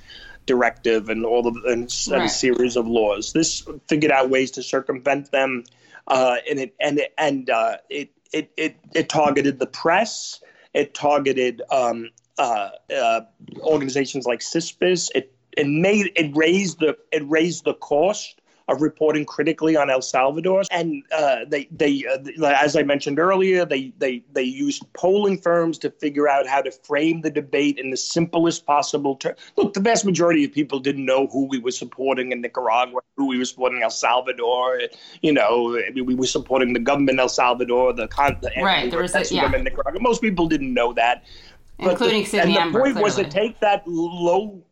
directive 0.47 1.09
and 1.09 1.25
all 1.25 1.45
of 1.45 1.55
and, 1.65 1.93
right. 2.09 2.25
a 2.25 2.29
series 2.29 2.75
of 2.75 2.87
laws. 2.87 3.33
This 3.33 3.67
figured 3.87 4.11
out 4.11 4.31
ways 4.31 4.51
to 4.51 4.63
circumvent 4.63 5.31
them. 5.31 5.63
Uh, 6.07 6.37
and 6.49 6.57
it 6.57 6.75
and 6.79 6.99
it, 6.99 7.13
and 7.17 7.49
uh, 7.49 7.77
it 7.89 8.11
it, 8.33 8.51
it, 8.57 8.77
it 8.93 9.09
targeted 9.09 9.59
the 9.59 9.67
press. 9.67 10.41
It 10.73 10.93
targeted 10.93 11.61
um, 11.71 12.09
uh, 12.37 12.69
uh, 12.95 13.21
organizations 13.61 14.25
like 14.25 14.41
CISPES. 14.41 15.09
It 15.15 15.33
it 15.57 15.67
made 15.67 16.11
it 16.15 16.35
raised 16.35 16.79
the 16.79 16.97
it 17.11 17.27
raised 17.27 17.65
the 17.65 17.73
cost 17.73 18.39
of 18.67 18.81
reporting 18.81 19.25
critically 19.25 19.75
on 19.75 19.89
El 19.89 20.01
Salvador. 20.01 20.63
And 20.71 21.03
uh, 21.11 21.45
they, 21.47 21.67
they 21.71 22.03
uh, 22.05 22.45
as 22.47 22.75
I 22.75 22.83
mentioned 22.83 23.19
earlier, 23.19 23.65
they, 23.65 23.93
they, 23.97 24.23
they 24.33 24.43
used 24.43 24.83
polling 24.93 25.39
firms 25.39 25.77
to 25.79 25.89
figure 25.89 26.27
out 26.27 26.47
how 26.47 26.61
to 26.61 26.71
frame 26.71 27.21
the 27.21 27.29
debate 27.31 27.79
in 27.79 27.91
the 27.91 27.97
simplest 27.97 28.65
possible 28.65 29.15
terms. 29.15 29.39
Look, 29.55 29.73
the 29.73 29.79
vast 29.79 30.05
majority 30.05 30.43
of 30.43 30.51
people 30.51 30.79
didn't 30.79 31.05
know 31.05 31.27
who 31.27 31.45
we 31.45 31.59
were 31.59 31.71
supporting 31.71 32.31
in 32.31 32.41
Nicaragua, 32.41 33.01
who 33.15 33.27
we 33.27 33.37
were 33.37 33.45
supporting 33.45 33.77
in 33.77 33.83
El 33.83 33.89
Salvador. 33.89 34.81
You 35.21 35.33
know, 35.33 35.79
we 35.93 36.15
were 36.15 36.25
supporting 36.25 36.73
the 36.73 36.79
government 36.79 37.11
in 37.11 37.19
El 37.19 37.29
Salvador, 37.29 37.93
the, 37.93 38.07
con- 38.07 38.37
the 38.41 38.51
right, 38.61 38.91
there 38.91 39.01
was 39.01 39.15
a, 39.15 39.23
yeah. 39.33 39.53
in 39.53 39.63
Nicaragua. 39.63 40.01
Most 40.01 40.21
people 40.21 40.47
didn't 40.47 40.73
know 40.73 40.93
that. 40.93 41.23
Including 41.79 42.23
the, 42.23 42.29
Sydney 42.29 42.57
And 42.57 42.73
the 42.73 42.79
point 42.79 42.93
clearly. 42.93 43.03
was 43.03 43.15
to 43.15 43.29
take 43.29 43.59
that 43.59 43.87
low 43.87 44.63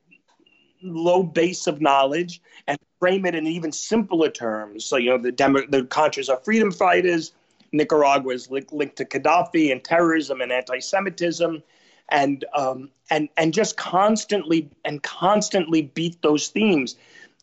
low 0.86 1.24
base 1.24 1.68
of 1.68 1.82
knowledge 1.82 2.42
and 2.68 2.78
frame 3.00 3.26
it 3.26 3.36
in 3.36 3.48
even 3.48 3.72
simpler 3.72 4.30
terms. 4.30 4.86
So, 4.86 4.98
you 4.98 5.10
know, 5.10 5.18
the, 5.18 5.32
Demo- 5.32 5.68
the 5.68 5.84
Contras 5.84 6.30
are 6.30 6.40
freedom 6.44 6.72
fighters. 6.72 7.34
Nicaragua 7.72 8.34
is 8.34 8.50
li- 8.50 8.66
linked 8.72 8.96
to 8.98 9.06
Gaddafi 9.06 9.72
and 9.72 9.84
terrorism 9.84 10.42
and 10.42 10.52
anti-Semitism, 10.52 11.62
and 12.10 12.46
um, 12.56 12.90
and 13.10 13.30
and 13.36 13.54
just 13.54 13.78
constantly 13.78 14.70
and 14.86 15.02
constantly 15.04 15.82
beat 15.82 16.22
those 16.22 16.48
themes. 16.48 16.96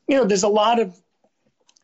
You 0.08 0.16
know, 0.16 0.24
there's 0.24 0.44
a 0.44 0.48
lot 0.48 0.78
of 0.78 1.00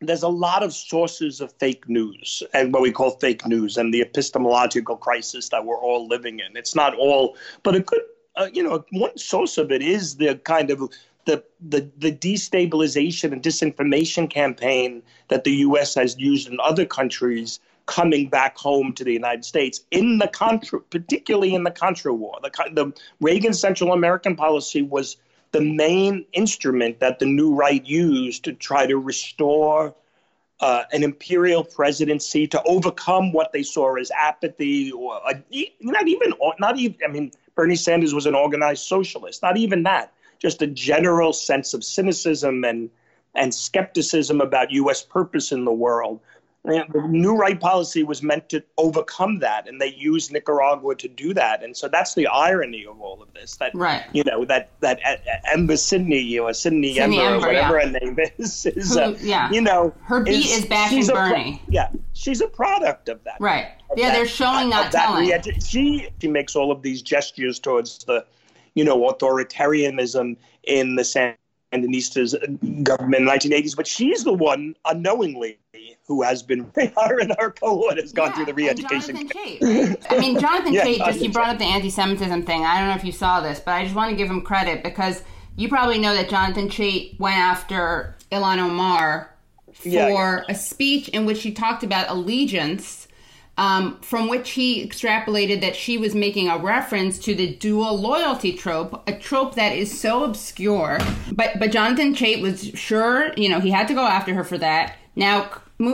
there's 0.01 0.23
a 0.23 0.29
lot 0.29 0.63
of 0.63 0.73
sources 0.73 1.41
of 1.41 1.51
fake 1.53 1.87
news 1.89 2.41
and 2.53 2.73
what 2.73 2.81
we 2.81 2.91
call 2.91 3.11
fake 3.11 3.45
news 3.45 3.77
and 3.77 3.93
the 3.93 4.01
epistemological 4.01 4.95
crisis 4.95 5.49
that 5.49 5.65
we're 5.65 5.77
all 5.77 6.07
living 6.07 6.39
in. 6.39 6.55
It's 6.55 6.73
not 6.73 6.95
all, 6.95 7.35
but 7.63 7.75
a 7.75 7.81
good, 7.81 8.01
uh, 8.37 8.47
you 8.53 8.63
know, 8.63 8.85
one 8.91 9.17
source 9.17 9.57
of 9.57 9.71
it 9.71 9.81
is 9.81 10.15
the 10.15 10.35
kind 10.35 10.71
of 10.71 10.89
the, 11.29 11.43
the, 11.61 11.89
the 11.99 12.11
destabilization 12.11 13.31
and 13.31 13.43
disinformation 13.43 14.27
campaign 14.29 15.03
that 15.27 15.43
the 15.43 15.51
U.S. 15.67 15.93
has 15.93 16.17
used 16.17 16.47
in 16.47 16.57
other 16.59 16.85
countries 16.85 17.59
coming 17.85 18.29
back 18.29 18.57
home 18.57 18.93
to 18.93 19.03
the 19.03 19.13
United 19.13 19.45
States 19.45 19.81
in 19.91 20.17
the 20.17 20.27
Contra, 20.27 20.79
particularly 20.79 21.53
in 21.53 21.63
the 21.63 21.71
Contra 21.71 22.13
War. 22.13 22.39
The, 22.41 22.51
the 22.73 22.93
Reagan 23.21 23.53
Central 23.53 23.93
American 23.93 24.35
policy 24.35 24.81
was 24.81 25.17
the 25.51 25.61
main 25.61 26.25
instrument 26.33 26.99
that 26.99 27.19
the 27.19 27.25
new 27.25 27.53
right 27.53 27.85
used 27.85 28.43
to 28.45 28.53
try 28.53 28.87
to 28.87 28.97
restore 28.97 29.93
uh, 30.61 30.83
an 30.91 31.03
imperial 31.03 31.63
presidency 31.63 32.47
to 32.47 32.61
overcome 32.63 33.31
what 33.31 33.53
they 33.53 33.63
saw 33.63 33.95
as 33.95 34.11
apathy 34.11 34.91
or 34.91 35.21
a, 35.29 35.41
not 35.79 36.07
even 36.07 36.33
not 36.59 36.77
even 36.77 36.97
I 37.03 37.07
mean 37.07 37.31
Bernie 37.55 37.77
Sanders 37.77 38.13
was 38.13 38.25
an 38.25 38.35
organized 38.35 38.83
socialist 38.83 39.41
not 39.41 39.55
even 39.55 39.83
that 39.83 40.11
just 40.39 40.61
a 40.61 40.67
general 40.67 41.33
sense 41.33 41.73
of 41.73 41.83
cynicism 41.83 42.63
and 42.63 42.89
and 43.35 43.53
skepticism 43.53 44.41
about 44.41 44.71
U.S. 44.71 45.03
purpose 45.03 45.51
in 45.51 45.63
the 45.63 45.71
world. 45.71 46.19
And 46.65 46.83
the 46.91 47.01
new 47.07 47.37
right 47.37 47.57
policy 47.57 48.03
was 48.03 48.21
meant 48.21 48.49
to 48.49 48.61
overcome 48.77 49.39
that, 49.39 49.67
and 49.69 49.79
they 49.79 49.93
used 49.93 50.33
Nicaragua 50.33 50.93
to 50.95 51.07
do 51.07 51.33
that. 51.35 51.63
And 51.63 51.75
so 51.77 51.87
that's 51.87 52.15
the 52.15 52.27
irony 52.27 52.85
of 52.85 52.99
all 52.99 53.21
of 53.21 53.33
this. 53.33 53.55
That 53.57 53.73
right. 53.73 54.03
you 54.11 54.23
know 54.25 54.43
that 54.45 54.69
that 54.81 54.99
Ember 55.53 55.77
Sydney 55.77 56.37
or 56.37 56.53
Sydney, 56.53 56.95
Sydney 56.95 57.21
Ember, 57.21 57.35
Ember, 57.35 57.45
or 57.45 57.47
whatever 57.47 57.79
yeah. 57.79 57.85
her 57.85 57.99
name 58.05 58.17
is, 58.37 58.65
is 58.75 58.93
Who, 58.93 58.99
uh, 58.99 59.15
yeah. 59.21 59.49
you 59.51 59.61
know 59.61 59.93
her 60.03 60.21
beat 60.21 60.47
is, 60.47 60.65
bashing 60.65 60.97
she's 60.97 61.09
a 61.09 61.13
pro- 61.13 61.29
Bernie. 61.29 61.61
yeah, 61.69 61.89
she's 62.11 62.41
a 62.41 62.47
product 62.47 63.07
of 63.07 63.23
that. 63.23 63.37
Right. 63.39 63.67
of 63.89 63.97
Yeah, 63.97 64.09
that- 64.09 64.15
they're 64.15 64.27
showing, 64.27 64.69
not 64.69 64.91
that 64.91 65.05
telling. 65.05 65.59
she 65.61 66.09
she 66.19 66.27
makes 66.27 66.57
all 66.57 66.73
of 66.73 66.81
these 66.81 67.01
gestures 67.01 67.57
towards 67.59 67.99
the, 68.03 68.25
you 68.79 68.85
know, 68.85 69.11
authoritarianism 69.11 70.37
in 70.63 70.95
the 70.95 71.01
Sandinistas 71.01 72.33
government 72.81 73.21
in 73.21 73.25
the 73.25 73.31
1980s, 73.31 73.75
but 73.75 73.85
she's 73.85 74.23
the 74.23 74.31
one 74.31 74.73
unknowingly 74.85 75.59
who 76.07 76.21
has 76.21 76.41
been 76.41 76.61
her 76.75 77.19
and 77.19 77.35
her 77.37 77.51
cohort 77.51 77.97
has 77.97 78.13
gone 78.13 78.31
through 78.31 78.45
the 78.45 78.53
re-education. 78.53 79.27
Jonathan? 79.27 79.99
I 80.09 80.17
mean, 80.17 80.39
Jonathan 80.39 80.71
Yeah, 80.71 80.85
just 80.85 81.19
you 81.19 81.29
brought 81.29 81.49
up 81.49 81.57
the 81.59 81.65
anti 81.65 81.89
Semitism 81.89 82.43
thing. 82.45 82.63
I 82.63 82.79
don't 82.79 82.87
know 82.87 82.95
if 82.95 83.03
you 83.03 83.11
saw 83.11 83.41
this, 83.41 83.59
but 83.59 83.73
I 83.73 83.83
just 83.83 83.95
want 83.95 84.11
to 84.11 84.15
give 84.15 84.29
him 84.29 84.41
credit 84.41 84.81
because 84.81 85.23
you 85.57 85.67
probably 85.67 85.99
know 85.99 86.15
that 86.15 86.29
Jonathan 86.29 86.69
Chait 86.69 87.19
went 87.19 87.35
after 87.35 88.15
Ilhan 88.31 88.59
Omar 88.59 89.35
for 89.73 89.89
Yeah. 89.89 90.41
a 90.47 90.55
speech 90.55 91.09
in 91.09 91.25
which 91.25 91.43
he 91.43 91.51
talked 91.51 91.83
about 91.83 92.09
allegiance. 92.09 92.98
Um, 93.59 93.99
from 93.99 94.29
which 94.29 94.51
he 94.51 94.87
extrapolated 94.87 95.59
that 95.59 95.75
she 95.75 95.97
was 95.97 96.15
making 96.15 96.47
a 96.47 96.57
reference 96.57 97.19
to 97.19 97.35
the 97.35 97.55
dual 97.57 97.99
loyalty 97.99 98.53
trope, 98.53 99.03
a 99.05 99.11
trope 99.11 99.55
that 99.55 99.73
is 99.73 99.99
so 99.99 100.23
obscure. 100.23 100.97
But 101.33 101.59
but 101.59 101.69
Jonathan 101.71 102.15
Chait 102.15 102.41
was 102.41 102.71
sure, 102.75 103.33
you 103.35 103.49
know, 103.49 103.59
he 103.59 103.69
had 103.69 103.89
to 103.89 103.93
go 103.93 104.05
after 104.05 104.33
her 104.33 104.45
for 104.45 104.57
that. 104.59 104.95
Now 105.17 105.49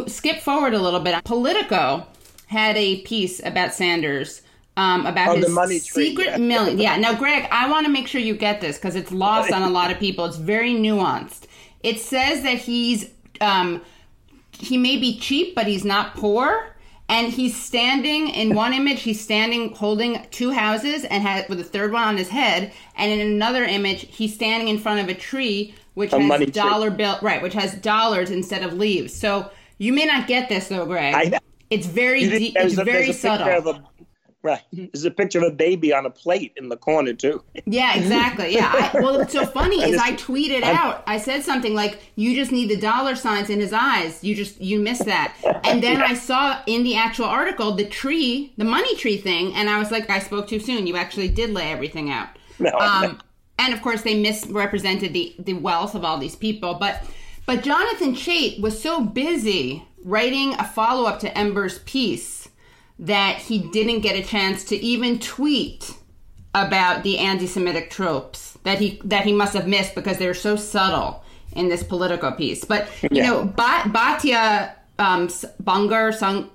skip 0.06 0.42
forward 0.42 0.76
a 0.76 0.80
little 0.80 1.00
bit. 1.00 1.24
Politico 1.24 2.06
had 2.46 2.78
a 2.78 3.02
piece 3.02 3.44
about 3.44 3.74
Sanders. 3.74 4.44
Um, 4.78 5.06
about 5.08 5.30
Oh, 5.30 5.36
his 5.38 5.50
money 5.50 5.80
secret 5.80 6.28
yeah. 6.28 6.38
million. 6.38 6.78
Yeah. 6.78 6.98
Now, 6.98 7.16
Greg, 7.16 7.48
I 7.50 7.70
want 7.72 7.86
to 7.88 7.92
make 7.92 8.08
sure 8.08 8.20
you 8.22 8.36
get 8.36 8.60
this 8.62 8.78
because 8.78 8.96
it's 8.96 9.12
lost 9.12 9.52
on 9.54 9.64
a 9.64 9.70
lot 9.70 9.90
of 9.90 9.98
people. 10.00 10.26
It's 10.26 10.36
very 10.38 10.74
nuanced. 10.74 11.48
It 11.82 12.00
says 12.02 12.44
that 12.44 12.58
he's 12.60 13.10
um, 13.42 13.82
he 14.52 14.78
may 14.78 14.98
be 14.98 15.18
cheap, 15.18 15.56
but 15.56 15.66
he's 15.66 15.86
not 15.86 16.14
poor. 16.16 16.75
And 17.08 17.32
he's 17.32 17.56
standing 17.56 18.30
in 18.30 18.56
one 18.56 18.74
image. 18.74 19.02
He's 19.02 19.22
standing 19.22 19.76
holding 19.76 20.26
two 20.32 20.52
houses 20.52 21.04
and 21.06 21.22
has 21.22 21.48
with 21.48 21.60
a 21.60 21.64
third 21.64 21.92
one 21.92 22.04
on 22.04 22.18
his 22.18 22.30
head. 22.30 22.74
And 22.98 23.12
in 23.12 23.20
another 23.28 23.64
image, 23.64 24.08
he's 24.10 24.34
standing 24.34 24.68
in 24.70 24.80
front 24.80 25.02
of 25.02 25.10
a 25.10 25.14
tree 25.20 25.76
which 25.94 26.14
A 26.14 26.20
has 26.20 26.38
tree. 26.38 26.46
dollar 26.48 26.90
bill 26.92 27.18
right, 27.22 27.42
which 27.42 27.54
has 27.54 27.76
dollars 27.76 28.32
instead 28.32 28.64
of 28.64 28.74
leaves. 28.74 29.14
So 29.14 29.50
you 29.78 29.94
may 29.94 30.06
not 30.06 30.28
get 30.28 30.50
this 30.50 30.68
though, 30.68 30.86
Greg. 30.86 31.14
I 31.16 31.24
know. 31.26 31.40
It's 31.70 31.88
very 31.88 32.22
deep. 32.30 32.56
It's 32.58 32.76
very 32.76 33.12
subtle. 33.14 33.82
Right. 34.46 34.62
There's 34.72 35.04
a 35.04 35.12
picture 35.12 35.40
of 35.40 35.52
a 35.52 35.56
baby 35.56 35.92
on 35.94 36.06
a 36.06 36.10
plate 36.10 36.54
in 36.56 36.70
the 36.70 36.78
corner 36.78 37.14
too. 37.14 37.44
Yeah, 37.66 37.98
exactly. 37.98 38.54
Yeah. 38.54 38.92
I, 38.94 39.00
well, 39.00 39.18
what's 39.18 39.34
so 39.34 39.46
funny 39.46 39.84
is 39.90 39.98
I 39.98 40.14
tweeted 40.14 40.62
out. 40.64 41.04
I 41.08 41.18
said 41.18 41.44
something 41.44 41.74
like, 41.74 42.00
"You 42.16 42.36
just 42.36 42.52
need 42.52 42.70
the 42.70 42.78
dollar 42.78 43.16
signs 43.16 43.50
in 43.50 43.60
his 43.60 43.74
eyes. 43.74 44.24
You 44.24 44.36
just 44.36 44.62
you 44.62 44.80
missed 44.80 45.06
that." 45.06 45.36
And 45.64 45.82
then 45.82 46.02
I 46.12 46.14
saw 46.14 46.62
in 46.68 46.84
the 46.84 46.96
actual 46.96 47.26
article 47.26 47.76
the 47.76 47.86
tree, 47.86 48.54
the 48.58 48.66
money 48.66 48.96
tree 48.96 49.18
thing, 49.18 49.54
and 49.56 49.70
I 49.70 49.80
was 49.80 49.92
like, 49.92 50.10
"I 50.10 50.20
spoke 50.20 50.48
too 50.48 50.60
soon. 50.60 50.88
You 50.88 50.96
actually 50.96 51.30
did 51.30 51.50
lay 51.50 51.72
everything 51.72 52.10
out." 52.12 52.30
No, 52.60 52.72
Um, 52.80 53.20
and 53.58 53.74
of 53.74 53.82
course, 53.82 54.04
they 54.04 54.20
misrepresented 54.22 55.14
the 55.14 55.36
the 55.40 55.54
wealth 55.54 55.96
of 55.96 56.06
all 56.06 56.18
these 56.18 56.36
people, 56.36 56.76
but 56.76 57.04
but 57.46 57.64
Jonathan 57.64 58.14
Chait 58.14 58.62
was 58.62 58.82
so 58.82 59.02
busy 59.02 59.88
writing 60.04 60.54
a 60.54 60.64
follow 60.64 61.06
up 61.10 61.20
to 61.20 61.36
Ember's 61.38 61.80
piece 61.80 62.35
that 63.00 63.38
he 63.38 63.60
didn't 63.60 64.00
get 64.02 64.16
a 64.16 64.24
chance 64.24 64.64
to 64.66 64.76
even 64.78 65.20
tweet 65.20 65.92
about 66.54 67.04
the 67.04 67.18
anti-Semitic 67.20 67.90
tropes 67.90 68.58
that 68.64 68.80
he 68.80 69.00
that 69.04 69.26
he 69.26 69.34
must 69.34 69.54
have 69.54 69.68
missed 69.68 69.94
because 69.96 70.18
they're 70.18 70.34
so 70.34 70.56
subtle 70.56 71.24
in 71.54 71.68
this 71.70 71.84
Politico 71.84 72.32
piece. 72.32 72.64
But 72.64 72.88
you 73.04 73.10
Yeah. 73.12 73.30
know, 73.30 73.44
ba- 73.46 73.84
Batya 73.90 74.72
um, 74.98 75.28
Bungar 75.28 76.14
Sung 76.16 76.50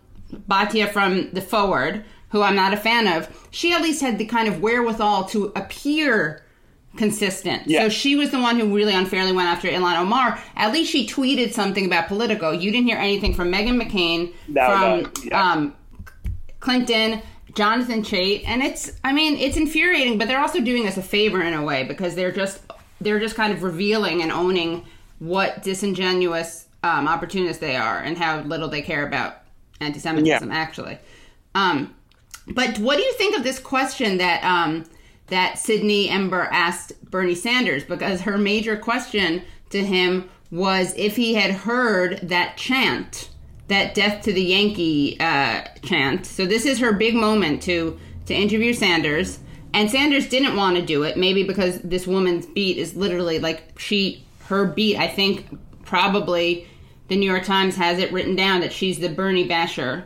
Batya 0.48 0.90
from 0.90 1.30
the 1.32 1.42
Forward, 1.42 2.04
who 2.30 2.40
I'm 2.42 2.56
not 2.56 2.72
a 2.72 2.76
fan 2.78 3.06
of, 3.06 3.28
she 3.50 3.72
at 3.74 3.82
least 3.82 4.00
had 4.00 4.16
the 4.18 4.24
kind 4.24 4.48
of 4.48 4.62
wherewithal 4.62 5.24
to 5.26 5.52
appear 5.56 6.42
consistent. 6.96 7.66
Yeah. 7.66 7.82
So 7.82 7.88
she 7.90 8.16
was 8.16 8.30
the 8.30 8.40
one 8.40 8.58
who 8.58 8.74
really 8.74 8.94
unfairly 8.94 9.32
went 9.32 9.48
after 9.48 9.68
Ilhan 9.68 9.98
Omar. 9.98 10.40
At 10.56 10.72
least 10.72 10.90
she 10.90 11.06
tweeted 11.06 11.52
something 11.52 11.84
about 11.86 12.08
Politico. 12.08 12.50
You 12.52 12.70
didn't 12.72 12.86
hear 12.86 12.96
anything 12.98 13.34
from 13.34 13.52
Meghan 13.52 13.80
McCain, 13.80 14.32
No, 14.48 14.66
from 14.66 15.02
no, 15.02 15.10
yeah. 15.24 15.52
um, 15.52 15.74
Clinton, 16.60 17.22
Jonathan 17.54 18.02
Chait, 18.02 18.44
and 18.46 18.62
it's 18.62 18.92
I 19.02 19.12
mean 19.12 19.36
it's 19.36 19.56
infuriating, 19.56 20.18
but 20.18 20.28
they're 20.28 20.40
also 20.40 20.60
doing 20.60 20.86
us 20.86 20.96
a 20.96 21.02
favor 21.02 21.42
in 21.42 21.54
a 21.54 21.62
way 21.62 21.84
because 21.84 22.14
they're 22.14 22.32
just 22.32 22.60
they're 23.00 23.18
just 23.18 23.34
kind 23.34 23.52
of 23.52 23.62
revealing 23.62 24.22
and 24.22 24.30
owning 24.30 24.84
what 25.18 25.62
disingenuous 25.62 26.66
um, 26.82 27.08
opportunists 27.08 27.60
they 27.60 27.76
are 27.76 27.98
and 27.98 28.16
how 28.16 28.40
little 28.42 28.68
they 28.68 28.82
care 28.82 29.06
about 29.06 29.42
anti-Semitism 29.80 30.50
actually. 30.50 30.98
Um, 31.54 31.94
but 32.46 32.78
what 32.78 32.96
do 32.96 33.02
you 33.02 33.12
think 33.14 33.36
of 33.36 33.42
this 33.42 33.58
question 33.58 34.18
that 34.18 34.42
um, 34.44 34.84
that 35.28 35.58
Sydney 35.58 36.08
Ember 36.08 36.48
asked 36.50 36.92
Bernie 37.10 37.34
Sanders? 37.34 37.84
Because 37.84 38.22
her 38.22 38.38
major 38.38 38.76
question 38.76 39.42
to 39.70 39.84
him 39.84 40.28
was 40.50 40.94
if 40.96 41.16
he 41.16 41.34
had 41.34 41.50
heard 41.50 42.20
that 42.22 42.56
chant, 42.56 43.29
that 43.70 43.94
"Death 43.94 44.22
to 44.24 44.32
the 44.32 44.42
Yankee" 44.42 45.16
uh, 45.18 45.62
chant. 45.82 46.26
So 46.26 46.44
this 46.46 46.66
is 46.66 46.78
her 46.78 46.92
big 46.92 47.14
moment 47.14 47.62
to 47.62 47.98
to 48.26 48.34
interview 48.34 48.72
Sanders. 48.72 49.38
And 49.72 49.90
Sanders 49.90 50.28
didn't 50.28 50.56
want 50.56 50.76
to 50.76 50.82
do 50.82 51.04
it, 51.04 51.16
maybe 51.16 51.44
because 51.44 51.80
this 51.82 52.06
woman's 52.06 52.44
beat 52.46 52.76
is 52.76 52.94
literally 52.96 53.38
like 53.38 53.78
she 53.78 54.24
her 54.48 54.66
beat. 54.66 54.96
I 54.98 55.08
think 55.08 55.46
probably 55.84 56.66
the 57.08 57.16
New 57.16 57.28
York 57.30 57.44
Times 57.44 57.76
has 57.76 57.98
it 57.98 58.12
written 58.12 58.36
down 58.36 58.60
that 58.60 58.72
she's 58.72 58.98
the 58.98 59.08
Bernie 59.08 59.46
basher 59.46 60.04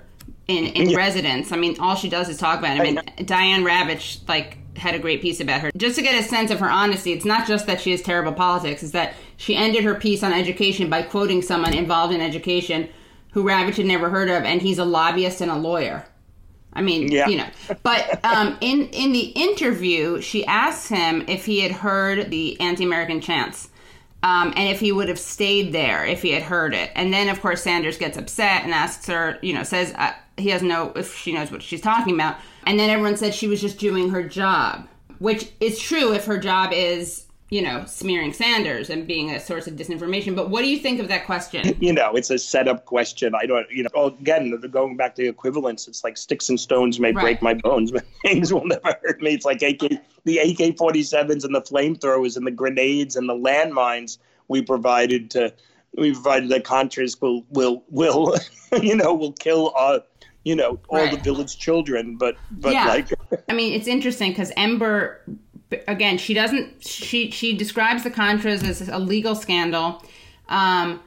in 0.48 0.64
in 0.66 0.90
Yeah. 0.90 0.96
residence. 0.98 1.50
I 1.52 1.56
mean, 1.56 1.76
all 1.80 1.96
she 1.96 2.08
does 2.08 2.28
is 2.28 2.36
talk 2.36 2.58
about 2.58 2.76
him. 2.76 2.98
And 3.16 3.26
Diane 3.26 3.64
Ravitch 3.64 4.18
like 4.28 4.58
had 4.76 4.94
a 4.94 4.98
great 4.98 5.22
piece 5.22 5.40
about 5.40 5.60
her. 5.60 5.70
Just 5.76 5.96
to 5.96 6.02
get 6.02 6.14
a 6.18 6.22
sense 6.22 6.50
of 6.50 6.58
her 6.60 6.70
honesty, 6.70 7.12
it's 7.12 7.24
not 7.24 7.46
just 7.46 7.66
that 7.66 7.80
she 7.80 7.90
has 7.92 8.02
terrible 8.02 8.32
politics; 8.32 8.82
it's 8.82 8.92
that 8.92 9.14
she 9.36 9.54
ended 9.56 9.84
her 9.84 9.94
piece 9.94 10.22
on 10.22 10.32
education 10.32 10.90
by 10.90 11.02
quoting 11.02 11.40
someone 11.42 11.72
involved 11.74 12.12
in 12.12 12.20
education 12.20 12.88
who 13.34 13.44
Ravitch 13.44 13.76
had 13.76 13.86
never 13.86 14.08
heard 14.08 14.30
of, 14.30 14.44
and 14.44 14.62
he's 14.62 14.78
a 14.78 14.84
lobbyist 14.84 15.40
and 15.40 15.50
a 15.50 15.56
lawyer. 15.56 16.06
I 16.72 16.82
mean, 16.82 17.10
Yeah. 17.12 17.28
you 17.28 17.36
know. 17.36 17.46
But 17.82 18.24
um, 18.24 18.56
in 18.60 18.88
in 18.88 19.12
the 19.12 19.26
interview, 19.34 20.20
she 20.20 20.46
asks 20.46 20.88
him 20.88 21.24
if 21.28 21.44
he 21.44 21.60
had 21.60 21.70
heard 21.72 22.30
the 22.30 22.58
anti-American 22.60 23.20
chants. 23.20 23.68
Um, 24.22 24.54
and 24.56 24.70
if 24.70 24.80
he 24.80 24.90
would 24.90 25.08
have 25.08 25.18
stayed 25.18 25.74
there 25.74 26.06
if 26.06 26.22
he 26.22 26.30
had 26.30 26.42
heard 26.42 26.72
it. 26.72 26.90
And 26.94 27.12
then, 27.12 27.28
of 27.28 27.42
course, 27.42 27.62
Sanders 27.62 27.98
gets 27.98 28.16
upset 28.16 28.64
and 28.64 28.72
asks 28.72 29.06
her, 29.08 29.38
you 29.42 29.52
know, 29.52 29.62
says 29.64 29.92
uh, 29.98 30.12
he 30.38 30.48
doesn't 30.48 30.66
know 30.66 30.92
if 30.96 31.14
she 31.14 31.34
knows 31.34 31.50
what 31.50 31.62
she's 31.62 31.82
talking 31.82 32.14
about. 32.14 32.36
And 32.64 32.80
then 32.80 32.88
everyone 32.88 33.18
said 33.18 33.34
she 33.34 33.48
was 33.48 33.60
just 33.60 33.78
doing 33.78 34.08
her 34.08 34.22
job, 34.22 34.88
which 35.18 35.50
is 35.60 35.78
true 35.78 36.14
if 36.14 36.24
her 36.24 36.38
job 36.38 36.72
is, 36.72 37.26
you 37.54 37.62
know, 37.62 37.84
smearing 37.86 38.32
Sanders 38.32 38.90
and 38.90 39.06
being 39.06 39.30
a 39.30 39.38
source 39.38 39.68
of 39.68 39.74
disinformation. 39.74 40.34
But 40.34 40.50
what 40.50 40.62
do 40.62 40.68
you 40.68 40.76
think 40.76 40.98
of 40.98 41.06
that 41.06 41.24
question? 41.24 41.76
you 41.80 41.92
know, 41.92 42.10
it's 42.14 42.28
a 42.30 42.36
setup 42.36 42.84
question. 42.84 43.32
I 43.32 43.46
don't, 43.46 43.70
you 43.70 43.84
know, 43.84 44.06
again, 44.06 44.60
going 44.72 44.96
back 44.96 45.14
to 45.14 45.28
equivalence, 45.28 45.86
it's 45.86 46.02
like 46.02 46.16
sticks 46.16 46.48
and 46.48 46.58
stones 46.58 46.98
may 46.98 47.12
break 47.12 47.42
my 47.42 47.54
bones, 47.54 47.92
but 47.92 48.04
things 48.22 48.52
will 48.52 48.66
never 48.66 48.98
hurt 49.04 49.22
me. 49.22 49.34
It's 49.34 49.44
like 49.44 49.62
AK, 49.62 49.78
the 50.24 50.38
AK 50.38 50.74
47s 50.76 51.44
and 51.44 51.54
the 51.54 51.62
flamethrowers 51.62 52.36
and 52.36 52.44
the 52.44 52.50
grenades 52.50 53.14
and 53.14 53.28
the 53.28 53.34
landmines 53.34 54.18
we 54.48 54.60
provided 54.60 55.30
to, 55.30 55.54
we 55.96 56.12
provided 56.12 56.48
the 56.48 56.58
Contras 56.58 57.22
will, 57.22 57.44
will, 57.50 57.84
will, 57.88 58.34
you 58.82 58.96
know, 58.96 59.14
will 59.14 59.32
kill, 59.34 59.72
uh, 59.78 60.00
you 60.44 60.56
know, 60.56 60.80
all 60.88 61.08
the 61.08 61.18
village 61.18 61.56
children. 61.56 62.16
But, 62.16 62.36
but 62.50 62.72
yeah. 62.72 62.86
like, 62.88 63.12
I 63.48 63.52
mean, 63.52 63.74
it's 63.74 63.86
interesting 63.86 64.32
because 64.32 64.50
Ember, 64.56 65.20
again, 65.88 66.18
she 66.18 66.34
doesn't. 66.34 66.84
She 66.84 67.30
she 67.30 67.56
describes 67.56 68.04
the 68.04 68.10
Contras 68.10 68.62
as 68.62 68.88
a 68.88 68.98
legal 68.98 69.34
scandal, 69.34 70.02
um, 70.48 71.00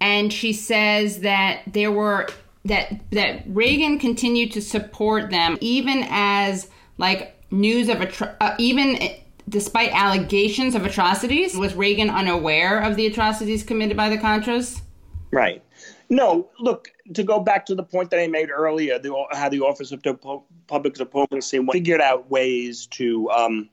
and 0.00 0.32
she 0.32 0.52
says 0.52 1.20
that 1.20 1.62
there 1.66 1.90
were 1.90 2.28
that 2.64 3.00
that 3.10 3.42
Reagan 3.46 3.98
continued 3.98 4.52
to 4.52 4.62
support 4.62 5.30
them 5.30 5.58
even 5.60 6.06
as 6.10 6.68
like 6.98 7.36
news 7.50 7.88
of 7.88 7.98
atro- 7.98 8.36
uh, 8.40 8.54
even. 8.58 8.98
Despite 9.48 9.90
allegations 9.92 10.76
of 10.76 10.86
atrocities, 10.86 11.56
was 11.56 11.74
Reagan 11.74 12.08
unaware 12.08 12.78
of 12.78 12.94
the 12.94 13.06
atrocities 13.06 13.64
committed 13.64 13.96
by 13.96 14.08
the 14.08 14.16
Contras? 14.16 14.80
Right. 15.32 15.62
No, 16.12 16.50
look, 16.60 16.92
to 17.14 17.24
go 17.24 17.40
back 17.40 17.64
to 17.66 17.74
the 17.74 17.82
point 17.82 18.10
that 18.10 18.20
I 18.20 18.26
made 18.26 18.50
earlier, 18.50 18.98
the, 18.98 19.14
how 19.32 19.48
the 19.48 19.60
Office 19.60 19.92
of 19.92 20.02
Public 20.66 20.94
Diplomacy 20.94 21.66
figured 21.72 22.02
out 22.02 22.30
ways 22.30 22.86
to 22.88 23.30
um, 23.30 23.70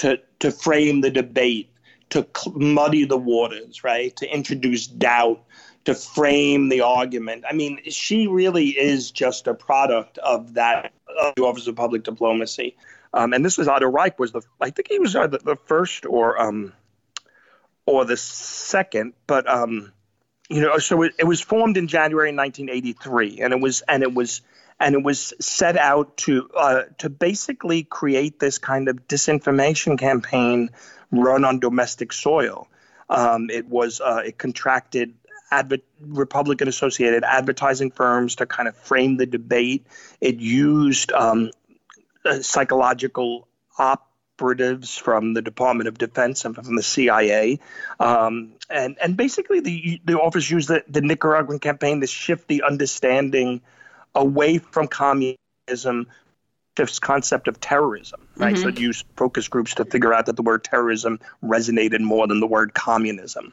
to 0.00 0.18
to 0.38 0.50
frame 0.50 1.02
the 1.02 1.10
debate, 1.10 1.70
to 2.08 2.26
muddy 2.54 3.04
the 3.04 3.18
waters, 3.18 3.84
right? 3.84 4.16
To 4.16 4.26
introduce 4.26 4.86
doubt, 4.86 5.44
to 5.84 5.94
frame 5.94 6.70
the 6.70 6.80
argument. 6.80 7.44
I 7.48 7.52
mean, 7.52 7.80
she 7.90 8.26
really 8.26 8.68
is 8.68 9.10
just 9.10 9.46
a 9.46 9.52
product 9.54 10.16
of 10.18 10.54
that 10.54 10.92
of 11.20 11.34
the 11.36 11.42
Office 11.42 11.66
of 11.66 11.76
Public 11.76 12.02
Diplomacy. 12.02 12.76
Um, 13.12 13.34
and 13.34 13.44
this 13.44 13.58
was 13.58 13.68
Otto 13.68 13.88
Reich 13.88 14.18
was 14.18 14.32
the 14.32 14.40
I 14.58 14.70
think 14.70 14.88
he 14.88 14.98
was 14.98 15.14
either 15.14 15.36
the 15.36 15.56
first 15.56 16.06
or 16.06 16.40
um, 16.40 16.72
or 17.84 18.06
the 18.06 18.16
second, 18.16 19.12
but 19.26 19.46
um, 19.46 19.92
you 20.48 20.62
know, 20.62 20.78
so 20.78 21.02
it, 21.02 21.12
it 21.18 21.24
was 21.24 21.42
formed 21.42 21.76
in 21.76 21.88
January 21.88 22.34
1983, 22.34 23.40
and 23.42 23.52
it 23.52 23.60
was 23.60 23.82
and 23.82 24.02
it 24.02 24.14
was 24.14 24.40
and 24.80 24.94
it 24.94 25.02
was 25.02 25.34
set 25.40 25.76
out 25.76 26.16
to 26.16 26.48
uh, 26.56 26.82
to 26.98 27.10
basically 27.10 27.84
create 27.84 28.40
this 28.40 28.58
kind 28.58 28.88
of 28.88 29.06
disinformation 29.06 29.98
campaign 29.98 30.70
run 31.12 31.44
on 31.44 31.60
domestic 31.60 32.12
soil. 32.12 32.66
Um, 33.08 33.50
it 33.50 33.68
was 33.68 34.00
uh, 34.00 34.22
it 34.24 34.38
contracted 34.38 35.14
adver- 35.50 35.78
Republican 36.00 36.66
associated 36.68 37.24
advertising 37.24 37.90
firms 37.90 38.36
to 38.36 38.46
kind 38.46 38.68
of 38.68 38.76
frame 38.76 39.18
the 39.18 39.26
debate. 39.26 39.86
It 40.20 40.36
used 40.36 41.12
um, 41.12 41.50
uh, 42.24 42.40
psychological 42.40 43.48
operatives 43.78 44.96
from 44.96 45.34
the 45.34 45.42
Department 45.42 45.88
of 45.88 45.98
Defense 45.98 46.46
and 46.46 46.54
from 46.54 46.74
the 46.74 46.82
CIA, 46.82 47.58
um, 47.98 48.52
and 48.70 48.96
and 49.02 49.14
basically 49.14 49.60
the 49.60 50.00
the 50.06 50.18
office 50.18 50.50
used 50.50 50.68
the, 50.68 50.82
the 50.88 51.02
Nicaraguan 51.02 51.58
campaign 51.58 52.00
to 52.00 52.06
shift 52.06 52.48
the 52.48 52.62
understanding 52.62 53.60
away 54.14 54.58
from 54.58 54.88
communism 54.88 56.06
this 56.76 56.98
concept 56.98 57.48
of 57.48 57.60
terrorism, 57.60 58.26
right? 58.36 58.56
So 58.56 58.68
Mhm. 58.68 58.72
it 58.72 58.78
used 58.80 59.04
focus 59.16 59.48
groups 59.48 59.74
to 59.74 59.84
figure 59.84 60.14
out 60.14 60.26
that 60.26 60.36
the 60.36 60.42
word 60.42 60.64
terrorism 60.64 61.20
resonated 61.42 62.00
more 62.00 62.26
than 62.26 62.40
the 62.40 62.46
word 62.46 62.74
communism. 62.74 63.52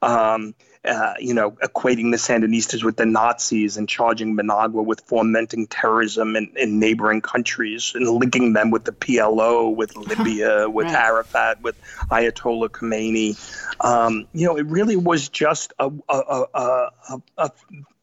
Um, 0.00 0.54
uh, 0.84 1.14
you 1.18 1.34
know, 1.34 1.50
equating 1.50 2.12
the 2.12 2.16
Sandinistas 2.18 2.84
with 2.84 2.96
the 2.96 3.04
Nazis 3.04 3.76
and 3.76 3.88
charging 3.88 4.36
Managua 4.36 4.80
with 4.80 5.00
fomenting 5.00 5.66
terrorism 5.66 6.36
in, 6.36 6.52
in 6.56 6.78
neighboring 6.78 7.20
countries 7.20 7.92
and 7.96 8.08
linking 8.08 8.52
them 8.52 8.70
with 8.70 8.84
the 8.84 8.92
PLO, 8.92 9.74
with 9.74 9.96
Libya, 10.08 10.70
with 10.70 10.86
Right. 10.86 10.94
Arafat, 10.94 11.60
with 11.62 11.74
Ayatollah 12.10 12.68
Khomeini. 12.68 13.36
Um, 13.84 14.28
you 14.32 14.46
know, 14.46 14.56
it 14.56 14.66
really 14.66 14.96
was 14.96 15.28
just 15.28 15.72
a 15.80 15.90
a 16.08 16.16
a, 16.16 16.46
a, 16.54 16.90
a, 17.08 17.22
a, 17.38 17.50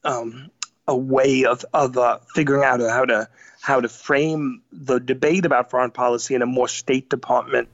um, 0.04 0.52
a 0.88 0.96
way 0.96 1.46
of 1.46 1.66
of 1.74 1.98
uh, 1.98 2.20
figuring 2.34 2.64
out 2.64 2.80
how 2.82 3.06
to 3.06 3.28
how 3.62 3.82
to 3.82 3.90
frame 3.90 4.62
the 4.72 5.00
debate 5.00 5.46
about 5.46 5.72
foreign 5.72 5.92
policy 5.92 6.36
in 6.36 6.42
a 6.42 6.46
more 6.46 6.68
State 6.68 7.10
Department 7.10 7.68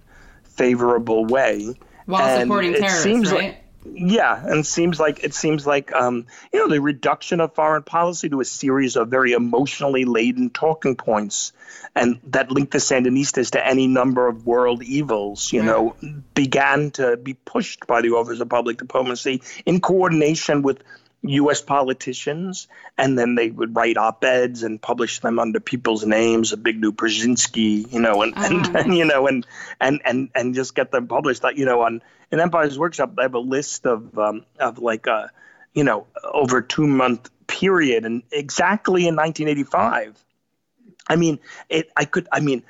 favorable 0.44 1.26
way. 1.26 1.76
While 2.06 2.24
And 2.28 2.42
supporting 2.44 2.72
it 2.74 2.78
terrorists, 2.80 3.04
seems 3.04 3.32
right? 3.32 3.44
like- 3.44 3.58
yeah, 3.84 4.40
and 4.46 4.60
it 4.60 4.66
seems 4.68 5.00
like 5.00 5.24
it 5.24 5.34
seems 5.34 5.66
like 5.66 5.92
um, 5.92 6.28
you 6.54 6.60
know 6.60 6.68
the 6.72 6.80
reduction 6.80 7.42
of 7.42 7.56
foreign 7.56 7.82
policy 7.82 8.30
to 8.30 8.40
a 8.40 8.46
series 8.46 8.96
of 8.96 9.08
very 9.10 9.32
emotionally 9.34 10.06
laden 10.06 10.52
talking 10.52 10.96
points, 10.96 11.52
and 11.96 12.20
that 12.28 12.52
link 12.52 12.70
the 12.70 12.78
Sandinistas 12.78 13.52
to 13.52 13.68
any 13.68 13.88
number 13.88 14.28
of 14.28 14.46
world 14.46 14.84
evils. 14.84 15.52
You 15.52 15.64
know, 15.64 15.96
began 16.36 16.92
to 16.92 17.18
be 17.18 17.34
pushed 17.34 17.88
by 17.88 18.02
the 18.02 18.10
Office 18.10 18.40
of 18.40 18.50
Public 18.50 18.78
Diplomacy 18.78 19.42
in 19.66 19.82
coordination 19.82 20.62
with 20.62 20.84
U.S. 21.24 21.62
politicians, 21.62 22.68
and 22.98 23.18
then 23.18 23.36
they 23.36 23.50
would 23.52 23.76
write 23.76 23.98
op-eds 23.98 24.64
and 24.64 24.82
publish 24.82 25.20
them 25.20 25.38
under 25.38 25.60
people's 25.60 26.06
names, 26.06 26.52
a 26.52 26.58
Zbigniew 26.58 26.92
Brzezinski, 26.92 27.92
you 27.92 28.00
know, 28.02 28.22
and, 28.24 28.34
and, 28.36 28.76
and 28.76 28.98
you 29.00 29.06
know, 29.06 29.28
and 29.28 29.46
and 29.80 30.02
and 30.04 30.30
and 30.34 30.56
just 30.56 30.74
get 30.74 30.92
them 30.92 31.08
published. 31.08 31.44
You 31.56 31.66
know, 31.66 31.82
on 31.82 32.02
in 32.32 32.40
Empire's 32.40 32.80
Workshop, 32.80 33.14
I 33.20 33.24
have 33.24 33.36
a 33.36 33.40
list 33.40 33.86
of 33.86 34.18
um, 34.18 34.46
of 34.60 34.80
like 34.80 35.08
uh, 35.08 35.28
you 35.74 35.84
know, 35.84 36.08
over 36.24 36.62
two 36.62 36.88
month 36.88 37.30
period, 37.46 38.06
and 38.06 38.24
exactly 38.32 39.08
in 39.08 39.16
1985. 39.16 40.18
I 41.08 41.16
mean, 41.18 41.40
it. 41.70 41.92
I 41.96 42.06
could. 42.06 42.28
I 42.32 42.40
mean. 42.40 42.64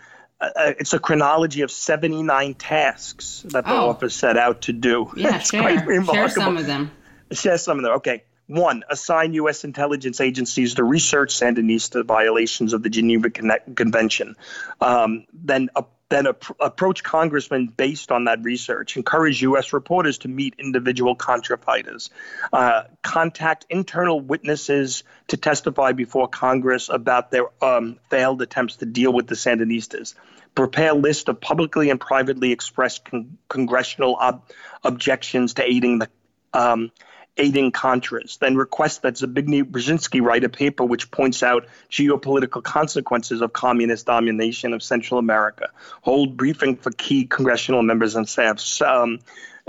Uh, 0.44 0.74
it's 0.80 0.92
a 0.94 0.98
chronology 0.98 1.62
of 1.62 1.70
79 1.70 2.56
tasks 2.56 3.44
that 3.50 3.64
the 3.64 3.72
Oh. 3.72 3.90
office 3.90 4.16
set 4.16 4.38
out 4.38 4.62
to 4.62 4.74
do. 4.74 5.12
Yeah, 5.16 5.36
it's 5.40 5.52
share. 5.52 5.62
quite 5.62 5.86
remarkable. 5.86 6.16
Share 6.16 6.30
some 6.30 6.58
of 6.58 6.66
them. 6.66 6.90
Share 7.32 7.60
some 7.60 7.78
of 7.78 7.84
them. 7.84 7.92
Okay. 7.98 8.24
One, 8.52 8.84
assign 8.90 9.34
U.S. 9.36 9.64
intelligence 9.64 10.20
agencies 10.20 10.74
to 10.76 10.84
research 10.84 11.34
Sandinista 11.34 12.04
violations 12.04 12.74
of 12.74 12.84
the 12.84 12.90
Geneva 12.90 13.30
Convention. 13.30 14.36
Um, 14.82 15.26
then, 15.32 15.70
uh, 15.74 15.84
then 16.10 16.28
ap- 16.28 16.58
approach 16.60 17.02
congressmen 17.02 17.68
based 17.68 18.12
on 18.12 18.26
that 18.26 18.44
research, 18.44 18.98
encourage 18.98 19.42
U.S. 19.44 19.72
reporters 19.72 20.18
to 20.18 20.28
meet 20.28 20.56
individual 20.58 21.16
Contra 21.16 21.58
fighters, 21.58 22.10
uh, 22.52 22.84
contact 23.02 23.68
internal 23.70 24.20
witnesses 24.20 25.06
to 25.30 25.38
testify 25.38 25.94
before 25.94 26.28
Congress 26.28 26.90
about 26.90 27.32
their 27.32 27.46
um, 27.64 28.00
failed 28.10 28.42
attempts 28.42 28.76
to 28.76 28.86
deal 28.86 29.14
with 29.14 29.28
the 29.28 29.36
Sandinistas, 29.36 30.14
prepare 30.56 30.92
a 30.92 30.94
list 30.94 31.30
of 31.30 31.40
publicly 31.40 31.90
and 31.90 32.02
privately 32.02 32.52
expressed 32.52 33.06
con- 33.06 33.38
congressional 33.48 34.16
ob- 34.16 34.44
objections 34.84 35.54
to 35.54 35.64
aiding 35.64 36.00
the 36.00 36.10
um, 36.54 36.92
aiding 37.38 37.72
Contras, 37.72 38.38
then 38.40 38.56
request 38.56 39.04
that 39.04 39.16
Zbigniew 39.16 39.64
Brzezinski 39.64 40.22
write 40.22 40.44
a 40.44 40.50
paper 40.50 40.84
which 40.84 41.12
points 41.12 41.44
out 41.44 41.68
geopolitical 41.90 42.62
consequences 42.62 43.42
of 43.42 43.54
communist 43.54 44.06
domination 44.06 44.74
of 44.74 44.84
Central 44.84 45.20
America, 45.20 45.70
hold 46.02 46.38
briefing 46.38 46.76
for 46.76 46.92
key 46.92 47.26
congressional 47.26 47.84
members 47.84 48.16
and 48.16 48.28
staffs, 48.28 48.82
um, 48.82 49.20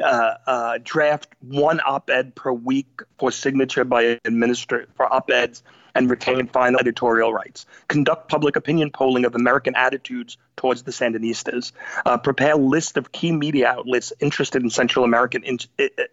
uh, 0.03 0.35
uh, 0.47 0.79
draft 0.83 1.29
one 1.41 1.81
op-ed 1.81 2.35
per 2.35 2.53
week 2.53 3.03
for 3.19 3.31
signature 3.31 3.85
by 3.85 4.19
administrator 4.25 4.89
for 4.97 5.13
op-eds 5.13 5.63
and 5.95 6.11
retain 6.11 6.47
final 6.49 6.81
editorial 6.81 7.33
rights, 7.33 7.67
conduct 7.89 8.29
public 8.29 8.57
opinion 8.57 8.91
polling 8.91 9.25
of 9.25 9.35
American 9.35 9.75
attitudes 9.75 10.37
towards 10.57 10.83
the 10.83 10.91
Sandinistas, 10.91 11.73
uh, 12.07 12.17
prepare 12.19 12.57
list 12.57 12.97
of 12.97 13.13
key 13.13 13.33
media 13.33 13.69
outlets 13.69 14.13
interested 14.21 14.63
in 14.63 14.71
Central 14.71 15.05
American 15.05 15.43
in- 15.45 15.59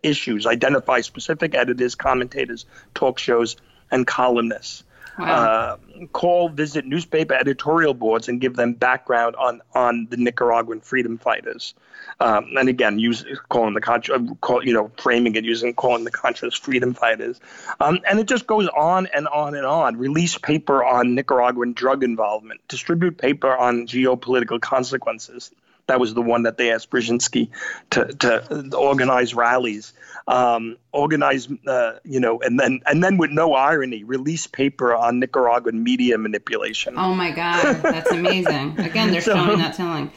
issues, 0.04 0.46
identify 0.46 1.02
specific 1.02 1.56
editors, 1.56 1.96
commentators, 1.96 2.66
talk 2.94 3.20
shows, 3.20 3.56
and 3.92 4.06
columnists. 4.06 4.84
Wow. 5.20 5.26
Uh, 5.26 6.06
call, 6.14 6.48
visit 6.48 6.86
newspaper 6.86 7.34
editorial 7.34 7.94
boards 7.94 8.30
and 8.30 8.40
give 8.40 8.56
them 8.56 8.74
background 8.74 9.36
on 9.36 9.62
on 9.76 10.08
the 10.10 10.16
Nicaraguan 10.16 10.80
freedom 10.80 11.18
fighters. 11.18 11.74
Um, 12.22 12.54
and 12.58 12.70
again, 12.70 13.00
use 13.00 13.26
calling 13.50 13.74
the 13.74 13.82
Contra, 13.82 14.26
call, 14.40 14.66
you 14.66 14.74
know, 14.74 14.92
framing 14.98 15.36
it 15.36 15.44
using 15.44 15.74
calling 15.74 16.06
the 16.06 16.12
Contras 16.12 16.58
freedom 16.58 16.94
fighters. 16.94 17.40
Um, 17.82 18.00
and 18.10 18.20
it 18.20 18.28
just 18.28 18.48
goes 18.48 18.70
on 18.70 19.08
and 19.14 19.28
on 19.28 19.56
and 19.56 19.66
on. 19.66 19.98
Release 19.98 20.38
paper 20.38 20.84
on 20.86 21.16
Nicaraguan 21.16 21.74
drug 21.74 22.04
involvement. 22.04 22.62
Distribute 22.70 23.18
paper 23.18 23.56
on 23.56 23.88
geopolitical 23.88 24.62
consequences. 24.62 25.52
That 25.90 26.00
was 26.00 26.14
the 26.14 26.22
one 26.22 26.44
that 26.44 26.58
they 26.58 26.72
asked 26.72 26.90
Brzezinski 26.92 27.50
to, 27.90 28.06
to 28.06 28.76
organize 28.76 29.34
rallies, 29.34 29.92
um, 30.28 30.78
organize, 30.92 31.50
uh, 31.68 31.94
you 32.04 32.20
know, 32.20 32.40
and 32.42 32.60
then 32.60 32.82
and 32.86 33.04
then 33.04 33.18
with 33.18 33.32
no 33.32 33.54
irony, 33.54 34.04
release 34.04 34.46
paper 34.48 34.96
on 34.96 35.20
Nicaraguan 35.20 35.84
media 35.84 36.18
manipulation. 36.18 36.94
Oh 36.96 37.16
my 37.16 37.32
God, 37.32 37.82
that's 37.82 38.12
amazing! 38.12 38.80
Again, 38.80 39.12
they're 39.12 39.22
so, 39.22 39.36
showing 39.36 39.58
that 39.58 39.74
telling. 39.74 40.12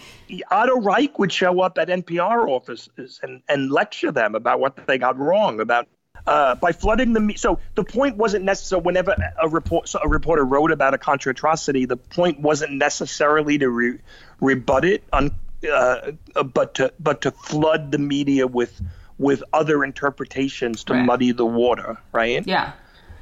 Otto 0.51 0.81
Reich 0.81 1.18
would 1.18 1.33
show 1.33 1.61
up 1.61 1.79
at 1.79 1.89
NPR 1.89 2.49
offices 2.49 3.20
and, 3.23 3.43
and 3.49 3.70
lecture 3.70 4.12
them 4.12 4.35
about 4.35 4.61
what 4.61 4.87
they 4.87 4.99
got 4.99 5.18
wrong 5.18 5.61
about 5.61 5.89
uh, 6.27 6.55
by 6.55 6.73
flooding 6.73 7.12
the 7.12 7.35
so 7.37 7.59
the 7.75 7.85
point 7.85 8.16
wasn't 8.16 8.45
necessarily 8.45 8.85
whenever 8.85 9.16
a 9.43 9.49
report 9.49 9.89
so 9.89 9.99
a 10.03 10.09
reporter 10.09 10.45
wrote 10.45 10.70
about 10.70 10.95
a 10.95 10.99
contra 10.99 11.31
atrocity 11.31 11.85
the 11.85 11.97
point 11.97 12.41
wasn't 12.41 12.73
necessarily 12.73 13.59
to 13.59 13.68
re, 13.68 13.99
rebut 14.41 14.85
it 14.85 15.03
on 15.12 15.31
uh, 15.64 16.12
but 16.44 16.74
to 16.74 16.92
but 16.98 17.22
to 17.22 17.30
flood 17.30 17.92
the 17.92 17.98
media 17.98 18.46
with 18.46 18.80
with 19.18 19.42
other 19.52 19.84
interpretations 19.84 20.84
to 20.84 20.94
right. 20.94 21.04
muddy 21.04 21.32
the 21.32 21.46
water 21.46 21.98
right 22.12 22.46
yeah 22.46 22.72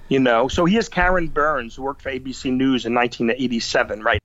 you 0.09 0.19
know 0.19 0.49
so 0.49 0.65
here's 0.65 0.89
Karen 0.89 1.29
Burns 1.29 1.77
who 1.77 1.83
worked 1.83 2.03
for 2.03 2.11
ABC 2.11 2.53
News 2.53 2.87
in 2.87 2.95
1987 2.95 4.03
right 4.03 4.23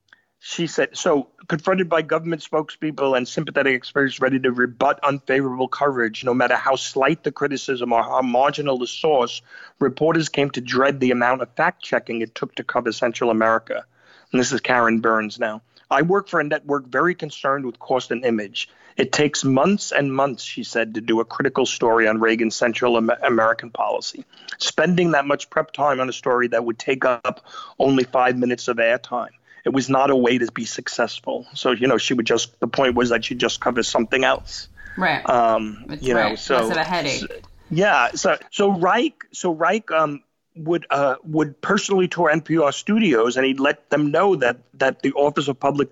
she 0.48 0.68
said, 0.68 0.96
so 0.96 1.30
confronted 1.48 1.88
by 1.88 2.02
government 2.02 2.40
spokespeople 2.40 3.16
and 3.16 3.26
sympathetic 3.26 3.74
experts 3.74 4.20
ready 4.20 4.38
to 4.38 4.52
rebut 4.52 5.00
unfavorable 5.02 5.66
coverage, 5.66 6.22
no 6.22 6.34
matter 6.34 6.54
how 6.54 6.76
slight 6.76 7.24
the 7.24 7.32
criticism 7.32 7.92
or 7.92 8.02
how 8.04 8.22
marginal 8.22 8.78
the 8.78 8.86
source, 8.86 9.42
reporters 9.80 10.28
came 10.28 10.50
to 10.50 10.60
dread 10.60 11.00
the 11.00 11.10
amount 11.10 11.42
of 11.42 11.52
fact 11.56 11.82
checking 11.82 12.20
it 12.20 12.32
took 12.32 12.54
to 12.54 12.62
cover 12.62 12.92
Central 12.92 13.30
America. 13.30 13.84
And 14.30 14.40
this 14.40 14.52
is 14.52 14.60
Karen 14.60 15.00
Burns 15.00 15.40
now. 15.40 15.62
I 15.90 16.02
work 16.02 16.28
for 16.28 16.40
a 16.40 16.44
network 16.44 16.86
very 16.86 17.14
concerned 17.14 17.64
with 17.64 17.78
cost 17.78 18.10
and 18.10 18.24
image. 18.24 18.68
It 18.96 19.12
takes 19.12 19.44
months 19.44 19.92
and 19.92 20.12
months, 20.12 20.42
she 20.42 20.64
said, 20.64 20.94
to 20.94 21.00
do 21.00 21.20
a 21.20 21.24
critical 21.24 21.66
story 21.66 22.08
on 22.08 22.18
Reagan's 22.18 22.56
Central 22.56 22.96
American 22.96 23.70
policy. 23.70 24.24
Spending 24.58 25.12
that 25.12 25.26
much 25.26 25.50
prep 25.50 25.72
time 25.72 26.00
on 26.00 26.08
a 26.08 26.12
story 26.14 26.48
that 26.48 26.64
would 26.64 26.78
take 26.78 27.04
up 27.04 27.44
only 27.78 28.04
five 28.04 28.38
minutes 28.38 28.68
of 28.68 28.78
airtime 28.78 29.30
it 29.66 29.72
was 29.72 29.90
not 29.90 30.10
a 30.10 30.16
way 30.16 30.38
to 30.38 30.50
be 30.52 30.64
successful. 30.64 31.44
So 31.54 31.72
you 31.72 31.88
know, 31.88 31.98
she 31.98 32.14
would 32.14 32.24
just 32.24 32.58
the 32.60 32.68
point 32.68 32.94
was 32.94 33.10
that 33.10 33.24
she 33.24 33.34
just 33.34 33.60
covers 33.60 33.88
something 33.88 34.22
else. 34.22 34.68
Right. 34.96 35.28
Um, 35.28 35.98
you 36.00 36.14
right. 36.14 36.30
know, 36.30 36.36
so 36.36 36.70
a 36.70 36.84
headache. 36.84 37.20
So, 37.20 37.26
yeah. 37.68 38.12
So 38.14 38.38
so 38.52 38.70
Reich 38.70 39.24
so 39.32 39.52
Reich 39.52 39.90
um 39.90 40.22
would 40.56 40.86
uh 40.90 41.16
would 41.22 41.60
personally 41.60 42.08
tour 42.08 42.30
NPR 42.32 42.72
studios 42.72 43.36
and 43.36 43.46
he'd 43.46 43.60
let 43.60 43.90
them 43.90 44.10
know 44.10 44.36
that 44.36 44.58
that 44.74 45.02
the 45.02 45.12
Office 45.12 45.48
of 45.48 45.60
Public 45.60 45.90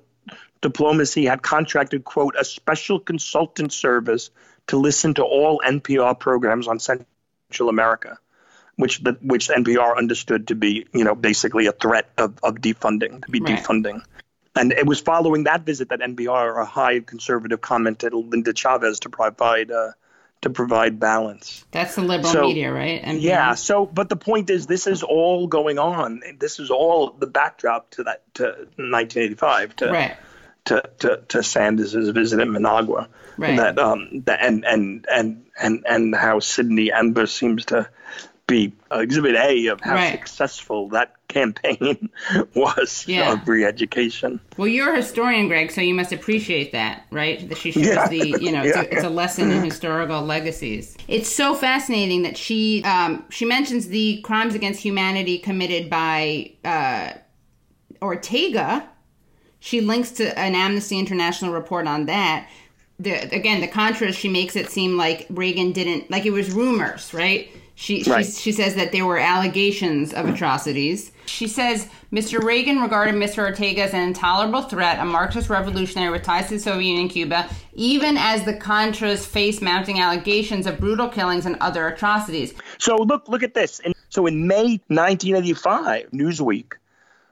Diplomacy 0.61 1.27
had 1.27 1.43
contracted 1.43 2.05
quote 2.05 2.35
a 2.39 2.45
special 2.45 2.99
consultant 2.99 3.73
service 3.73 4.31
to 4.69 4.79
listen 4.79 5.15
to 5.15 5.23
all 5.23 5.61
NPR 5.65 6.19
programs 6.19 6.67
on 6.69 6.79
Central 6.79 7.69
America 7.69 8.19
which 8.77 8.99
the 9.01 9.13
which 9.23 9.49
NPR 9.49 9.97
understood 9.97 10.49
to 10.49 10.55
be 10.55 10.87
you 10.93 11.05
know 11.05 11.15
basically 11.15 11.67
a 11.67 11.73
threat 11.73 12.11
of, 12.19 12.39
of 12.43 12.57
defunding 12.57 13.25
to 13.25 13.31
be 13.31 13.41
right. 13.41 13.59
defunding. 13.59 14.03
And 14.57 14.73
it 14.73 14.87
was 14.87 15.01
following 15.01 15.45
that 15.45 15.63
visit 15.67 15.89
that 15.89 15.99
NPR, 15.99 16.63
a 16.63 16.65
high 16.65 17.01
conservative, 17.01 17.61
commented 17.61 18.15
Linda 18.15 18.53
Chavez 18.53 19.01
to 19.01 19.09
provide 19.09 19.73
uh, 19.73 19.93
to 20.45 20.51
provide 20.51 21.01
balance. 21.01 21.65
That's 21.71 21.95
the 21.95 22.03
liberal 22.03 22.31
so, 22.31 22.43
media, 22.43 22.71
right? 22.71 23.03
NPR. 23.03 23.23
Yeah. 23.23 23.55
So, 23.55 23.87
but 23.87 24.11
the 24.11 24.17
point 24.17 24.51
is, 24.51 24.67
this 24.67 24.87
is 24.87 25.03
all 25.03 25.47
going 25.47 25.79
on. 25.79 26.21
This 26.39 26.61
is 26.61 26.71
all 26.71 27.13
the 27.13 27.27
backdrop 27.27 27.89
to 27.93 28.05
that 28.05 28.23
to 28.35 28.45
1985 28.45 29.77
to 29.77 29.91
right. 29.91 30.17
to, 30.67 30.83
to, 30.99 31.23
to 31.29 31.43
Sanders' 31.43 31.95
visit 31.95 32.41
in 32.41 32.53
Managua. 32.53 33.09
Right. 33.39 33.57
That 33.57 33.79
um 33.79 34.23
that 34.27 34.43
and 34.43 34.67
and 34.67 35.07
and 35.11 35.47
and 35.59 35.83
and 35.89 36.15
how 36.15 36.41
Sydney 36.41 36.93
Ember 36.93 37.27
seems 37.27 37.65
to 37.67 37.89
be 38.47 38.75
exhibit 38.93 39.37
A 39.37 39.69
of 39.69 39.81
how 39.81 39.95
right. 39.95 40.13
successful 40.13 40.91
that 40.91 41.15
campaign 41.35 42.09
was 42.55 43.05
yeah. 43.07 43.33
of 43.33 43.47
re-education. 43.47 44.41
Well, 44.57 44.69
you're 44.69 44.93
a 44.93 44.97
historian, 44.97 45.49
Greg, 45.49 45.71
so 45.71 45.81
you 45.81 45.95
must 45.95 46.13
appreciate 46.13 46.73
that, 46.73 47.05
right? 47.11 47.47
That 47.49 47.59
she 47.59 47.73
shows 47.73 47.87
yeah. 47.87 48.09
the, 48.09 48.39
you 48.41 48.53
know, 48.53 48.63
yeah. 48.63 48.63
it's, 48.65 48.77
a, 48.77 48.95
it's, 48.95 49.05
a, 49.05 49.11
lesson 49.11 49.51
in 49.51 49.63
historical 49.63 50.23
legacies. 50.23 50.97
It's 51.09 51.35
so 51.35 51.55
fascinating 51.55 52.23
that 52.23 52.37
she 52.37 52.83
um, 52.85 53.25
she 53.31 53.45
mentions 53.45 53.89
the 53.89 54.21
crimes 54.23 54.55
against 54.55 54.81
humanity 54.81 55.39
committed 55.39 55.91
by 55.91 56.53
uh, 56.65 57.13
Ortega. 58.01 58.89
She 59.61 59.81
links 59.81 60.11
to 60.13 60.39
an 60.39 60.55
Amnesty 60.55 60.99
International 60.99 61.53
report 61.53 61.87
on 61.87 62.07
that. 62.07 62.49
The, 62.99 63.13
again, 63.35 63.61
the 63.61 63.69
Contras, 63.69 64.15
she 64.15 64.29
makes 64.29 64.55
it 64.55 64.71
seem 64.71 64.97
like 64.97 65.27
Reagan 65.31 65.73
didn't, 65.73 66.11
like 66.11 66.27
it 66.27 66.31
was 66.31 66.53
rumors, 66.53 67.13
right? 67.13 67.49
She, 67.77 68.05
right. 68.05 68.25
she, 68.25 68.33
she 68.33 68.53
says 68.53 68.77
that 68.77 68.93
there 68.93 69.05
were 69.05 69.19
allegations 69.19 70.13
of 70.13 70.29
atrocities. 70.29 71.13
She 71.27 71.49
says 71.49 71.89
Mr. 72.13 72.43
Reagan 72.43 72.81
regarded 72.81 73.15
Mr. 73.15 73.39
Ortega 73.39 73.83
as 73.83 73.95
an 73.95 74.01
intolerable 74.01 74.63
threat, 74.63 75.01
a 75.01 75.05
Marxist 75.05 75.51
revolutionary 75.51 76.11
with 76.11 76.23
ties 76.23 76.49
to 76.49 76.55
the 76.55 76.61
Soviet 76.61 76.87
Union 76.87 77.03
and 77.03 77.11
Cuba, 77.11 77.49
even 77.73 78.17
as 78.17 78.45
the 78.45 78.55
Contras 78.55 79.27
face 79.27 79.61
mounting 79.61 80.01
allegations 80.01 80.67
of 80.67 80.79
brutal 80.79 81.09
killings 81.09 81.47
and 81.47 81.57
other 81.61 81.89
atrocities. 81.89 82.55
So 82.79 82.97
look, 82.97 83.29
look 83.29 83.43
at 83.43 83.55
this. 83.55 83.81
And 83.81 83.95
so 84.09 84.27
in 84.27 84.47
May 84.47 84.81
1985, 84.89 86.11
Newsweek 86.13 86.75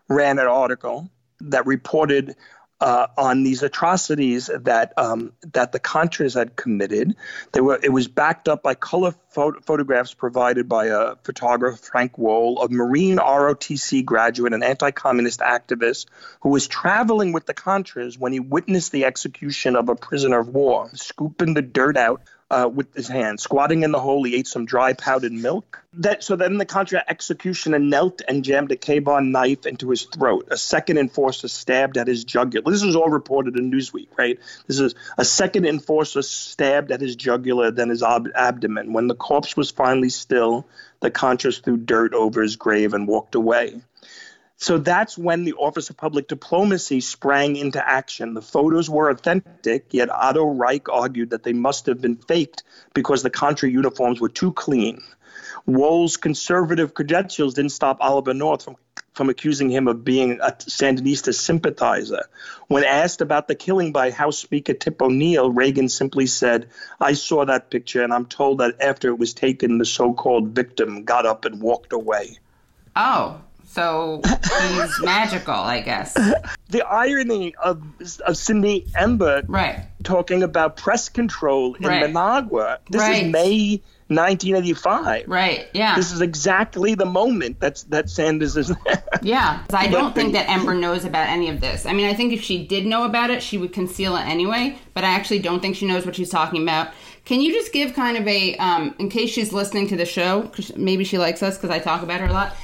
ran 0.08 0.38
an 0.38 0.48
article 0.48 1.08
that 1.40 1.64
reported 1.66 2.34
uh, 2.82 3.06
on 3.16 3.44
these 3.44 3.62
atrocities 3.62 4.50
that 4.52 4.92
um, 4.96 5.32
that 5.52 5.70
the 5.70 5.78
Contras 5.78 6.34
had 6.34 6.56
committed. 6.56 7.14
They 7.52 7.60
were 7.60 7.78
it 7.80 7.92
was 7.92 8.08
backed 8.08 8.48
up 8.48 8.64
by 8.64 8.74
color 8.74 9.14
photographs 9.30 10.14
provided 10.14 10.68
by 10.68 10.86
a 10.86 11.14
photographer 11.22 11.76
Frank 11.76 12.18
Wohl, 12.18 12.60
a 12.60 12.68
Marine 12.68 13.18
ROTC 13.18 14.04
graduate 14.04 14.52
and 14.52 14.64
anti-communist 14.64 15.40
activist 15.40 16.06
who 16.40 16.48
was 16.50 16.66
traveling 16.66 17.32
with 17.32 17.46
the 17.46 17.54
Contras 17.54 18.18
when 18.18 18.32
he 18.32 18.40
witnessed 18.40 18.90
the 18.90 19.04
execution 19.04 19.76
of 19.76 19.88
a 19.88 19.94
prisoner 19.94 20.40
of 20.40 20.48
war, 20.48 20.90
scooping 20.94 21.54
the 21.54 21.62
dirt 21.62 21.96
out 21.96 22.22
uh, 22.52 22.68
with 22.68 22.94
his 22.94 23.08
hand. 23.08 23.40
Squatting 23.40 23.82
in 23.82 23.92
the 23.92 23.98
hole, 23.98 24.22
he 24.24 24.36
ate 24.36 24.46
some 24.46 24.66
dry 24.66 24.92
powdered 24.92 25.32
milk. 25.32 25.82
That 25.94 26.22
so 26.22 26.36
then 26.36 26.58
the 26.58 26.66
Contra 26.66 27.02
executioner 27.08 27.78
knelt 27.78 28.20
and 28.28 28.44
jammed 28.44 28.70
a 28.72 28.76
Ka-Bar 28.76 29.22
knife 29.22 29.64
into 29.64 29.88
his 29.88 30.02
throat. 30.02 30.48
A 30.50 30.58
second 30.58 30.98
enforcer 30.98 31.48
stabbed 31.48 31.96
at 31.96 32.06
his 32.06 32.24
jugular. 32.24 32.70
This 32.70 32.82
is 32.82 32.94
all 32.94 33.08
reported 33.08 33.56
in 33.56 33.70
Newsweek, 33.70 34.08
right? 34.18 34.38
This 34.66 34.80
is 34.80 34.94
a 35.16 35.24
second 35.24 35.64
enforcer 35.64 36.20
stabbed 36.20 36.92
at 36.92 37.00
his 37.00 37.16
jugular, 37.16 37.70
then 37.70 37.88
his 37.88 38.02
ab- 38.02 38.32
abdomen. 38.34 38.92
When 38.92 39.08
the 39.08 39.14
corpse 39.14 39.56
was 39.56 39.70
finally 39.70 40.10
still, 40.10 40.66
the 41.00 41.10
Contras 41.10 41.62
threw 41.62 41.78
dirt 41.78 42.12
over 42.12 42.42
his 42.42 42.56
grave 42.56 42.92
and 42.92 43.08
walked 43.08 43.34
away. 43.34 43.80
So 44.62 44.78
that's 44.78 45.18
when 45.18 45.42
the 45.42 45.54
Office 45.54 45.90
of 45.90 45.96
Public 45.96 46.28
Diplomacy 46.28 47.00
sprang 47.00 47.56
into 47.56 47.84
action. 47.84 48.32
The 48.32 48.40
photos 48.40 48.88
were 48.88 49.10
authentic, 49.10 49.86
yet 49.90 50.08
Otto 50.08 50.44
Reich 50.44 50.88
argued 50.88 51.30
that 51.30 51.42
they 51.42 51.52
must 51.52 51.86
have 51.86 52.00
been 52.00 52.14
faked 52.14 52.62
because 52.94 53.24
the 53.24 53.28
Contra 53.28 53.68
uniforms 53.68 54.20
were 54.20 54.28
too 54.28 54.52
clean. 54.52 55.02
Wohl's 55.66 56.16
conservative 56.16 56.94
credentials 56.94 57.54
didn't 57.54 57.72
stop 57.72 57.96
Oliver 58.00 58.34
North 58.34 58.62
from, 58.62 58.76
from 59.14 59.30
accusing 59.30 59.68
him 59.68 59.88
of 59.88 60.04
being 60.04 60.38
a 60.40 60.52
Sandinista 60.52 61.34
sympathizer. 61.34 62.22
When 62.68 62.84
asked 62.84 63.20
about 63.20 63.48
the 63.48 63.56
killing 63.56 63.90
by 63.90 64.12
House 64.12 64.38
Speaker 64.38 64.74
Tip 64.74 65.02
O'Neill, 65.02 65.50
Reagan 65.50 65.88
simply 65.88 66.26
said, 66.26 66.68
I 67.00 67.14
saw 67.14 67.44
that 67.46 67.68
picture, 67.68 68.04
and 68.04 68.14
I'm 68.14 68.26
told 68.26 68.58
that 68.58 68.80
after 68.80 69.08
it 69.08 69.18
was 69.18 69.34
taken, 69.34 69.78
the 69.78 69.84
so 69.84 70.12
called 70.12 70.50
victim 70.50 71.02
got 71.02 71.26
up 71.26 71.46
and 71.46 71.60
walked 71.60 71.92
away. 71.92 72.38
Oh, 72.94 73.40
so 73.72 74.20
he's 74.24 75.00
magical, 75.02 75.54
I 75.54 75.80
guess. 75.80 76.12
The 76.68 76.82
irony 76.86 77.54
of, 77.56 77.82
of 78.26 78.36
Cindy 78.36 78.86
Ember 78.96 79.42
right. 79.48 79.86
talking 80.04 80.42
about 80.42 80.76
press 80.76 81.08
control 81.08 81.74
in 81.74 81.86
Right. 81.86 82.10
Managua. 82.10 82.78
This 82.90 83.00
Right. 83.00 83.24
is 83.26 83.32
May 83.32 83.82
1985. 84.08 85.24
Right, 85.28 85.68
yeah. 85.72 85.96
This 85.96 86.12
is 86.12 86.20
exactly 86.20 86.94
the 86.94 87.06
moment 87.06 87.60
that's 87.60 87.84
that 87.84 88.10
Sanders 88.10 88.56
is 88.56 88.68
there. 88.84 89.02
Yeah, 89.22 89.62
I 89.72 89.86
don't 89.88 90.14
think 90.14 90.32
that 90.34 90.48
Ember 90.50 90.74
knows 90.74 91.04
about 91.04 91.28
any 91.28 91.48
of 91.48 91.60
this. 91.60 91.86
I 91.86 91.92
mean, 91.92 92.06
I 92.06 92.14
think 92.14 92.32
if 92.32 92.42
she 92.42 92.66
did 92.66 92.84
know 92.86 93.04
about 93.04 93.30
it, 93.30 93.42
she 93.42 93.56
would 93.58 93.72
conceal 93.72 94.16
it 94.16 94.26
anyway. 94.26 94.78
But 94.94 95.04
I 95.04 95.08
actually 95.14 95.38
don't 95.38 95.60
think 95.60 95.76
she 95.76 95.86
knows 95.86 96.04
what 96.04 96.14
she's 96.16 96.28
talking 96.30 96.62
about. 96.62 96.88
Can 97.24 97.40
you 97.40 97.52
just 97.52 97.72
give 97.72 97.94
kind 97.94 98.16
of 98.18 98.26
a, 98.26 98.56
um, 98.56 98.94
in 98.98 99.08
case 99.08 99.30
she's 99.30 99.52
listening 99.52 99.86
to 99.88 99.96
the 99.96 100.04
show, 100.04 100.42
'cause 100.42 100.72
maybe 100.76 101.04
she 101.04 101.18
likes 101.18 101.42
us 101.42 101.56
because 101.56 101.70
I 101.70 101.78
talk 101.78 102.02
about 102.02 102.20
her 102.20 102.26
a 102.26 102.32
lot, 102.32 102.54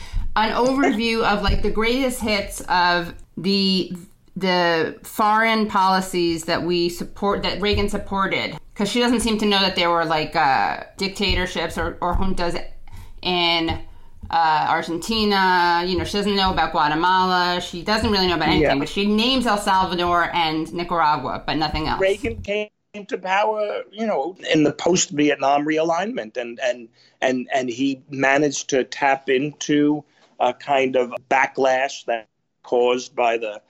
an 0.44 0.54
overview 0.54 1.22
of 1.24 1.42
like 1.42 1.62
the 1.62 1.70
greatest 1.70 2.20
hits 2.20 2.60
of 2.68 3.14
the 3.36 3.92
the 4.36 4.96
foreign 5.02 5.66
policies 5.66 6.44
that 6.44 6.62
we 6.62 6.88
support 6.88 7.42
that 7.42 7.60
Reagan 7.60 7.88
supported 7.88 8.56
because 8.72 8.88
she 8.88 9.00
doesn't 9.00 9.20
seem 9.20 9.36
to 9.38 9.46
know 9.46 9.58
that 9.60 9.74
there 9.74 9.90
were 9.90 10.04
like 10.04 10.36
uh, 10.36 10.84
dictatorships 10.96 11.76
or, 11.76 11.98
or 12.00 12.14
juntas 12.14 12.64
in 13.22 13.70
uh, 14.30 14.66
Argentina. 14.70 15.82
You 15.84 15.98
know, 15.98 16.04
she 16.04 16.18
doesn't 16.18 16.36
know 16.36 16.52
about 16.52 16.70
Guatemala. 16.70 17.60
She 17.60 17.82
doesn't 17.82 18.10
really 18.12 18.28
know 18.28 18.36
about 18.36 18.48
anything, 18.48 18.62
Yeah. 18.62 18.78
but 18.78 18.88
she 18.88 19.06
names 19.06 19.46
El 19.46 19.58
Salvador 19.58 20.30
and 20.32 20.72
Nicaragua, 20.72 21.42
but 21.44 21.56
nothing 21.56 21.88
else. 21.88 22.00
Reagan 22.00 22.40
came 22.42 22.68
to 23.08 23.18
power, 23.18 23.82
you 23.90 24.06
know, 24.06 24.36
in 24.52 24.62
the 24.62 24.72
post-Vietnam 24.72 25.66
realignment, 25.66 26.36
and 26.36 26.60
and 26.62 26.88
and 27.20 27.48
and 27.52 27.68
he 27.68 28.00
managed 28.10 28.70
to 28.70 28.84
tap 28.84 29.28
into 29.28 30.04
a 30.40 30.54
kind 30.54 30.96
of 30.96 31.12
backlash 31.30 32.04
that 32.06 32.28
caused 32.62 33.14
by 33.14 33.38
the 33.38 33.60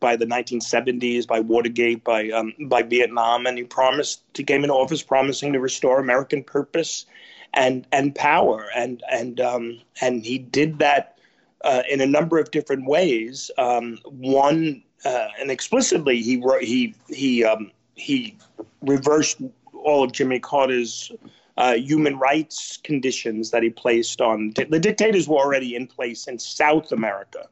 by 0.00 0.16
the 0.16 0.26
1970s, 0.26 1.26
by 1.26 1.40
Watergate, 1.40 2.02
by 2.04 2.28
um, 2.30 2.52
by 2.66 2.82
Vietnam, 2.82 3.46
and 3.46 3.56
he 3.58 3.64
promised 3.64 4.22
he 4.34 4.44
came 4.44 4.64
into 4.64 4.74
office 4.74 5.02
promising 5.02 5.52
to 5.52 5.60
restore 5.60 6.00
American 6.00 6.42
purpose 6.42 7.06
and 7.52 7.86
and 7.92 8.14
power, 8.14 8.66
and 8.74 9.02
and 9.10 9.40
um, 9.40 9.80
and 10.00 10.24
he 10.24 10.38
did 10.38 10.78
that 10.80 11.18
uh, 11.62 11.82
in 11.88 12.00
a 12.00 12.06
number 12.06 12.38
of 12.38 12.50
different 12.50 12.86
ways. 12.86 13.50
Um, 13.58 13.98
one, 14.04 14.82
uh, 15.04 15.28
and 15.40 15.50
explicitly, 15.50 16.20
he 16.20 16.42
he 16.60 16.94
he 17.08 17.44
um, 17.44 17.70
he 17.94 18.36
reversed 18.82 19.40
all 19.72 20.04
of 20.04 20.12
Jimmy 20.12 20.40
Carter's 20.40 21.12
uh, 21.56 21.74
human 21.74 22.18
rights 22.18 22.78
conditions 22.82 23.50
that 23.50 23.62
he 23.62 23.70
placed 23.70 24.20
on 24.20 24.52
the 24.56 24.80
dictators 24.80 25.28
were 25.28 25.38
already 25.38 25.74
in 25.76 25.86
place 25.86 26.26
in 26.26 26.38
South 26.38 26.92
America, 26.92 27.48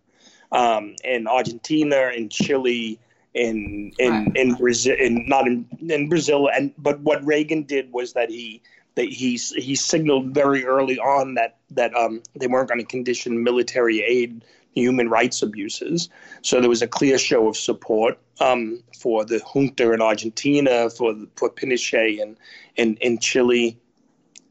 um, 0.50 0.96
in 1.04 1.26
Argentina, 1.26 2.10
in 2.14 2.28
Chile, 2.28 2.98
in 3.34 3.92
in 3.98 4.32
in 4.36 4.54
Brazil, 4.54 4.96
in 4.98 5.26
not 5.28 5.46
in, 5.46 5.66
in 5.88 6.08
Brazil, 6.08 6.48
and 6.48 6.72
but 6.78 7.00
what 7.00 7.24
Reagan 7.24 7.62
did 7.62 7.92
was 7.92 8.12
that 8.14 8.28
he 8.28 8.62
that 8.94 9.06
he 9.06 9.36
he 9.36 9.74
signaled 9.74 10.34
very 10.34 10.64
early 10.64 10.98
on 10.98 11.34
that 11.34 11.56
that 11.70 11.94
um, 11.94 12.22
they 12.34 12.46
weren't 12.46 12.68
going 12.68 12.80
to 12.80 12.86
condition 12.86 13.42
military 13.42 14.02
aid 14.02 14.44
to 14.74 14.80
human 14.80 15.08
rights 15.08 15.42
abuses. 15.42 16.08
So 16.42 16.60
there 16.60 16.68
was 16.68 16.82
a 16.82 16.88
clear 16.88 17.18
show 17.18 17.48
of 17.48 17.56
support 17.56 18.18
um, 18.40 18.82
for 18.98 19.24
the 19.24 19.40
junta 19.40 19.92
in 19.92 20.00
Argentina, 20.00 20.90
for 20.90 21.14
for 21.36 21.50
Pinochet 21.50 22.20
in 22.20 22.36
in, 22.76 22.96
in 22.96 23.18
Chile, 23.18 23.78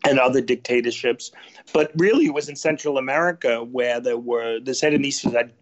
and 0.04 0.20
other 0.20 0.42
dictatorships. 0.42 1.32
But 1.74 1.92
really, 1.96 2.26
it 2.26 2.34
was 2.34 2.50
in 2.50 2.56
Central 2.56 2.98
America 2.98 3.64
where 3.64 4.00
there 4.00 4.18
were 4.18 4.60
the 4.60 4.72
Sandinistas 4.72 5.34
had 5.34 5.54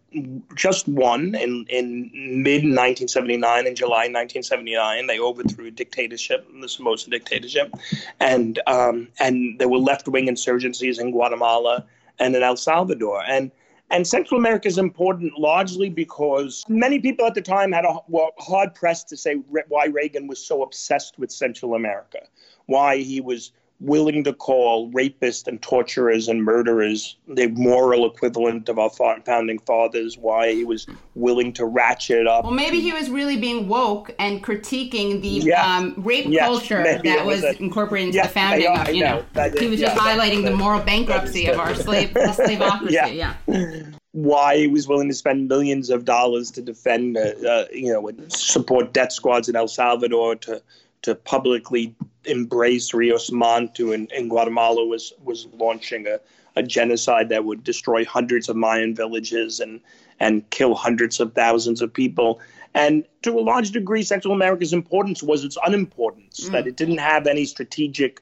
just 0.56 0.88
won 0.88 1.34
in, 1.36 1.64
in 1.68 2.10
mid 2.12 2.64
1979, 2.64 3.66
in 3.66 3.74
July 3.74 4.08
1979. 4.08 5.06
They 5.06 5.20
overthrew 5.20 5.66
a 5.66 5.70
dictatorship, 5.70 6.46
the 6.60 6.68
Somoza 6.68 7.10
dictatorship, 7.10 7.72
and 8.18 8.60
um, 8.66 9.08
and 9.18 9.58
there 9.58 9.68
were 9.68 9.78
left 9.78 10.08
wing 10.08 10.26
insurgencies 10.26 11.00
in 11.00 11.12
Guatemala 11.12 11.84
and 12.18 12.34
in 12.34 12.42
El 12.42 12.56
Salvador. 12.56 13.22
And 13.26 13.50
and 13.92 14.06
Central 14.06 14.38
America 14.38 14.68
is 14.68 14.78
important 14.78 15.38
largely 15.38 15.88
because 15.88 16.64
many 16.68 17.00
people 17.00 17.26
at 17.26 17.34
the 17.34 17.42
time 17.42 17.72
had 17.72 17.84
a, 17.84 17.98
were 18.08 18.28
hard 18.38 18.74
pressed 18.74 19.08
to 19.08 19.16
say 19.16 19.36
re- 19.50 19.62
why 19.68 19.86
Reagan 19.86 20.28
was 20.28 20.44
so 20.44 20.62
obsessed 20.62 21.18
with 21.18 21.32
Central 21.32 21.74
America, 21.74 22.20
why 22.66 22.98
he 22.98 23.20
was 23.20 23.52
willing 23.80 24.22
to 24.24 24.32
call 24.32 24.90
rapists 24.92 25.46
and 25.46 25.60
torturers 25.62 26.28
and 26.28 26.44
murderers 26.44 27.16
the 27.28 27.46
moral 27.48 28.06
equivalent 28.06 28.68
of 28.68 28.78
our 28.78 28.90
founding 28.90 29.58
fathers, 29.60 30.18
why 30.18 30.52
he 30.52 30.64
was 30.64 30.86
willing 31.14 31.52
to 31.54 31.64
ratchet 31.64 32.26
up. 32.26 32.44
Well, 32.44 32.52
maybe 32.52 32.80
he 32.80 32.92
was 32.92 33.08
really 33.08 33.38
being 33.38 33.68
woke 33.68 34.10
and 34.18 34.44
critiquing 34.44 35.22
the 35.22 35.28
Yes. 35.28 35.66
um, 35.66 35.94
rape 35.96 36.26
Yes, 36.28 36.46
culture 36.46 36.82
maybe 36.82 37.08
that 37.08 37.24
was 37.24 37.42
a- 37.42 37.56
incorporated 37.62 38.08
into 38.08 38.18
Yeah, 38.18 38.26
the 38.26 38.32
founding. 38.32 38.66
Of, 38.68 38.94
you 38.94 39.04
know, 39.04 39.24
know. 39.34 39.50
He 39.58 39.68
was 39.68 39.80
yeah, 39.80 39.94
just 39.94 40.00
highlighting 40.00 40.44
the 40.44 40.54
moral 40.54 40.80
bankruptcy 40.80 41.46
of 41.46 41.58
our 41.58 41.74
slave, 41.74 42.10
slaveocracy. 42.10 42.90
Yeah. 42.90 43.34
yeah. 43.46 43.82
why 44.12 44.56
he 44.58 44.66
was 44.66 44.88
willing 44.88 45.08
to 45.08 45.14
spend 45.14 45.48
millions 45.48 45.88
of 45.88 46.04
dollars 46.04 46.50
to 46.50 46.60
defend, 46.60 47.16
uh, 47.16 47.20
uh, 47.48 47.64
you 47.72 47.92
know, 47.92 48.10
support 48.28 48.92
death 48.92 49.12
squads 49.12 49.48
in 49.48 49.56
El 49.56 49.68
Salvador, 49.68 50.34
to 50.36 50.60
to 51.02 51.14
publicly 51.14 51.94
embrace 52.24 52.92
Rios 52.92 53.30
Montt, 53.32 53.76
who 53.76 53.92
in, 53.92 54.06
in 54.14 54.28
Guatemala 54.28 54.84
was 54.86 55.12
was 55.24 55.46
launching 55.54 56.06
a, 56.06 56.20
a 56.56 56.62
genocide 56.62 57.28
that 57.30 57.44
would 57.44 57.64
destroy 57.64 58.04
hundreds 58.04 58.48
of 58.48 58.56
Mayan 58.56 58.94
villages 58.94 59.60
and 59.60 59.80
and 60.18 60.48
kill 60.50 60.74
hundreds 60.74 61.20
of 61.20 61.32
thousands 61.34 61.80
of 61.80 61.92
people. 61.92 62.40
And 62.74 63.04
to 63.22 63.38
a 63.38 63.40
large 63.40 63.72
degree, 63.72 64.02
Central 64.02 64.32
America's 64.34 64.72
importance 64.72 65.22
was 65.22 65.44
its 65.44 65.56
unimportance, 65.66 66.48
Mm. 66.48 66.52
that 66.52 66.66
it 66.66 66.76
didn't 66.76 66.98
have 66.98 67.26
any 67.26 67.44
strategic 67.44 68.20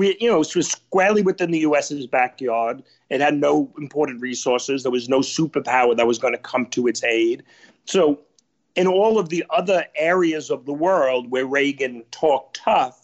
you 0.00 0.28
know, 0.28 0.40
it 0.40 0.56
was 0.56 0.70
squarely 0.70 1.22
within 1.22 1.52
the 1.52 1.60
U.S.'s 1.60 2.06
backyard. 2.06 2.82
It 3.10 3.20
had 3.20 3.36
no 3.36 3.70
important 3.78 4.20
resources. 4.20 4.82
There 4.82 4.90
was 4.90 5.08
no 5.08 5.20
superpower 5.20 5.96
that 5.96 6.06
was 6.06 6.18
going 6.18 6.34
to 6.34 6.38
come 6.38 6.66
to 6.66 6.88
its 6.88 7.04
aid. 7.04 7.44
So, 7.84 8.18
in 8.74 8.86
all 8.86 9.18
of 9.18 9.28
the 9.28 9.44
other 9.50 9.86
areas 9.94 10.50
of 10.50 10.64
the 10.64 10.72
world 10.72 11.30
where 11.30 11.46
Reagan 11.46 12.04
talked 12.10 12.56
tough, 12.56 13.00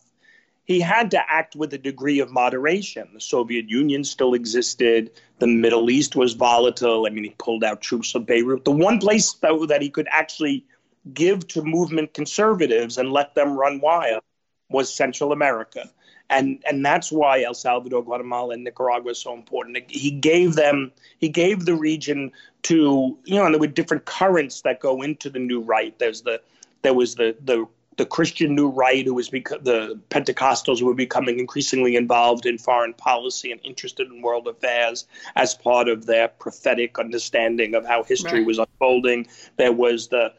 he 0.64 0.81
had 0.81 1.11
to 1.12 1.21
act 1.29 1.57
with 1.57 1.75
a 1.75 1.79
degree 1.79 2.21
of 2.21 2.31
moderation. 2.31 3.09
The 3.12 3.21
Soviet 3.21 3.68
Union 3.68 4.05
still 4.05 4.35
existed. 4.35 5.11
The 5.39 5.49
Middle 5.49 5.91
East 5.91 6.14
was 6.14 6.35
volatile. 6.35 7.07
I 7.07 7.11
mean, 7.11 7.25
he 7.25 7.35
pulled 7.39 7.64
out 7.64 7.81
troops 7.81 8.12
from 8.12 8.25
Beirut. 8.25 8.64
The 8.64 8.71
one 8.71 9.01
place, 9.01 9.33
though, 9.33 9.66
that 9.66 9.83
he 9.83 9.91
could 9.91 10.07
actually 10.11 10.64
give 11.12 11.47
to 11.49 11.62
movement 11.62 12.14
conservatives 12.14 12.99
and 12.99 13.11
let 13.11 13.35
them 13.35 13.57
run 13.57 13.81
wild 13.81 14.23
was 14.68 14.95
Central 14.95 15.33
America. 15.33 15.91
And, 16.31 16.62
and 16.66 16.87
that's 16.87 17.11
why 17.12 17.43
El 17.43 17.55
Salvador, 17.55 18.03
Guatemala, 18.05 18.55
and 18.55 18.64
Nicaragua 18.64 19.11
is 19.11 19.18
so 19.18 19.35
important. 19.35 19.76
He 19.89 20.11
gave 20.12 20.55
them, 20.55 20.93
he 21.18 21.28
gave 21.28 21.64
the 21.66 21.74
region 21.74 22.33
to, 22.62 23.18
you 23.24 23.35
know, 23.35 23.45
and 23.45 23.53
there 23.55 23.61
were 23.61 23.66
different 23.66 24.05
currents 24.05 24.62
that 24.62 24.81
go 24.81 25.03
into 25.03 25.28
the 25.28 25.41
new 25.41 25.61
right. 25.61 25.99
There's 25.99 26.22
the, 26.22 26.41
there 26.83 26.95
was 26.95 27.16
the, 27.16 27.37
the, 27.45 27.66
the 27.97 28.07
Christian 28.07 28.55
new 28.55 28.68
right 28.68 29.05
who 29.05 29.12
was 29.12 29.28
beca- 29.28 29.62
the 29.62 29.99
Pentecostals 30.09 30.78
who 30.78 30.87
were 30.87 30.95
becoming 30.95 31.39
increasingly 31.39 31.97
involved 31.97 32.47
in 32.47 32.57
foreign 32.57 32.95
policy 32.95 33.51
and 33.53 33.61
interested 33.64 34.07
in 34.11 34.22
world 34.22 34.47
affairs 34.47 35.07
as 35.37 35.55
part 35.55 35.89
of 35.89 36.07
their 36.07 36.28
prophetic 36.28 36.99
understanding 36.99 37.74
of 37.74 37.85
how 37.85 38.03
history 38.05 38.39
Right. 38.39 38.47
was 38.47 38.59
unfolding. 38.59 39.26
There 39.57 39.72
was 39.72 40.09
the 40.09 40.33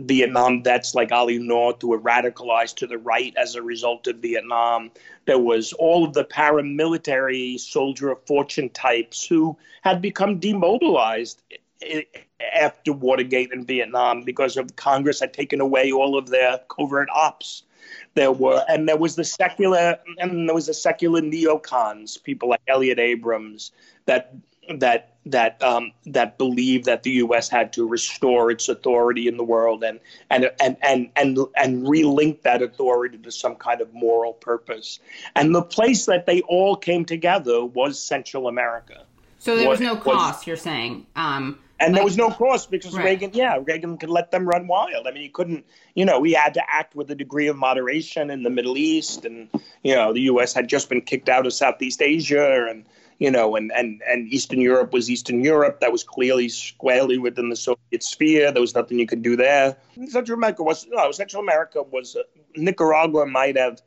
Vietnam 0.00 0.62
vets 0.62 0.94
like 0.94 1.12
Ollie 1.12 1.38
North 1.38 1.82
who 1.82 1.88
were 1.88 2.00
radicalized 2.00 2.76
to 2.76 2.86
the 2.86 2.98
right 2.98 3.34
as 3.36 3.54
a 3.54 3.62
result 3.62 4.06
of 4.06 4.16
Vietnam. 4.18 4.90
There 5.26 5.38
was 5.38 5.72
all 5.74 6.04
of 6.04 6.14
the 6.14 6.24
paramilitary 6.24 7.58
soldier 7.58 8.10
of 8.10 8.22
fortune 8.26 8.70
types 8.70 9.26
who 9.26 9.56
had 9.82 10.02
become 10.02 10.38
demobilized 10.38 11.42
after 12.54 12.92
Watergate 12.92 13.52
in 13.52 13.64
Vietnam 13.64 14.22
because 14.22 14.56
of 14.56 14.76
Congress 14.76 15.20
had 15.20 15.32
taken 15.32 15.60
away 15.60 15.92
all 15.92 16.18
of 16.18 16.28
their 16.28 16.58
covert 16.68 17.08
ops. 17.14 17.62
There 18.14 18.32
were, 18.32 18.64
and 18.68 18.88
there 18.88 18.96
was 18.96 19.16
the 19.16 19.24
secular, 19.24 19.98
and 20.18 20.48
there 20.48 20.54
was 20.54 20.66
the 20.66 20.74
secular 20.74 21.20
neocons, 21.20 22.22
people 22.22 22.48
like 22.50 22.60
Elliott 22.68 22.98
Abrams, 22.98 23.72
that 24.06 24.34
that 24.76 25.14
that 25.26 25.62
um, 25.62 25.92
that 26.06 26.38
believed 26.38 26.86
that 26.86 27.02
the 27.02 27.10
U.S. 27.12 27.48
had 27.48 27.72
to 27.74 27.86
restore 27.86 28.50
its 28.50 28.68
authority 28.68 29.28
in 29.28 29.36
the 29.36 29.44
world 29.44 29.84
and 29.84 30.00
and 30.30 30.50
and 30.60 30.76
and 30.82 31.10
and 31.16 31.38
and 31.56 31.86
relink 31.86 32.42
that 32.42 32.62
authority 32.62 33.18
to 33.18 33.30
some 33.30 33.56
kind 33.56 33.80
of 33.80 33.92
moral 33.92 34.32
purpose. 34.32 35.00
And 35.36 35.54
the 35.54 35.62
place 35.62 36.06
that 36.06 36.26
they 36.26 36.40
all 36.42 36.76
came 36.76 37.04
together 37.04 37.64
was 37.64 37.98
Central 37.98 38.48
America. 38.48 39.04
So 39.38 39.56
there 39.56 39.68
was, 39.68 39.78
was 39.78 39.86
no 39.86 39.96
cost. 39.96 40.40
Was, 40.40 40.46
you're 40.46 40.56
saying. 40.56 41.06
Um, 41.14 41.58
and 41.80 41.92
like, 41.92 42.00
there 42.00 42.04
was 42.04 42.16
no 42.16 42.30
cost 42.30 42.70
because 42.70 42.94
right. 42.94 43.04
Reagan, 43.04 43.30
yeah, 43.34 43.58
Reagan 43.62 43.98
could 43.98 44.10
let 44.10 44.32
them 44.32 44.48
run 44.48 44.66
wild. 44.66 45.06
I 45.06 45.12
mean, 45.12 45.22
he 45.22 45.28
couldn't, 45.28 45.64
you 45.94 46.04
know, 46.04 46.22
he 46.24 46.32
had 46.32 46.54
to 46.54 46.62
act 46.68 46.96
with 46.96 47.10
a 47.10 47.14
degree 47.14 47.46
of 47.46 47.56
moderation 47.56 48.30
in 48.30 48.42
the 48.42 48.50
Middle 48.50 48.76
East, 48.76 49.24
and 49.24 49.48
you 49.84 49.94
know, 49.94 50.12
the 50.12 50.22
U.S. 50.22 50.52
had 50.52 50.68
just 50.68 50.88
been 50.88 51.02
kicked 51.02 51.28
out 51.28 51.46
of 51.46 51.52
Southeast 51.52 52.02
Asia, 52.02 52.66
and 52.68 52.84
you 53.18 53.30
know, 53.30 53.56
and, 53.56 53.72
and, 53.72 54.00
and 54.08 54.28
Eastern 54.32 54.60
Europe 54.60 54.92
was 54.92 55.10
Eastern 55.10 55.42
Europe. 55.42 55.80
That 55.80 55.90
was 55.90 56.04
clearly 56.04 56.48
squarely 56.48 57.18
within 57.18 57.48
the 57.48 57.56
Soviet 57.56 58.02
sphere. 58.02 58.52
There 58.52 58.60
was 58.60 58.74
nothing 58.74 58.98
you 58.98 59.06
could 59.06 59.22
do 59.22 59.36
there. 59.36 59.76
Central 60.08 60.38
America 60.38 60.62
was, 60.62 60.86
no, 60.88 61.10
Central 61.10 61.42
America 61.42 61.82
was, 61.82 62.14
uh, 62.14 62.22
Nicaragua 62.56 63.26
might 63.26 63.56
have, 63.56 63.82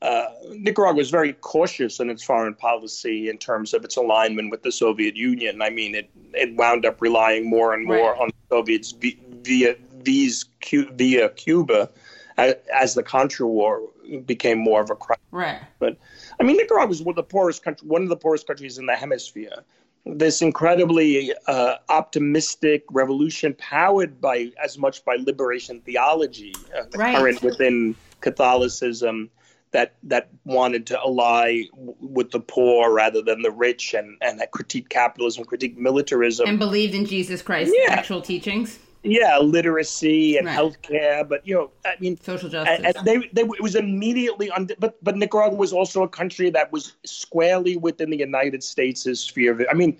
uh, 0.00 0.26
Nicaragua 0.52 0.96
was 0.96 1.10
very 1.10 1.34
cautious 1.34 2.00
in 2.00 2.08
its 2.08 2.22
foreign 2.22 2.54
policy 2.54 3.28
in 3.28 3.36
terms 3.36 3.74
of 3.74 3.84
its 3.84 3.96
alignment 3.96 4.50
with 4.50 4.62
the 4.62 4.72
Soviet 4.72 5.14
Union. 5.14 5.60
I 5.60 5.68
mean, 5.68 5.94
it, 5.94 6.08
it 6.32 6.56
wound 6.56 6.86
up 6.86 7.02
relying 7.02 7.50
more 7.50 7.74
and 7.74 7.84
more 7.84 8.12
right. 8.12 8.20
on 8.20 8.28
the 8.28 8.56
Soviets 8.56 8.92
via, 8.92 9.76
via, 10.02 10.44
via 10.92 11.28
Cuba 11.28 11.90
as, 12.38 12.54
as 12.74 12.94
the 12.94 13.02
Contra 13.02 13.46
War 13.46 13.82
became 14.24 14.58
more 14.58 14.80
of 14.80 14.88
a 14.88 14.96
crisis. 14.96 15.22
Right. 15.30 15.60
But 15.78 15.98
I 16.40 16.44
mean, 16.44 16.56
Nicaragua 16.56 16.88
was 16.88 17.02
one 17.02 17.12
of 17.12 17.16
the 17.16 17.22
poorest 17.22 17.62
country, 17.62 17.86
one 17.86 18.02
of 18.02 18.08
the 18.08 18.16
poorest 18.16 18.46
countries 18.46 18.78
in 18.78 18.86
the 18.86 18.96
hemisphere. 18.96 19.64
This 20.06 20.40
incredibly 20.40 21.34
uh, 21.46 21.76
optimistic 21.90 22.84
revolution, 22.90 23.54
powered 23.58 24.20
by 24.20 24.50
as 24.62 24.78
much 24.78 25.04
by 25.04 25.16
liberation 25.16 25.82
theology, 25.82 26.54
uh, 26.76 26.84
the 26.90 26.98
right. 26.98 27.16
current 27.16 27.42
within 27.42 27.94
Catholicism, 28.22 29.30
that 29.72 29.94
that 30.04 30.30
wanted 30.44 30.86
to 30.86 30.98
ally 30.98 31.64
w- 31.74 31.94
with 32.00 32.30
the 32.30 32.40
poor 32.40 32.90
rather 32.90 33.20
than 33.20 33.42
the 33.42 33.50
rich, 33.50 33.92
and 33.92 34.16
and 34.22 34.40
that 34.40 34.52
critique 34.52 34.88
capitalism, 34.88 35.44
critique 35.44 35.76
militarism, 35.76 36.48
and 36.48 36.58
believed 36.58 36.94
in 36.94 37.04
Jesus 37.04 37.42
Christ's 37.42 37.74
yeah. 37.76 37.92
actual 37.92 38.22
teachings 38.22 38.78
yeah, 39.02 39.38
literacy 39.38 40.36
and 40.36 40.46
right. 40.46 40.58
healthcare, 40.58 41.26
but 41.26 41.46
you 41.46 41.54
know, 41.54 41.70
I 41.84 41.94
mean, 42.00 42.18
social 42.20 42.48
justice. 42.48 42.78
And, 42.84 42.96
and 42.96 43.06
they, 43.06 43.16
they, 43.32 43.42
it 43.42 43.62
was 43.62 43.74
immediately 43.74 44.50
under, 44.50 44.74
but 44.78 45.02
but 45.02 45.16
Nicaragua 45.16 45.56
was 45.56 45.72
also 45.72 46.02
a 46.02 46.08
country 46.08 46.50
that 46.50 46.70
was 46.70 46.96
squarely 47.04 47.76
within 47.76 48.10
the 48.10 48.18
United 48.18 48.62
States' 48.62 49.20
sphere 49.20 49.52
of 49.52 49.60
it. 49.60 49.68
I 49.70 49.74
mean, 49.74 49.96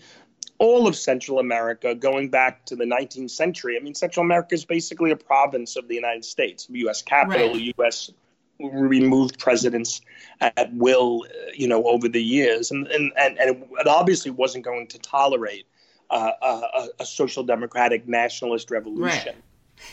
all 0.59 0.87
of 0.87 0.95
Central 0.95 1.39
America, 1.39 1.95
going 1.95 2.29
back 2.29 2.67
to 2.67 2.77
the 2.77 2.85
19th 2.85 3.31
century. 3.31 3.79
I 3.79 3.83
mean, 3.83 3.95
Central 3.95 4.25
America 4.25 4.55
is 4.55 4.67
basically 4.67 5.11
a 5.11 5.17
province 5.17 5.77
of 5.77 5.89
the 5.89 5.95
United 5.95 6.25
States, 6.25 6.67
U.S. 6.71 7.01
capital, 7.01 7.53
right. 7.55 7.75
U.S. 7.79 8.11
removed 8.59 9.39
presidents 9.39 10.03
at 10.43 10.73
will, 10.75 11.25
you 11.55 11.67
know, 11.67 11.85
over 11.85 12.07
the 12.07 12.23
years, 12.23 12.71
and 12.71 12.87
and 12.89 13.13
and, 13.17 13.39
and 13.39 13.65
it 13.79 13.87
obviously 13.87 14.31
wasn't 14.31 14.63
going 14.63 14.87
to 14.89 14.99
tolerate 14.99 15.67
uh, 16.11 16.33
a, 16.43 17.03
a, 17.03 17.07
social 17.07 17.43
democratic 17.45 18.09
nationalist 18.09 18.71
revolution. 18.71 19.35
Right. 19.35 19.45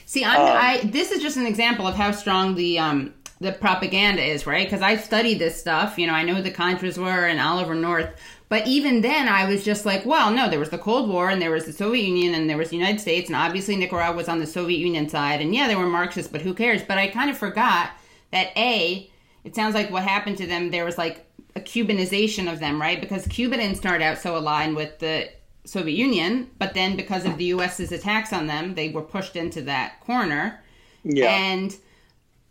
See, 0.05 0.25
I'm, 0.25 0.39
um, 0.39 0.57
I 0.59 0.81
this 0.85 1.11
is 1.11 1.21
just 1.21 1.37
an 1.37 1.45
example 1.45 1.87
of 1.87 1.95
how 1.95 2.11
strong 2.11 2.55
the 2.55 2.79
um, 2.79 3.13
the 3.39 3.51
propaganda 3.51 4.23
is, 4.23 4.47
right? 4.47 4.65
Because 4.65 4.81
I've 4.81 5.03
studied 5.03 5.39
this 5.39 5.59
stuff. 5.59 5.97
You 5.97 6.07
know, 6.07 6.13
I 6.13 6.23
know 6.23 6.35
who 6.35 6.41
the 6.41 6.51
Contras 6.51 6.97
were 6.97 7.25
and 7.27 7.39
Oliver 7.39 7.75
North. 7.75 8.09
But 8.49 8.65
even 8.65 9.01
then, 9.01 9.27
I 9.27 9.47
was 9.49 9.63
just 9.65 9.85
like, 9.85 10.05
well, 10.05 10.31
no, 10.31 10.49
there 10.49 10.59
was 10.59 10.69
the 10.69 10.77
Cold 10.77 11.09
War 11.09 11.29
and 11.29 11.41
there 11.41 11.51
was 11.51 11.65
the 11.65 11.73
Soviet 11.73 12.05
Union 12.05 12.33
and 12.33 12.49
there 12.49 12.57
was 12.57 12.69
the 12.69 12.77
United 12.77 13.01
States. 13.01 13.27
And 13.29 13.35
obviously, 13.35 13.75
Nicaragua 13.75 14.15
was 14.15 14.29
on 14.29 14.39
the 14.39 14.47
Soviet 14.47 14.79
Union 14.79 15.09
side. 15.09 15.41
And 15.41 15.53
yeah, 15.53 15.67
they 15.67 15.75
were 15.75 15.85
Marxists, 15.85 16.31
but 16.31 16.41
who 16.41 16.53
cares? 16.53 16.81
But 16.81 16.97
I 16.97 17.07
kind 17.07 17.29
of 17.29 17.37
forgot 17.37 17.91
that 18.31 18.51
A, 18.57 19.11
it 19.43 19.53
sounds 19.53 19.75
like 19.75 19.91
what 19.91 20.03
happened 20.03 20.37
to 20.37 20.47
them, 20.47 20.71
there 20.71 20.85
was 20.85 20.97
like 20.97 21.25
a 21.55 21.59
Cubanization 21.59 22.51
of 22.51 22.59
them, 22.59 22.79
right? 22.79 23.01
Because 23.01 23.27
Cuba 23.27 23.57
didn't 23.57 23.77
start 23.77 24.01
out 24.01 24.17
so 24.17 24.37
aligned 24.37 24.75
with 24.75 24.99
the 24.99 25.29
Soviet 25.67 25.95
Union, 25.95 26.49
but 26.57 26.73
then 26.73 26.95
because 26.95 27.25
of 27.25 27.37
the 27.37 27.45
U.S.'s 27.45 27.91
attacks 27.91 28.31
on 28.31 28.47
them, 28.47 28.75
they 28.75 28.89
were 28.89 29.01
pushed 29.01 29.35
into 29.35 29.61
that 29.63 29.99
corner. 29.99 30.63
Yeah. 31.03 31.29
And 31.29 31.75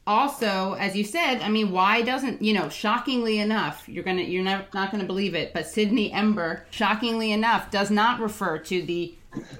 also, 0.07 0.75
as 0.75 0.95
you 0.95 1.03
said, 1.03 1.41
I 1.41 1.49
mean, 1.49 1.73
why 1.73 2.03
doesn't 2.03 2.43
you 2.43 2.53
know? 2.53 2.69
Shockingly 2.69 3.39
enough, 3.39 3.89
you're 3.89 4.05
gonna 4.05 4.23
you're 4.23 4.45
not 4.45 4.73
not 4.75 4.93
gonna 4.93 5.05
believe 5.05 5.35
it, 5.35 5.55
but 5.55 5.67
Sydney 5.67 6.13
Ember, 6.13 6.67
shockingly 6.71 7.33
enough, 7.33 7.71
does 7.71 7.91
not 7.91 8.21
refer 8.21 8.59
to 8.59 8.83
the 8.83 9.15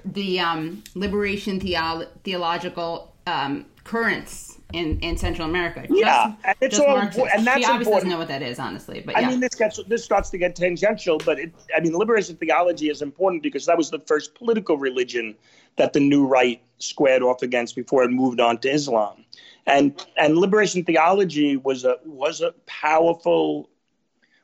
the 0.05 0.39
um, 0.39 0.83
liberation 0.95 1.59
theolo- 1.59 2.07
theological 2.23 3.13
um, 3.25 3.65
currents 3.83 4.46
in, 4.73 4.99
in 4.99 5.17
Central 5.17 5.47
America. 5.47 5.85
Yeah, 5.89 6.33
and 6.43 6.55
it's 6.59 6.79
all, 6.79 6.97
and 6.97 7.11
that's 7.11 7.21
she 7.21 7.31
obviously 7.37 7.69
important. 7.69 7.85
doesn't 7.85 8.09
know 8.09 8.17
what 8.17 8.27
that 8.27 8.41
is, 8.41 8.59
honestly. 8.59 9.01
But 9.05 9.15
yeah. 9.15 9.27
I 9.27 9.29
mean, 9.29 9.39
this 9.39 9.55
gets 9.55 9.79
this 9.87 10.03
starts 10.03 10.29
to 10.31 10.37
get 10.37 10.55
tangential, 10.55 11.17
but 11.19 11.39
it, 11.39 11.53
I 11.75 11.79
mean, 11.79 11.97
liberation 11.97 12.35
theology 12.35 12.89
is 12.89 13.01
important 13.01 13.43
because 13.43 13.65
that 13.65 13.77
was 13.77 13.89
the 13.89 13.99
first 13.99 14.35
political 14.35 14.77
religion 14.77 15.35
that 15.77 15.93
the 15.93 15.99
new 15.99 16.27
right 16.27 16.61
squared 16.79 17.21
off 17.23 17.41
against 17.41 17.75
before 17.75 18.03
it 18.03 18.09
moved 18.09 18.39
on 18.39 18.57
to 18.59 18.69
Islam, 18.69 19.23
and 19.65 20.05
and 20.17 20.37
liberation 20.37 20.83
theology 20.83 21.57
was 21.57 21.85
a 21.85 21.97
was 22.05 22.41
a 22.41 22.53
powerful 22.65 23.69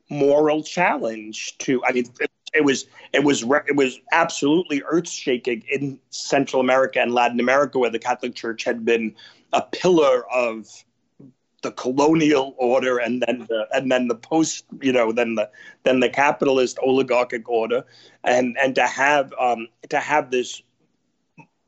moral 0.09 0.63
challenge 0.63 1.57
to. 1.59 1.83
I 1.85 1.91
mean. 1.91 2.05
It, 2.19 2.29
it 2.55 2.63
was 2.63 2.85
it 3.13 3.23
was 3.23 3.41
it 3.41 3.75
was 3.75 3.99
absolutely 4.11 4.83
earth 4.83 5.09
shaking 5.09 5.63
in 5.71 5.99
Central 6.11 6.61
America 6.61 7.01
and 7.01 7.11
Latin 7.11 7.39
America, 7.39 7.79
where 7.79 7.89
the 7.89 7.97
Catholic 7.97 8.35
Church 8.35 8.63
had 8.63 8.85
been 8.85 9.15
a 9.53 9.61
pillar 9.61 10.29
of 10.31 10.67
the 11.61 11.71
colonial 11.71 12.53
order 12.57 12.97
and 12.97 13.23
then 13.25 13.45
the, 13.47 13.65
and 13.73 13.91
then 13.91 14.09
the 14.09 14.15
post 14.15 14.65
you 14.81 14.91
know 14.91 15.11
then 15.11 15.35
the 15.35 15.49
then 15.83 16.01
the 16.01 16.09
capitalist 16.09 16.77
oligarchic 16.79 17.47
order. 17.49 17.85
And 18.23 18.57
and 18.61 18.75
to 18.75 18.85
have 18.85 19.33
um, 19.39 19.67
to 19.89 19.99
have 19.99 20.29
this 20.29 20.61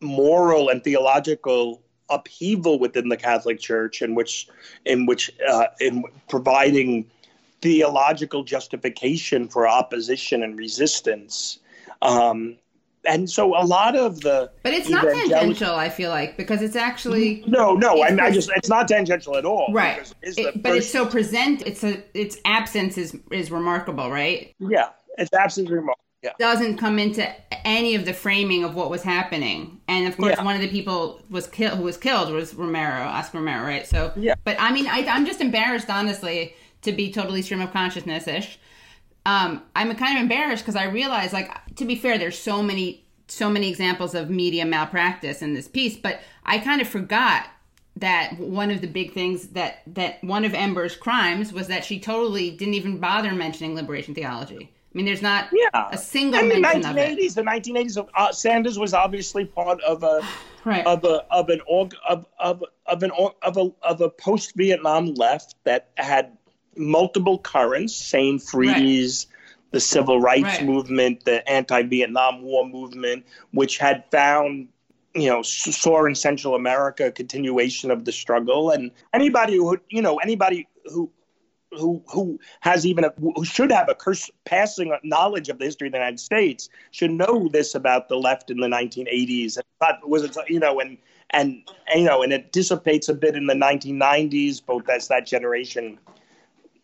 moral 0.02 0.70
and 0.70 0.84
theological 0.84 1.82
upheaval 2.10 2.78
within 2.78 3.10
the 3.10 3.18
Catholic 3.18 3.60
Church 3.60 4.02
in 4.02 4.14
which 4.14 4.48
in 4.86 5.06
which 5.06 5.32
uh, 5.48 5.68
in 5.80 6.04
providing 6.28 7.10
theological 7.62 8.44
justification 8.44 9.48
for 9.48 9.68
opposition 9.68 10.44
and 10.44 10.58
resistance 10.58 11.60
um, 12.02 12.58
and 13.08 13.30
so 13.30 13.56
a 13.56 13.64
lot 13.64 13.96
of 13.96 14.22
the 14.22 14.50
but 14.64 14.74
it's 14.74 14.90
not 14.90 15.04
tangential 15.04 15.76
i 15.76 15.90
feel 15.90 16.10
like 16.10 16.38
because 16.38 16.62
it's 16.62 16.76
actually 16.76 17.44
no 17.48 17.76
no 17.76 18.04
I, 18.04 18.10
mean, 18.10 18.20
I, 18.20 18.32
just 18.32 18.50
it's 18.56 18.70
not 18.70 18.88
tangential 18.88 19.38
at 19.38 19.46
all 19.46 19.72
right. 19.72 20.12
it, 20.22 20.62
but 20.62 20.76
it's 20.76 20.92
so 20.92 21.06
present 21.06 21.62
it's 21.66 21.84
a 21.84 22.04
its 22.14 22.38
absence 22.46 22.98
is 22.98 23.18
is 23.32 23.52
remarkable 23.52 24.12
right? 24.12 24.54
Yeah 24.60 24.90
its 25.18 25.34
absence 25.34 25.68
is 25.68 25.72
remarkable 25.72 26.02
yeah. 26.26 26.32
doesn't 26.40 26.78
come 26.78 26.98
into 26.98 27.28
any 27.68 27.96
of 27.96 28.06
the 28.06 28.14
framing 28.14 28.64
of 28.64 28.74
what 28.74 28.90
was 28.90 29.04
happening. 29.04 29.80
And 29.88 30.08
of 30.08 30.18
course 30.18 30.36
yeah. 30.38 30.44
one 30.44 30.56
of 30.56 30.62
the 30.62 30.68
people 30.68 31.22
was 31.30 31.48
killed 31.48 31.78
who 31.78 31.84
was 31.84 31.98
killed 31.98 32.32
was 32.32 32.54
romero 32.56 33.04
oscar 33.04 33.38
romero 33.38 33.64
right? 33.64 33.86
So 33.86 34.12
yeah. 34.16 34.36
but 34.44 34.58
i 34.60 34.72
mean 34.72 34.88
I, 34.88 35.06
i'm 35.08 35.26
just 35.26 35.42
embarrassed 35.42 35.90
honestly 35.90 36.56
to 36.82 36.92
be 36.92 37.12
totally 37.12 37.42
stream 37.42 37.62
of 37.62 37.72
consciousness 37.72 38.28
ish 38.28 38.60
um, 39.26 39.64
I'm 39.76 39.96
kind 39.96 40.18
of 40.18 40.22
embarrassed 40.22 40.64
because 40.64 40.76
I 40.76 40.86
realize, 40.86 41.34
like, 41.34 41.52
to 41.76 41.86
be 41.86 41.96
fair, 41.96 42.18
there's 42.18 42.38
so 42.38 42.62
many, 42.62 43.06
so 43.28 43.50
many 43.50 43.70
examples 43.70 44.14
of 44.14 44.30
media 44.30 44.66
malpractice 44.66 45.42
in 45.42 45.54
this 45.54 45.68
piece, 45.68 45.98
but 45.98 46.20
I 46.46 46.60
kind 46.60 46.82
of 46.82 46.88
forgot 46.88 47.48
that 47.98 48.38
one 48.38 48.72
of 48.72 48.82
the 48.82 48.88
big 48.88 49.14
things 49.14 49.50
that 49.50 49.82
that 49.88 50.22
one 50.24 50.44
of 50.44 50.54
Ember's 50.54 50.96
crimes 50.96 51.54
was 51.54 51.68
that 51.68 51.86
she 51.86 52.00
totally 52.00 52.52
didn't 52.52 52.74
even 52.74 53.00
bother 53.00 53.32
mentioning 53.32 53.74
liberation 53.74 54.14
theology. 54.14 54.72
I 54.94 54.98
mean, 54.98 55.06
there's 55.06 55.22
not 55.22 55.50
yeah. 55.52 55.90
a 55.92 55.98
single 55.98 56.40
in 56.40 56.50
the 56.50 56.60
mention 56.60 56.96
1980s, 56.96 57.36
The 57.36 57.42
1980s, 57.42 58.08
uh, 58.16 58.32
Sanders 58.32 58.80
was 58.80 58.94
obviously 58.94 59.46
part 59.46 59.82
of 59.82 60.04
a 60.04 60.22
right. 60.66 60.86
of 60.86 61.04
a 61.04 61.26
of 61.32 61.50
an 61.50 61.62
org, 61.68 61.96
of 62.08 62.26
of 62.40 62.64
of 62.86 63.04
an 63.04 63.12
org, 63.12 63.34
of 63.42 63.58
a 63.58 63.72
of 63.82 64.02
a 64.02 64.10
post 64.10 64.54
Vietnam 64.56 65.14
left 65.14 65.56
that 65.64 65.90
had 65.98 66.38
multiple 66.78 67.40
currents, 67.40 67.96
St. 67.96 68.42
Freeze, 68.42 69.28
right. 69.30 69.72
the 69.72 69.80
civil 69.80 70.20
rights 70.20 70.44
right. 70.44 70.66
movement, 70.66 71.26
the 71.26 71.48
anti-Vietnam 71.50 72.42
War 72.42 72.68
movement, 72.68 73.26
which 73.52 73.78
had 73.78 74.04
found 74.12 74.68
you 75.14 75.30
know 75.30 75.42
saw 75.42 76.06
in 76.06 76.14
Central 76.14 76.56
America 76.56 77.08
a 77.08 77.12
continuation 77.12 77.92
of 77.92 78.06
the 78.06 78.12
struggle, 78.12 78.70
and 78.70 78.92
anybody 79.14 79.56
who 79.56 79.78
you 79.90 80.02
know 80.02 80.18
anybody 80.18 80.68
who 80.86 81.10
who 81.72 82.04
who 82.08 82.40
has 82.62 82.86
even 82.86 83.04
a, 83.04 83.14
who 83.20 83.46
should 83.46 83.72
have 83.72 83.90
a 83.90 83.96
curse 83.96 84.30
passing 84.46 84.96
knowledge 85.04 85.50
of 85.50 85.60
the 85.60 85.66
history 85.66 85.88
of 85.88 85.94
the 85.94 85.98
United 85.98 86.20
States 86.20 86.70
should 86.92 87.12
know 87.12 87.48
this 87.52 87.76
about 87.76 88.10
the 88.10 88.16
left 88.16 88.50
in 88.50 88.58
the 88.58 88.68
1980s. 88.68 89.58
But 89.80 90.08
was 90.08 90.24
it 90.24 90.36
you 90.48 90.60
know 90.60 90.80
and 90.80 90.98
and 91.32 91.62
you 91.94 92.04
know 92.04 92.24
and 92.24 92.34
it 92.34 92.52
dissipates 92.52 93.10
a 93.10 93.14
bit 93.14 93.36
in 93.36 93.48
the 93.48 93.54
1990s, 93.54 94.66
both 94.66 94.90
as 94.90 95.08
that 95.08 95.26
generation 95.26 96.00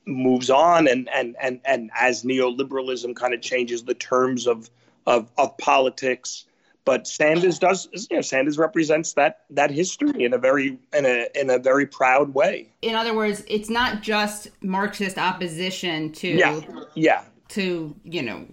moves 0.06 0.50
on 0.50 0.88
and 0.88 1.10
and 1.14 1.36
and 1.42 1.60
and 1.66 1.92
as 2.00 2.24
neoliberalism 2.24 3.16
kind 3.16 3.34
of 3.34 3.42
changes 3.42 3.84
the 3.84 3.94
terms 3.94 4.48
of 4.48 4.70
of 5.06 5.30
of 5.38 5.58
politics. 5.58 6.46
But 6.84 7.06
Sanders 7.08 7.60
does, 7.60 7.88
you 8.10 8.18
know, 8.18 8.22
Sanders 8.22 8.58
represents 8.58 9.14
that 9.14 9.42
that 9.52 9.70
history 9.70 10.24
in 10.24 10.34
a 10.34 10.40
very 10.40 10.80
in 10.94 11.06
a 11.06 11.28
in 11.36 11.50
a 11.52 11.60
very 11.60 11.86
proud 11.86 12.34
way. 12.34 12.70
In 12.82 12.96
other 12.96 13.16
words, 13.16 13.44
it's 13.48 13.70
not 13.70 14.02
just 14.02 14.50
Marxist 14.64 15.20
opposition 15.20 16.12
to 16.14 16.28
Yeah, 16.28 16.60
yeah, 16.96 17.24
to 17.50 17.96
you 18.04 18.24
know 18.24 18.46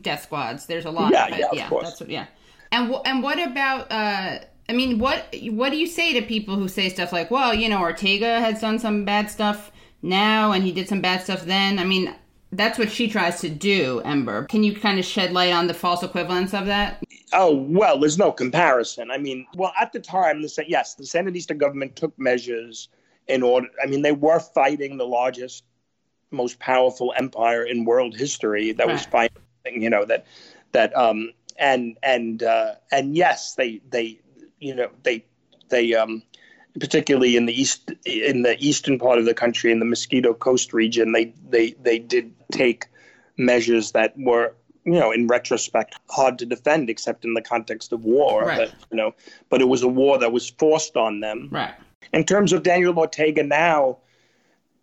death 0.00 0.22
squads. 0.22 0.66
There's 0.66 0.84
a 0.84 0.90
lot 0.92 1.12
Yeah, 1.12 1.26
of 1.26 1.32
it. 1.32 1.38
yeah, 1.40 1.46
of 1.46 1.56
yeah, 1.56 1.68
course. 1.68 1.88
that's 1.88 2.00
what. 2.00 2.10
Yeah, 2.10 2.26
and 2.70 2.92
wh- 2.94 3.00
and 3.04 3.22
what 3.22 3.44
about? 3.44 3.90
uh 3.90 4.38
I 4.68 4.72
mean, 4.72 4.98
what 4.98 5.34
what 5.50 5.70
do 5.70 5.76
you 5.76 5.86
say 5.88 6.12
to 6.20 6.22
people 6.26 6.54
who 6.56 6.68
say 6.68 6.88
stuff 6.88 7.12
like, 7.12 7.30
"Well, 7.32 7.52
you 7.52 7.68
know, 7.68 7.80
Ortega 7.80 8.40
has 8.40 8.60
done 8.60 8.78
some 8.78 9.04
bad 9.04 9.28
stuff 9.28 9.72
now, 10.02 10.52
and 10.52 10.64
he 10.64 10.72
did 10.72 10.88
some 10.88 11.00
bad 11.00 11.22
stuff 11.22 11.44
then." 11.44 11.78
I 11.78 11.84
mean, 11.84 12.14
that's 12.52 12.78
what 12.78 12.90
she 12.90 13.08
tries 13.08 13.40
to 13.40 13.48
do, 13.48 14.00
Ember. 14.04 14.44
Can 14.44 14.62
you 14.62 14.74
kind 14.74 14.98
of 14.98 15.04
shed 15.04 15.32
light 15.32 15.52
on 15.52 15.66
the 15.66 15.74
false 15.74 16.02
equivalence 16.02 16.54
of 16.54 16.66
that? 16.66 17.02
Oh 17.32 17.54
well, 17.54 17.98
there's 17.98 18.18
no 18.18 18.32
comparison. 18.32 19.10
I 19.10 19.18
mean, 19.18 19.46
well, 19.54 19.72
at 19.80 19.92
the 19.92 20.00
time, 20.00 20.42
the 20.42 20.64
yes, 20.66 20.94
the 20.94 21.04
Sandinista 21.04 21.56
government 21.56 21.96
took 21.96 22.18
measures 22.18 22.88
in 23.26 23.42
order. 23.42 23.68
I 23.82 23.86
mean, 23.86 24.02
they 24.02 24.12
were 24.12 24.40
fighting 24.40 24.96
the 24.96 25.06
largest, 25.06 25.64
most 26.30 26.58
powerful 26.58 27.12
empire 27.16 27.64
in 27.64 27.84
world 27.84 28.16
history 28.16 28.72
that 28.72 28.86
was 28.86 29.04
fighting. 29.06 29.42
You 29.66 29.90
know 29.90 30.04
that 30.04 30.26
that 30.72 30.96
um 30.96 31.32
and 31.58 31.96
and 32.02 32.42
uh, 32.42 32.74
and 32.92 33.16
yes, 33.16 33.54
they 33.54 33.80
they 33.90 34.20
you 34.60 34.74
know 34.74 34.90
they 35.02 35.24
they 35.68 35.94
um 35.94 36.22
particularly 36.80 37.36
in 37.36 37.46
the 37.46 37.60
east 37.60 37.92
in 38.04 38.42
the 38.42 38.56
eastern 38.58 38.98
part 38.98 39.18
of 39.18 39.24
the 39.24 39.34
country 39.34 39.72
in 39.72 39.78
the 39.78 39.84
Mosquito 39.84 40.34
Coast 40.34 40.72
region, 40.72 41.12
they 41.12 41.32
they 41.48 41.72
they 41.82 41.98
did 41.98 42.32
take 42.52 42.86
measures 43.36 43.92
that 43.92 44.14
were 44.16 44.54
you 44.84 44.92
know 44.92 45.12
in 45.12 45.26
retrospect 45.26 45.96
hard 46.10 46.38
to 46.38 46.46
defend 46.46 46.88
except 46.88 47.24
in 47.24 47.34
the 47.34 47.42
context 47.42 47.92
of 47.92 48.04
war. 48.04 48.44
Right. 48.44 48.70
but, 48.70 48.74
you 48.90 48.96
know 48.96 49.14
but 49.48 49.60
it 49.60 49.68
was 49.68 49.82
a 49.82 49.88
war 49.88 50.18
that 50.18 50.32
was 50.32 50.48
forced 50.48 50.96
on 50.96 51.20
them. 51.20 51.48
Right. 51.50 51.74
In 52.12 52.24
terms 52.24 52.52
of 52.52 52.62
daniel 52.62 52.96
ortega 52.96 53.42
now 53.42 53.98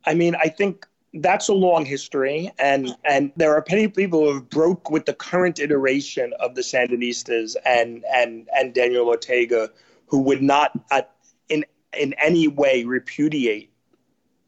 i 0.05 0.13
mean 0.13 0.35
i 0.35 0.49
think 0.49 0.85
that's 1.15 1.47
a 1.47 1.53
long 1.53 1.85
history 1.85 2.51
and 2.59 2.89
and 3.05 3.31
there 3.37 3.55
are 3.55 3.61
plenty 3.61 3.85
of 3.85 3.93
people 3.93 4.19
who 4.21 4.33
have 4.33 4.49
broke 4.49 4.89
with 4.89 5.05
the 5.05 5.13
current 5.13 5.59
iteration 5.59 6.33
of 6.39 6.55
the 6.55 6.61
sandinistas 6.61 7.55
and 7.65 8.03
and 8.13 8.49
and 8.57 8.73
daniel 8.73 9.07
ortega 9.07 9.69
who 10.07 10.19
would 10.19 10.41
not 10.41 10.71
uh, 10.91 11.01
in 11.49 11.63
in 11.97 12.13
any 12.13 12.47
way 12.47 12.83
repudiate 12.83 13.71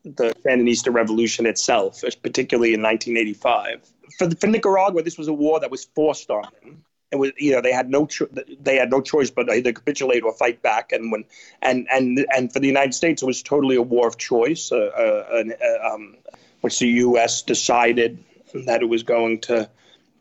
the 0.04 0.34
Sandinista 0.46 0.94
revolution 0.94 1.46
itself, 1.46 2.04
particularly 2.22 2.74
in 2.74 2.82
1985. 2.82 3.92
For, 4.18 4.30
for 4.32 4.48
Nicaragua, 4.48 5.02
this 5.02 5.18
was 5.18 5.28
a 5.28 5.34
war 5.34 5.60
that 5.60 5.72
was 5.72 5.86
forced 5.96 6.30
on 6.30 6.48
them. 6.62 6.84
It 7.12 7.18
was, 7.18 7.32
you 7.38 7.52
know, 7.52 7.62
they 7.62 7.72
had 7.72 7.90
no 7.90 8.06
cho- 8.06 8.30
they 8.60 8.76
had 8.76 8.92
no 8.92 9.02
choice 9.02 9.30
but 9.30 9.50
either 9.50 9.72
capitulate 9.72 10.24
or 10.24 10.34
fight 10.34 10.62
back. 10.62 10.92
And 10.92 11.12
when 11.12 11.24
and 11.62 11.88
and 11.92 12.26
and 12.36 12.52
for 12.52 12.60
the 12.60 12.68
United 12.68 12.94
States, 12.94 13.22
it 13.22 13.26
was 13.26 13.42
totally 13.42 13.76
a 13.76 13.82
war 13.82 14.08
of 14.08 14.18
choice, 14.18 14.72
uh, 14.72 14.78
uh, 14.78 15.44
uh, 15.62 15.94
um, 15.94 16.18
which 16.62 16.80
the 16.80 16.88
U.S. 16.88 17.42
decided 17.42 18.24
that 18.66 18.82
it 18.82 18.90
was 18.90 19.04
going 19.04 19.42
to 19.42 19.70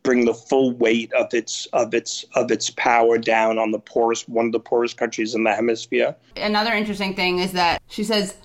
bring 0.04 0.24
the 0.24 0.34
full 0.34 0.72
weight 0.72 1.12
of 1.14 1.34
its 1.34 1.66
of 1.72 1.92
its 1.92 2.24
of 2.34 2.52
its 2.52 2.70
power 2.70 3.18
down 3.18 3.58
on 3.58 3.72
the 3.72 3.78
poorest 3.80 4.28
one 4.28 4.46
of 4.46 4.52
the 4.52 4.60
poorest 4.60 4.96
countries 4.96 5.34
in 5.34 5.42
the 5.42 5.52
hemisphere. 5.52 6.14
Another 6.36 6.72
interesting 6.72 7.16
thing 7.16 7.40
is 7.40 7.50
that 7.52 7.82
she 7.88 8.04
says 8.04 8.36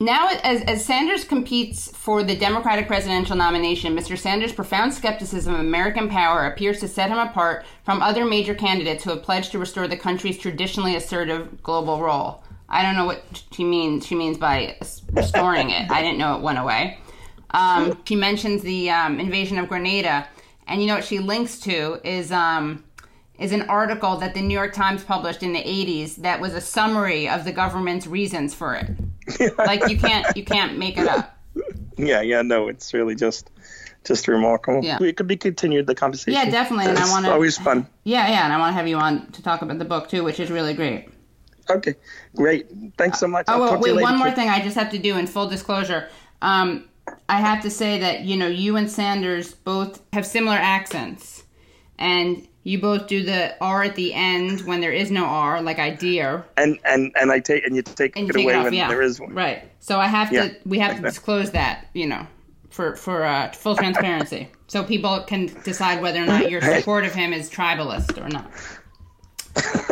now, 0.00 0.28
as, 0.42 0.60
as 0.62 0.84
Sanders 0.84 1.24
competes 1.24 1.88
for 1.96 2.24
the 2.24 2.36
Democratic 2.36 2.88
presidential 2.88 3.36
nomination, 3.36 3.96
Mr. 3.96 4.18
Sanders' 4.18 4.52
profound 4.52 4.92
skepticism 4.92 5.54
of 5.54 5.60
American 5.60 6.08
power 6.08 6.46
appears 6.46 6.80
to 6.80 6.88
set 6.88 7.10
him 7.10 7.18
apart 7.18 7.64
from 7.84 8.02
other 8.02 8.24
major 8.24 8.54
candidates 8.54 9.04
who 9.04 9.10
have 9.10 9.22
pledged 9.22 9.52
to 9.52 9.58
restore 9.58 9.86
the 9.86 9.96
country's 9.96 10.36
traditionally 10.36 10.96
assertive 10.96 11.62
global 11.62 12.00
role. 12.00 12.42
I 12.68 12.82
don't 12.82 12.96
know 12.96 13.06
what 13.06 13.44
she 13.52 13.62
means. 13.62 14.04
She 14.04 14.16
means 14.16 14.36
by 14.36 14.76
restoring 15.12 15.70
it. 15.70 15.88
I 15.90 16.02
didn't 16.02 16.18
know 16.18 16.36
it 16.36 16.42
went 16.42 16.58
away. 16.58 16.98
Um, 17.50 17.96
she 18.04 18.16
mentions 18.16 18.62
the 18.62 18.90
um, 18.90 19.20
invasion 19.20 19.58
of 19.58 19.68
Grenada, 19.68 20.26
and 20.66 20.80
you 20.80 20.86
know 20.86 20.94
what 20.94 21.04
she 21.04 21.18
links 21.18 21.58
to 21.60 22.00
is 22.04 22.32
um, 22.32 22.84
is 23.38 23.52
an 23.52 23.62
article 23.62 24.16
that 24.18 24.34
the 24.34 24.40
New 24.40 24.54
York 24.54 24.72
Times 24.72 25.02
published 25.04 25.42
in 25.42 25.52
the 25.52 25.62
80s 25.62 26.16
that 26.16 26.40
was 26.40 26.54
a 26.54 26.60
summary 26.60 27.28
of 27.28 27.44
the 27.44 27.52
government's 27.52 28.06
reasons 28.06 28.54
for 28.54 28.74
it. 28.74 29.56
like 29.58 29.88
you 29.88 29.98
can't 29.98 30.36
you 30.36 30.44
can't 30.44 30.78
make 30.78 30.98
it 30.98 31.08
up. 31.08 31.36
Yeah, 31.96 32.20
yeah, 32.20 32.42
no, 32.42 32.68
it's 32.68 32.92
really 32.92 33.14
just 33.14 33.50
just 34.04 34.28
remarkable. 34.28 34.84
Yeah. 34.84 35.02
It 35.02 35.16
could 35.16 35.26
be 35.26 35.36
continued 35.36 35.86
the 35.86 35.94
conversation. 35.94 36.34
Yeah, 36.34 36.50
definitely, 36.50 36.86
and 36.86 36.98
I 36.98 37.08
wanna- 37.10 37.30
always 37.30 37.56
fun. 37.56 37.86
Yeah, 38.04 38.28
yeah, 38.28 38.44
and 38.44 38.52
I 38.52 38.58
want 38.58 38.70
to 38.70 38.74
have 38.74 38.86
you 38.86 38.96
on 38.96 39.30
to 39.32 39.42
talk 39.42 39.62
about 39.62 39.78
the 39.78 39.84
book 39.84 40.08
too, 40.08 40.22
which 40.24 40.40
is 40.40 40.50
really 40.50 40.74
great. 40.74 41.08
Okay, 41.70 41.94
great. 42.36 42.66
Thanks 42.98 43.18
so 43.18 43.26
much. 43.26 43.46
Oh, 43.48 43.54
I'll 43.54 43.60
well, 43.60 43.70
talk 43.70 43.82
to 43.82 43.88
you 43.88 43.96
wait, 43.96 44.02
one 44.02 44.18
more 44.18 44.30
thing 44.30 44.50
I 44.50 44.60
just 44.60 44.76
have 44.76 44.90
to 44.90 44.98
do 44.98 45.16
in 45.16 45.26
full 45.26 45.48
disclosure. 45.48 46.10
Um, 46.42 46.88
I 47.28 47.40
have 47.40 47.62
to 47.62 47.70
say 47.70 47.98
that, 48.00 48.20
you 48.20 48.36
know, 48.36 48.46
you 48.46 48.76
and 48.76 48.90
Sanders 48.90 49.54
both 49.54 50.00
have 50.12 50.26
similar 50.26 50.56
accents. 50.56 51.42
And 51.98 52.46
you 52.64 52.80
both 52.80 53.06
do 53.06 53.22
the 53.22 53.54
R 53.60 53.82
at 53.84 53.94
the 53.94 54.12
end 54.14 54.62
when 54.62 54.80
there 54.80 54.90
is 54.92 55.10
no 55.10 55.24
R, 55.26 55.60
like 55.62 55.78
I 55.78 55.90
dear. 55.90 56.44
And 56.56 56.78
and 56.84 57.12
and 57.20 57.30
I 57.30 57.38
take 57.40 57.64
and 57.66 57.76
you 57.76 57.82
take 57.82 58.16
And 58.16 58.26
you 58.26 58.30
it 58.30 58.32
take 58.34 58.44
away 58.44 58.54
it 58.54 58.56
off, 58.56 58.64
when 58.64 58.72
yeah. 58.74 58.88
there 58.88 59.02
is 59.02 59.20
one. 59.20 59.34
Right. 59.34 59.70
So 59.80 60.00
I 60.00 60.06
have 60.06 60.32
Yeah. 60.32 60.48
to, 60.48 60.56
we 60.64 60.78
have 60.78 60.96
to 60.96 61.02
disclose 61.02 61.50
that, 61.52 61.86
you 61.92 62.06
know, 62.06 62.26
for, 62.70 62.96
for 62.96 63.24
uh, 63.24 63.52
full 63.52 63.76
transparency. 63.82 64.48
so 64.66 64.82
people 64.82 65.20
can 65.20 65.46
decide 65.62 66.00
whether 66.02 66.22
or 66.22 66.26
not 66.26 66.50
your 66.50 66.60
support 66.62 67.04
of 67.04 67.12
him 67.14 67.32
is 67.32 67.50
tribalist 67.50 68.16
or 68.24 68.28
not. 68.28 68.50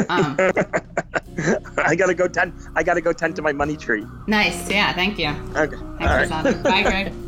Um, 0.09 0.37
I 1.79 1.95
gotta 1.97 2.15
go 2.15 2.29
tend. 2.29 2.53
I 2.75 2.83
gotta 2.83 3.01
go 3.01 3.13
tend 3.13 3.37
to 3.37 3.43
my 3.43 3.53
money 3.53 3.77
tree. 3.77 4.05
nice. 4.27 4.71
Yeah. 4.71 4.93
Thank 4.93 5.19
you. 5.19 5.29
Okay. 5.57 5.77
Thanks, 5.99 6.33
All 6.33 6.43
right. 6.45 6.63
Bye, 6.63 6.83
Greg. 6.83 7.13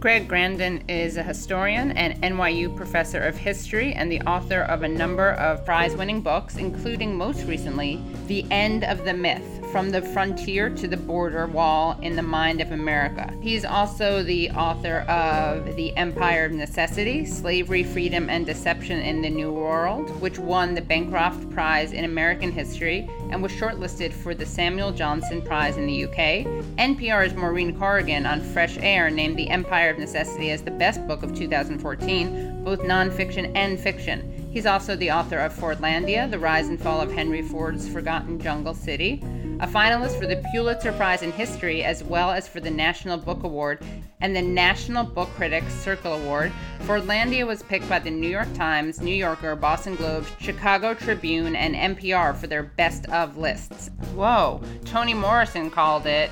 Greg 0.00 0.28
Grandin 0.28 0.84
is 0.88 1.16
a 1.16 1.22
historian 1.22 1.90
and 1.92 2.22
NYU 2.22 2.76
professor 2.76 3.20
of 3.20 3.36
history 3.36 3.92
and 3.94 4.12
the 4.12 4.20
author 4.20 4.60
of 4.60 4.82
a 4.82 4.88
number 4.88 5.30
of 5.32 5.64
prize 5.64 5.96
winning 5.96 6.20
books, 6.20 6.56
including 6.56 7.16
most 7.16 7.44
recently, 7.44 8.00
The 8.26 8.44
End 8.50 8.84
of 8.84 9.04
the 9.04 9.14
Myth 9.14 9.42
From 9.76 9.90
the 9.90 10.00
Frontier 10.00 10.70
to 10.70 10.88
the 10.88 10.96
Border 10.96 11.46
Wall 11.46 11.98
in 12.00 12.16
the 12.16 12.22
Mind 12.22 12.62
of 12.62 12.72
America. 12.72 13.30
He's 13.42 13.62
also 13.62 14.22
the 14.22 14.50
author 14.52 15.00
of 15.00 15.76
The 15.76 15.94
Empire 15.98 16.46
of 16.46 16.52
Necessity 16.52 17.26
Slavery, 17.26 17.82
Freedom, 17.82 18.30
and 18.30 18.46
Deception 18.46 19.02
in 19.02 19.20
the 19.20 19.28
New 19.28 19.52
World, 19.52 20.18
which 20.22 20.38
won 20.38 20.74
the 20.74 20.80
Bancroft 20.80 21.50
Prize 21.50 21.92
in 21.92 22.06
American 22.06 22.50
History 22.50 23.06
and 23.30 23.42
was 23.42 23.52
shortlisted 23.52 24.14
for 24.14 24.34
the 24.34 24.46
Samuel 24.46 24.92
Johnson 24.92 25.42
Prize 25.42 25.76
in 25.76 25.86
the 25.86 26.04
UK. 26.04 26.46
NPR's 26.78 27.34
Maureen 27.34 27.78
Corrigan 27.78 28.24
on 28.24 28.40
Fresh 28.40 28.78
Air 28.78 29.10
named 29.10 29.36
The 29.36 29.50
Empire 29.50 29.90
of 29.90 29.98
Necessity 29.98 30.52
as 30.52 30.62
the 30.62 30.70
best 30.70 31.06
book 31.06 31.22
of 31.22 31.34
2014, 31.34 32.64
both 32.64 32.80
nonfiction 32.80 33.52
and 33.54 33.78
fiction. 33.78 34.35
He's 34.56 34.64
also 34.64 34.96
the 34.96 35.10
author 35.10 35.36
of 35.36 35.52
Fordlandia, 35.52 36.30
The 36.30 36.38
Rise 36.38 36.68
and 36.68 36.80
Fall 36.80 37.02
of 37.02 37.12
Henry 37.12 37.42
Ford's 37.42 37.86
Forgotten 37.86 38.40
Jungle 38.40 38.72
City, 38.72 39.20
a 39.60 39.66
finalist 39.66 40.18
for 40.18 40.26
the 40.26 40.42
Pulitzer 40.50 40.92
Prize 40.92 41.20
in 41.20 41.30
History, 41.30 41.84
as 41.84 42.02
well 42.02 42.30
as 42.30 42.48
for 42.48 42.60
the 42.60 42.70
National 42.70 43.18
Book 43.18 43.42
Award 43.42 43.84
and 44.22 44.34
the 44.34 44.40
National 44.40 45.04
Book 45.04 45.28
Critics 45.36 45.74
Circle 45.74 46.14
Award. 46.14 46.52
Fordlandia 46.84 47.46
was 47.46 47.64
picked 47.64 47.86
by 47.86 47.98
the 47.98 48.10
New 48.10 48.30
York 48.30 48.50
Times, 48.54 49.02
New 49.02 49.14
Yorker, 49.14 49.56
Boston 49.56 49.94
Globe, 49.94 50.24
Chicago 50.40 50.94
Tribune, 50.94 51.54
and 51.54 51.98
NPR 51.98 52.34
for 52.34 52.46
their 52.46 52.62
best 52.62 53.06
of 53.10 53.36
lists. 53.36 53.90
Whoa, 54.14 54.62
Toni 54.86 55.12
Morrison 55.12 55.70
called 55.70 56.06
it 56.06 56.30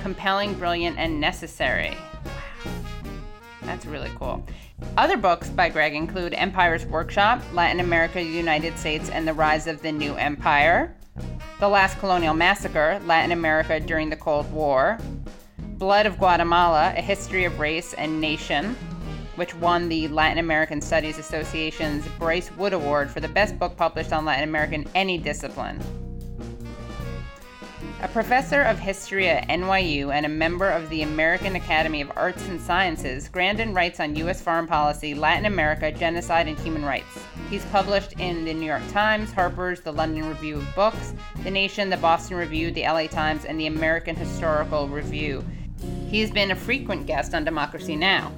compelling, 0.00 0.54
brilliant, 0.54 0.96
and 0.96 1.20
necessary. 1.20 1.96
That's 3.68 3.84
really 3.84 4.10
cool. 4.18 4.42
Other 4.96 5.18
books 5.18 5.50
by 5.50 5.68
Greg 5.68 5.94
include 5.94 6.32
Empire's 6.32 6.86
Workshop, 6.86 7.42
Latin 7.52 7.80
America, 7.80 8.22
United 8.22 8.78
States, 8.78 9.10
and 9.10 9.28
the 9.28 9.34
Rise 9.34 9.66
of 9.66 9.82
the 9.82 9.92
New 9.92 10.14
Empire, 10.14 10.96
The 11.60 11.68
Last 11.68 11.98
Colonial 11.98 12.32
Massacre, 12.32 12.98
Latin 13.04 13.30
America 13.30 13.78
during 13.78 14.08
the 14.08 14.16
Cold 14.16 14.50
War, 14.50 14.98
Blood 15.58 16.06
of 16.06 16.16
Guatemala, 16.16 16.94
A 16.96 17.02
History 17.02 17.44
of 17.44 17.60
Race 17.60 17.92
and 17.92 18.18
Nation, 18.22 18.74
which 19.36 19.54
won 19.56 19.90
the 19.90 20.08
Latin 20.08 20.38
American 20.38 20.80
Studies 20.80 21.18
Association's 21.18 22.08
Bryce 22.18 22.50
Wood 22.52 22.72
Award 22.72 23.10
for 23.10 23.20
the 23.20 23.28
best 23.28 23.58
book 23.58 23.76
published 23.76 24.14
on 24.14 24.24
Latin 24.24 24.48
American 24.48 24.88
any 24.94 25.18
discipline. 25.18 25.78
A 28.00 28.06
professor 28.06 28.62
of 28.62 28.78
history 28.78 29.28
at 29.28 29.48
NYU 29.48 30.14
and 30.14 30.24
a 30.24 30.28
member 30.28 30.70
of 30.70 30.88
the 30.88 31.02
American 31.02 31.56
Academy 31.56 32.00
of 32.00 32.12
Arts 32.14 32.46
and 32.46 32.60
Sciences, 32.60 33.28
Grandin 33.28 33.74
writes 33.74 33.98
on 33.98 34.14
U.S. 34.14 34.40
foreign 34.40 34.68
policy, 34.68 35.16
Latin 35.16 35.46
America, 35.46 35.90
genocide, 35.90 36.46
and 36.46 36.56
human 36.60 36.84
rights. 36.84 37.18
He's 37.50 37.64
published 37.66 38.12
in 38.20 38.44
the 38.44 38.54
New 38.54 38.66
York 38.66 38.88
Times, 38.92 39.32
Harper's, 39.32 39.80
the 39.80 39.92
London 39.92 40.28
Review 40.28 40.58
of 40.58 40.74
Books, 40.76 41.12
The 41.42 41.50
Nation, 41.50 41.90
the 41.90 41.96
Boston 41.96 42.36
Review, 42.36 42.70
the 42.70 42.82
LA 42.82 43.08
Times, 43.08 43.44
and 43.44 43.58
the 43.58 43.66
American 43.66 44.14
Historical 44.14 44.86
Review. 44.86 45.44
He 46.08 46.20
has 46.20 46.30
been 46.30 46.52
a 46.52 46.56
frequent 46.56 47.06
guest 47.06 47.34
on 47.34 47.44
Democracy 47.44 47.96
Now! 47.96 48.30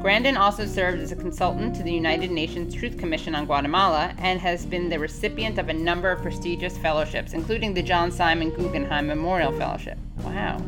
Grandin 0.00 0.36
also 0.36 0.66
served 0.66 1.00
as 1.00 1.12
a 1.12 1.16
consultant 1.16 1.74
to 1.76 1.82
the 1.82 1.92
United 1.92 2.30
Nations 2.30 2.74
Truth 2.74 2.98
Commission 2.98 3.34
on 3.34 3.46
Guatemala 3.46 4.14
and 4.18 4.40
has 4.40 4.66
been 4.66 4.88
the 4.88 4.98
recipient 4.98 5.58
of 5.58 5.68
a 5.68 5.72
number 5.72 6.10
of 6.10 6.22
prestigious 6.22 6.76
fellowships, 6.78 7.32
including 7.32 7.74
the 7.74 7.82
John 7.82 8.10
Simon 8.10 8.50
Guggenheim 8.50 9.06
Memorial 9.06 9.52
Fellowship. 9.52 9.98
Wow. 10.22 10.58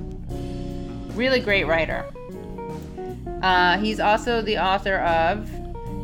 Really 1.14 1.40
great 1.40 1.64
writer. 1.64 2.06
Uh, 3.42 3.78
he's 3.78 4.00
also 4.00 4.40
the 4.40 4.58
author 4.58 4.98
of 4.98 5.50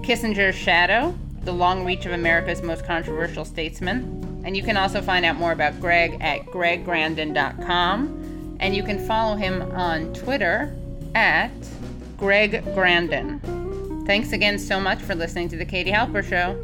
Kissinger's 0.02 0.54
Shadow, 0.54 1.14
The 1.44 1.52
Long 1.52 1.84
Reach 1.84 2.06
of 2.06 2.12
America's 2.12 2.62
Most 2.62 2.84
Controversial 2.84 3.44
Statesman. 3.44 4.42
And 4.44 4.56
you 4.56 4.62
can 4.62 4.76
also 4.76 5.00
find 5.00 5.24
out 5.24 5.36
more 5.36 5.52
about 5.52 5.80
Greg 5.80 6.18
at 6.20 6.46
greggrandin.com. 6.46 8.56
And 8.60 8.74
you 8.74 8.82
can 8.82 8.98
follow 9.06 9.36
him 9.36 9.62
on 9.72 10.12
Twitter 10.14 10.74
at 11.14 11.52
Greg 12.18 12.64
Grandin. 12.74 13.40
Thanks 14.04 14.32
again 14.32 14.58
so 14.58 14.80
much 14.80 15.00
for 15.00 15.14
listening 15.14 15.48
to 15.50 15.56
The 15.56 15.64
Katie 15.64 15.92
Halper 15.92 16.24
Show. 16.24 16.60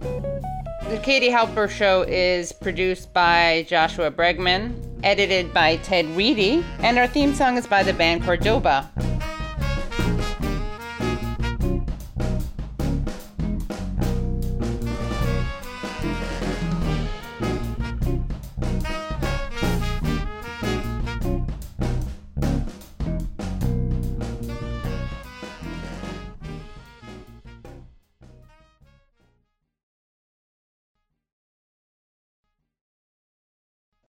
The 0.90 0.98
Katie 0.98 1.30
Halper 1.30 1.70
Show 1.70 2.02
is 2.02 2.52
produced 2.52 3.12
by 3.12 3.64
Joshua 3.68 4.10
Bregman, 4.10 4.74
edited 5.04 5.54
by 5.54 5.76
Ted 5.76 6.06
Reedy, 6.16 6.64
and 6.80 6.98
our 6.98 7.06
theme 7.06 7.32
song 7.34 7.56
is 7.56 7.68
by 7.68 7.84
the 7.84 7.92
band 7.92 8.24
Cordoba. 8.24 8.90